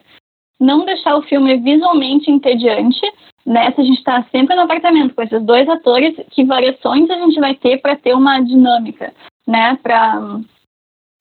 não 0.60 0.84
deixar 0.84 1.16
o 1.16 1.22
filme 1.22 1.56
visualmente 1.56 2.30
entediante, 2.30 3.00
né? 3.46 3.72
Se 3.72 3.80
a 3.80 3.84
gente 3.84 3.98
está 3.98 4.22
sempre 4.30 4.54
no 4.54 4.62
apartamento 4.62 5.14
com 5.14 5.22
esses 5.22 5.42
dois 5.42 5.66
atores, 5.66 6.14
que 6.30 6.44
variações 6.44 7.08
a 7.08 7.18
gente 7.20 7.40
vai 7.40 7.54
ter 7.54 7.80
para 7.80 7.96
ter 7.96 8.14
uma 8.14 8.38
dinâmica, 8.40 9.14
né? 9.46 9.78
Para 9.82 10.40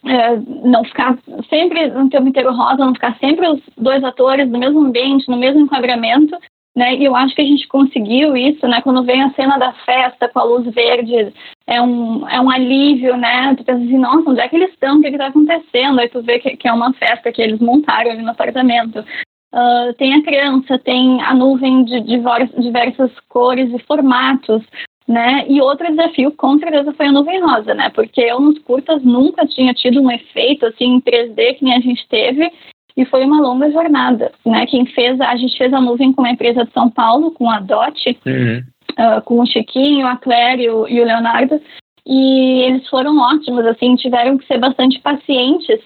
é, 0.05 0.35
não 0.65 0.83
ficar 0.83 1.17
sempre 1.49 1.87
no 1.87 2.09
tempo 2.09 2.27
inteiro 2.27 2.53
rosa, 2.53 2.85
não 2.85 2.93
ficar 2.93 3.17
sempre 3.19 3.47
os 3.47 3.61
dois 3.77 4.03
atores 4.03 4.49
no 4.49 4.59
mesmo 4.59 4.81
ambiente, 4.81 5.29
no 5.29 5.37
mesmo 5.37 5.61
enquadramento, 5.61 6.37
né? 6.75 6.95
E 6.95 7.05
eu 7.05 7.15
acho 7.15 7.35
que 7.35 7.41
a 7.41 7.45
gente 7.45 7.67
conseguiu 7.67 8.35
isso, 8.35 8.67
né? 8.67 8.81
Quando 8.81 9.03
vem 9.03 9.21
a 9.21 9.31
cena 9.33 9.57
da 9.57 9.73
festa 9.85 10.27
com 10.27 10.39
a 10.39 10.43
luz 10.43 10.65
verde, 10.73 11.33
é 11.67 11.81
um, 11.81 12.27
é 12.27 12.41
um 12.41 12.49
alívio, 12.49 13.15
né? 13.15 13.55
Tu 13.55 13.63
pensa 13.63 13.83
assim, 13.83 13.97
nossa, 13.97 14.29
onde 14.29 14.41
é 14.41 14.49
que 14.49 14.55
eles 14.55 14.71
estão? 14.71 14.97
O 14.97 15.01
que 15.01 15.07
está 15.07 15.27
acontecendo? 15.27 15.99
Aí 15.99 16.09
tu 16.09 16.21
vê 16.21 16.39
que, 16.39 16.57
que, 16.57 16.67
é 16.67 16.73
uma 16.73 16.91
festa 16.93 17.31
que 17.31 17.41
eles 17.41 17.59
montaram 17.59 18.11
ali 18.11 18.23
no 18.23 18.31
apartamento. 18.31 19.05
Uh, 19.53 19.93
tem 19.99 20.15
a 20.15 20.23
criança, 20.23 20.79
tem 20.79 21.21
a 21.21 21.33
nuvem 21.33 21.85
de, 21.85 22.01
de 22.01 22.19
diversas 22.57 23.11
cores 23.29 23.71
e 23.71 23.77
formatos, 23.85 24.63
né? 25.07 25.45
E 25.47 25.61
outro 25.61 25.87
desafio, 25.87 26.31
com 26.31 26.57
certeza, 26.57 26.93
foi 26.93 27.07
a 27.07 27.11
nuvem 27.11 27.41
rosa, 27.41 27.73
né? 27.73 27.89
Porque 27.89 28.21
eu 28.21 28.39
nos 28.39 28.59
curtas 28.59 29.03
nunca 29.03 29.45
tinha 29.45 29.73
tido 29.73 30.01
um 30.01 30.11
efeito 30.11 30.65
assim 30.65 30.95
em 30.95 31.01
3D 31.01 31.55
que 31.55 31.65
nem 31.65 31.75
a 31.75 31.79
gente 31.79 32.07
teve 32.07 32.51
e 32.95 33.05
foi 33.05 33.25
uma 33.25 33.41
longa 33.41 33.71
jornada, 33.71 34.31
né? 34.45 34.65
Quem 34.67 34.85
fez, 34.85 35.19
a 35.19 35.35
gente 35.35 35.57
fez 35.57 35.73
a 35.73 35.81
nuvem 35.81 36.13
com 36.13 36.21
uma 36.21 36.31
empresa 36.31 36.63
de 36.63 36.71
São 36.71 36.89
Paulo, 36.89 37.31
com 37.31 37.49
a 37.49 37.59
DOT, 37.59 38.17
uhum. 38.25 38.63
uh, 38.99 39.21
com 39.23 39.39
o 39.39 39.45
Chiquinho, 39.45 40.05
a 40.05 40.15
Claire 40.15 40.63
e 40.63 40.69
o, 40.69 40.87
e 40.87 41.01
o 41.01 41.05
Leonardo, 41.05 41.59
e 42.05 42.63
eles 42.63 42.87
foram 42.89 43.17
ótimos, 43.17 43.65
assim, 43.65 43.95
tiveram 43.95 44.37
que 44.37 44.45
ser 44.45 44.59
bastante 44.59 44.99
pacientes, 44.99 45.79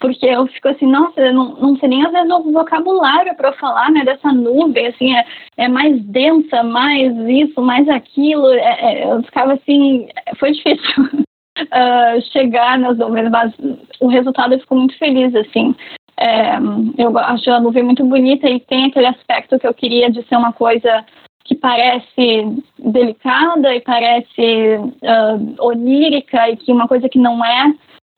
porque 0.00 0.26
eu 0.26 0.46
fico 0.46 0.68
assim, 0.68 0.86
nossa, 0.86 1.20
eu 1.20 1.34
não, 1.34 1.54
não 1.56 1.76
sei 1.76 1.88
nem 1.90 2.04
às 2.04 2.10
vezes 2.10 2.30
o 2.30 2.50
vocabulário 2.50 3.34
para 3.36 3.52
falar, 3.52 3.90
né, 3.90 4.02
dessa 4.04 4.32
nuvem, 4.32 4.86
assim, 4.86 5.14
é, 5.14 5.26
é 5.58 5.68
mais 5.68 6.02
densa, 6.04 6.62
mais 6.62 7.14
isso, 7.28 7.60
mais 7.60 7.86
aquilo, 7.88 8.48
é, 8.48 8.78
é, 8.80 9.12
eu 9.12 9.22
ficava 9.22 9.52
assim, 9.52 10.08
foi 10.38 10.52
difícil 10.52 11.04
uh, 11.04 12.20
chegar 12.32 12.78
nas 12.78 12.96
nuvens, 12.96 13.30
mas 13.30 13.52
o 14.00 14.08
resultado 14.08 14.54
eu 14.54 14.60
fico 14.60 14.74
muito 14.74 14.96
feliz, 14.98 15.34
assim, 15.36 15.76
é, 16.18 16.56
eu 16.98 17.16
acho 17.18 17.50
a 17.50 17.60
nuvem 17.60 17.82
muito 17.82 18.04
bonita 18.04 18.48
e 18.48 18.58
tem 18.60 18.86
aquele 18.86 19.06
aspecto 19.06 19.58
que 19.58 19.66
eu 19.66 19.74
queria 19.74 20.10
de 20.10 20.22
ser 20.26 20.36
uma 20.36 20.52
coisa 20.52 21.04
que 21.44 21.54
parece 21.54 22.62
delicada 22.78 23.74
e 23.74 23.80
parece 23.80 24.76
uh, 25.02 25.66
onírica 25.66 26.48
e 26.48 26.56
que 26.56 26.72
uma 26.72 26.86
coisa 26.86 27.08
que 27.08 27.18
não 27.18 27.44
é 27.44 27.74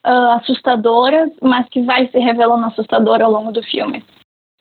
uh, 0.06 0.38
assustadora, 0.40 1.30
mas 1.40 1.68
que 1.68 1.82
vai 1.82 2.08
se 2.08 2.18
revelando 2.18 2.66
assustadora 2.66 3.24
ao 3.24 3.30
longo 3.30 3.52
do 3.52 3.62
filme. 3.62 4.04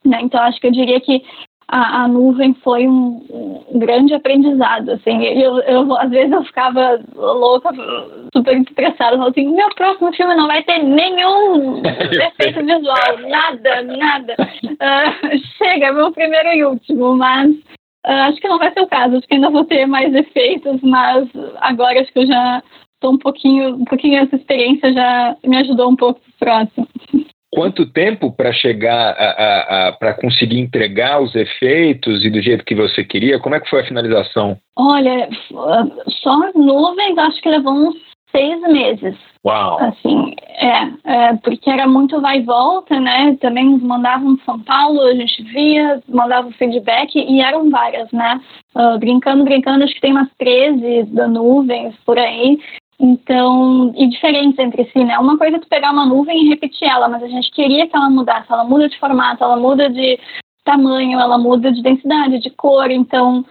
Né? 0.06 0.20
Então, 0.22 0.42
acho 0.42 0.60
que 0.60 0.68
eu 0.68 0.72
diria 0.72 1.00
que 1.00 1.24
a, 1.72 2.04
a 2.04 2.08
nuvem 2.08 2.54
foi 2.56 2.86
um, 2.86 3.66
um, 3.72 3.80
grande 3.80 4.14
aprendizado, 4.14 4.90
assim, 4.90 5.24
eu, 5.24 5.58
eu, 5.60 5.96
às 5.96 6.10
vezes 6.10 6.32
eu 6.32 6.44
ficava 6.44 7.00
louca, 7.16 7.70
super 8.34 8.58
estressada, 8.58 9.16
falando 9.16 9.30
assim, 9.30 9.56
meu 9.56 9.70
próximo 9.70 10.14
filme 10.14 10.36
não 10.36 10.48
vai 10.48 10.62
ter 10.64 10.80
nenhum 10.84 11.82
efeito 11.88 12.60
visual, 12.66 13.18
nada, 13.30 13.84
nada, 13.84 14.36
uh, 14.42 15.38
chega, 15.58 15.94
meu 15.94 16.12
primeiro 16.12 16.50
e 16.50 16.66
último, 16.66 17.16
mas 17.16 17.50
uh, 17.50 18.28
acho 18.28 18.42
que 18.42 18.50
não 18.50 18.58
vai 18.58 18.74
ser 18.74 18.82
o 18.82 18.88
caso, 18.88 19.16
acho 19.16 19.28
que 19.28 19.36
ainda 19.36 19.50
vou 19.50 19.64
ter 19.64 19.86
mais 19.86 20.14
efeitos, 20.14 20.82
mas 20.82 21.30
agora 21.62 22.02
acho 22.02 22.12
que 22.12 22.20
eu 22.20 22.28
já 22.28 22.62
estou 23.02 23.14
um 23.14 23.18
pouquinho, 23.18 23.76
um 23.76 23.86
pouquinho 23.86 24.22
essa 24.22 24.36
experiência 24.36 24.94
já 24.94 25.36
me 25.44 25.58
ajudou 25.58 25.90
um 25.90 25.96
pouco 25.96 26.22
pro 26.22 26.48
próximo. 26.48 26.88
quanto 27.52 27.92
tempo 27.92 28.32
para 28.32 28.54
chegar 28.54 29.12
a, 29.18 29.88
a 29.88 29.92
para 29.94 30.14
conseguir 30.14 30.60
entregar 30.60 31.22
os 31.22 31.36
efeitos 31.36 32.24
e 32.24 32.30
do 32.30 32.42
jeito 32.42 32.64
que 32.64 32.76
você 32.76 33.04
queria? 33.04 33.40
Como 33.40 33.56
é 33.56 33.60
que 33.60 33.70
foi 33.70 33.82
a 33.82 33.88
finalização? 33.88 34.58
Olha, 34.78 35.28
só 36.22 36.44
as 36.48 36.54
nuvens 36.54 37.18
acho 37.18 37.42
que 37.42 37.50
levou 37.50 37.74
uns 37.74 37.96
seis 38.32 38.62
meses. 38.62 39.16
Uau! 39.46 39.80
Assim, 39.80 40.36
é, 40.48 40.92
é, 41.04 41.34
porque 41.44 41.70
era 41.70 41.88
muito 41.88 42.22
vai 42.22 42.40
e 42.40 42.44
volta, 42.44 43.00
né? 43.00 43.36
Também 43.42 43.66
nos 43.66 43.82
mandavam 43.82 44.38
São 44.46 44.60
Paulo, 44.60 45.02
a 45.02 45.16
gente 45.16 45.44
via, 45.44 46.02
mandava 46.08 46.52
feedback 46.52 47.16
e 47.16 47.42
eram 47.42 47.70
várias, 47.70 48.12
né? 48.12 48.40
Uh, 48.76 48.98
brincando, 49.00 49.44
brincando, 49.44 49.84
acho 49.84 49.96
que 49.96 50.02
tem 50.02 50.12
umas 50.12 50.30
13 50.38 51.04
da 51.12 51.28
nuvens 51.28 51.96
por 52.06 52.18
aí. 52.18 52.60
Então, 53.04 53.92
e 53.96 54.08
diferentes 54.08 54.60
entre 54.60 54.86
si, 54.92 55.04
né? 55.04 55.18
Uma 55.18 55.36
coisa 55.36 55.58
é 55.58 55.60
tu 55.60 55.68
pegar 55.68 55.92
uma 55.92 56.06
nuvem 56.06 56.46
e 56.46 56.50
repetir 56.50 56.88
ela, 56.88 57.10
mas 57.10 57.24
a 57.24 57.28
gente 57.28 57.50
queria 57.50 57.88
que 57.88 57.96
ela 57.96 58.12
mudasse. 58.12 58.46
Ela 58.52 58.64
muda 58.64 58.88
de 58.88 59.00
formato, 59.00 59.44
ela 59.44 59.58
muda 59.58 59.90
de 59.90 60.20
tamanho, 60.64 61.20
ela 61.20 61.40
muda 61.40 61.72
de 61.72 61.82
densidade, 61.82 62.38
de 62.38 62.52
cor. 62.52 62.92
Então, 62.92 63.44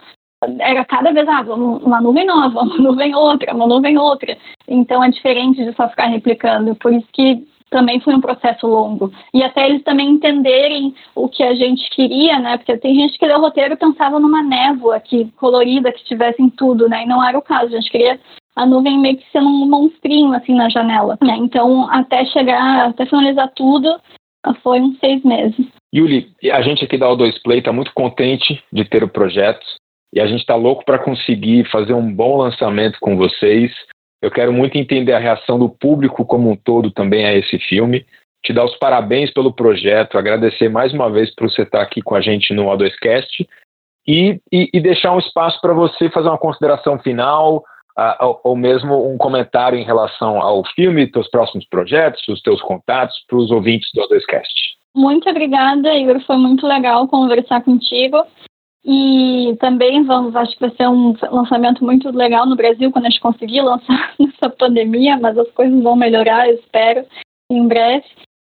era 0.57 0.85
cada 0.85 1.11
vez 1.11 1.27
ah, 1.27 1.41
uma 1.53 1.99
nuvem 1.99 2.25
nova, 2.25 2.61
uma 2.63 2.77
nuvem 2.77 3.13
outra, 3.13 3.53
uma 3.53 3.67
nuvem 3.67 3.97
outra. 3.97 4.37
Então, 4.69 5.03
é 5.03 5.09
diferente 5.09 5.65
de 5.65 5.75
só 5.75 5.89
ficar 5.89 6.05
replicando. 6.05 6.73
Por 6.75 6.93
isso 6.93 7.07
que 7.11 7.45
também 7.69 7.99
foi 7.99 8.15
um 8.15 8.21
processo 8.21 8.65
longo. 8.65 9.11
E 9.33 9.43
até 9.43 9.67
eles 9.67 9.83
também 9.83 10.11
entenderem 10.11 10.95
o 11.13 11.27
que 11.27 11.43
a 11.43 11.53
gente 11.53 11.89
queria, 11.89 12.39
né? 12.39 12.55
Porque 12.55 12.77
tem 12.77 12.95
gente 12.95 13.17
que 13.17 13.25
o 13.25 13.41
roteiro 13.41 13.73
e 13.73 13.77
pensava 13.77 14.17
numa 14.17 14.41
névoa 14.41 14.97
que, 15.01 15.29
colorida, 15.37 15.91
que 15.91 16.05
tivesse 16.05 16.41
em 16.41 16.49
tudo, 16.49 16.87
né? 16.87 17.03
E 17.03 17.07
não 17.07 17.21
era 17.21 17.37
o 17.37 17.41
caso. 17.41 17.67
A 17.67 17.81
gente 17.81 17.91
queria 17.91 18.17
a 18.55 18.65
nuvem 18.65 18.99
meio 18.99 19.17
que 19.17 19.31
sendo 19.31 19.47
um 19.47 19.69
monstrinho 19.69 20.33
assim 20.33 20.55
na 20.55 20.69
janela. 20.69 21.17
Né? 21.21 21.35
Então, 21.37 21.89
até 21.89 22.25
chegar, 22.25 22.89
até 22.89 23.05
finalizar 23.05 23.51
tudo, 23.55 23.99
foi 24.63 24.81
uns 24.81 24.97
seis 24.99 25.23
meses. 25.23 25.65
Yuli, 25.93 26.31
a 26.51 26.61
gente 26.61 26.83
aqui 26.83 26.97
da 26.97 27.07
O2 27.07 27.41
Play 27.43 27.59
está 27.59 27.71
muito 27.71 27.93
contente 27.93 28.63
de 28.71 28.85
ter 28.85 29.03
o 29.03 29.09
projeto 29.09 29.65
e 30.13 30.19
a 30.19 30.27
gente 30.27 30.39
está 30.39 30.55
louco 30.55 30.83
para 30.85 30.99
conseguir 30.99 31.69
fazer 31.69 31.93
um 31.93 32.13
bom 32.13 32.37
lançamento 32.37 32.97
com 32.99 33.15
vocês. 33.15 33.71
Eu 34.21 34.31
quero 34.31 34.53
muito 34.53 34.77
entender 34.77 35.13
a 35.13 35.19
reação 35.19 35.57
do 35.57 35.69
público 35.69 36.25
como 36.25 36.49
um 36.49 36.55
todo 36.55 36.91
também 36.91 37.25
a 37.25 37.33
esse 37.33 37.57
filme. 37.59 38.05
Te 38.43 38.53
dar 38.53 38.65
os 38.65 38.75
parabéns 38.77 39.31
pelo 39.31 39.53
projeto, 39.53 40.17
agradecer 40.17 40.69
mais 40.69 40.93
uma 40.93 41.09
vez 41.09 41.33
por 41.35 41.49
você 41.49 41.61
estar 41.61 41.81
aqui 41.81 42.01
com 42.01 42.15
a 42.15 42.21
gente 42.21 42.53
no 42.53 42.65
O2Cast 42.65 43.47
e, 44.07 44.39
e, 44.51 44.69
e 44.73 44.79
deixar 44.79 45.13
um 45.13 45.19
espaço 45.19 45.59
para 45.61 45.73
você 45.73 46.09
fazer 46.09 46.27
uma 46.27 46.37
consideração 46.37 46.97
final, 46.99 47.63
uh, 47.97 48.39
ou 48.43 48.55
mesmo 48.55 49.11
um 49.11 49.17
comentário 49.17 49.77
em 49.77 49.83
relação 49.83 50.41
ao 50.41 50.63
filme, 50.75 51.11
teus 51.11 51.29
próximos 51.29 51.65
projetos, 51.67 52.27
os 52.27 52.41
teus 52.41 52.61
contatos 52.61 53.15
para 53.27 53.37
os 53.37 53.51
ouvintes 53.51 53.89
do 53.93 54.01
O2Cast. 54.01 54.81
Muito 54.95 55.29
obrigada, 55.29 55.95
Igor. 55.95 56.19
Foi 56.21 56.37
muito 56.37 56.67
legal 56.67 57.07
conversar 57.07 57.63
contigo. 57.63 58.23
E 58.83 59.55
também 59.59 60.03
vamos, 60.03 60.35
acho 60.35 60.53
que 60.53 60.61
vai 60.61 60.71
ser 60.71 60.87
um 60.87 61.15
lançamento 61.31 61.85
muito 61.85 62.09
legal 62.09 62.47
no 62.47 62.55
Brasil 62.55 62.91
quando 62.91 63.05
a 63.05 63.09
gente 63.09 63.21
conseguir 63.21 63.61
lançar 63.61 64.13
nessa 64.19 64.49
pandemia, 64.49 65.17
mas 65.17 65.37
as 65.37 65.49
coisas 65.51 65.83
vão 65.83 65.95
melhorar, 65.95 66.49
eu 66.49 66.55
espero, 66.55 67.05
em 67.51 67.67
breve. 67.67 68.05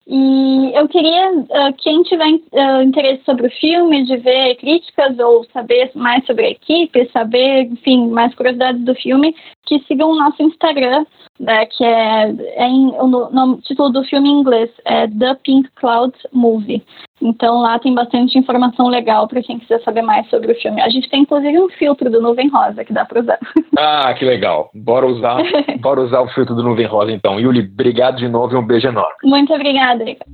E 0.06 0.72
eu 0.74 0.88
queria, 0.88 1.30
uh, 1.32 1.72
quem 1.78 2.02
tiver 2.02 2.26
uh, 2.26 2.82
interesse 2.82 3.22
sobre 3.24 3.46
o 3.46 3.50
filme, 3.50 4.04
de 4.04 4.16
ver 4.16 4.56
críticas 4.56 5.18
ou 5.18 5.44
saber 5.52 5.90
mais 5.94 6.24
sobre 6.26 6.46
a 6.46 6.50
equipe, 6.50 7.10
saber, 7.12 7.64
enfim, 7.64 8.08
mais 8.08 8.34
curiosidades 8.34 8.84
do 8.84 8.94
filme, 8.94 9.34
que 9.70 9.78
sigam 9.86 10.10
o 10.10 10.16
nosso 10.16 10.42
Instagram, 10.42 11.06
né, 11.38 11.64
que 11.66 11.84
é, 11.84 12.34
é 12.56 12.66
em, 12.66 12.88
o, 12.88 13.06
no, 13.06 13.60
título 13.62 13.88
do 13.90 14.02
filme 14.02 14.28
em 14.28 14.40
inglês 14.40 14.68
é 14.84 15.06
The 15.06 15.36
Pink 15.44 15.70
Cloud 15.76 16.12
Movie. 16.32 16.82
Então 17.22 17.60
lá 17.60 17.78
tem 17.78 17.94
bastante 17.94 18.36
informação 18.36 18.88
legal 18.88 19.28
para 19.28 19.40
quem 19.40 19.60
quiser 19.60 19.80
saber 19.82 20.02
mais 20.02 20.28
sobre 20.28 20.50
o 20.50 20.60
filme. 20.60 20.80
A 20.82 20.88
gente 20.88 21.08
tem 21.08 21.22
inclusive 21.22 21.56
um 21.60 21.68
filtro 21.68 22.10
do 22.10 22.20
Nuvem 22.20 22.48
Rosa 22.48 22.84
que 22.84 22.92
dá 22.92 23.04
para 23.04 23.20
usar. 23.20 23.38
Ah, 23.78 24.12
que 24.12 24.24
legal. 24.24 24.68
Bora 24.74 25.06
usar, 25.06 25.38
bora 25.80 26.00
usar 26.00 26.20
o 26.20 26.28
filtro 26.28 26.54
do 26.56 26.62
Nuvem 26.62 26.86
Rosa 26.86 27.12
então. 27.12 27.38
Yuli, 27.38 27.60
obrigado 27.60 28.16
de 28.16 28.28
novo 28.28 28.52
e 28.52 28.58
um 28.58 28.66
beijo 28.66 28.88
enorme. 28.88 29.14
Muito 29.22 29.54
obrigada, 29.54 30.04
Rica. 30.04 30.26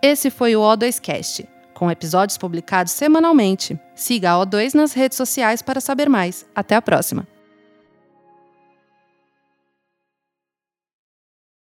Esse 0.00 0.30
foi 0.30 0.56
o 0.56 0.60
O2Cast, 0.60 1.46
com 1.82 1.90
episódios 1.90 2.38
publicados 2.38 2.92
semanalmente. 2.92 3.76
Siga 3.92 4.30
a 4.30 4.46
O2 4.46 4.72
nas 4.72 4.92
redes 4.92 5.16
sociais 5.16 5.62
para 5.62 5.80
saber 5.80 6.08
mais. 6.08 6.46
Até 6.54 6.76
a 6.76 6.80
próxima! 6.80 7.26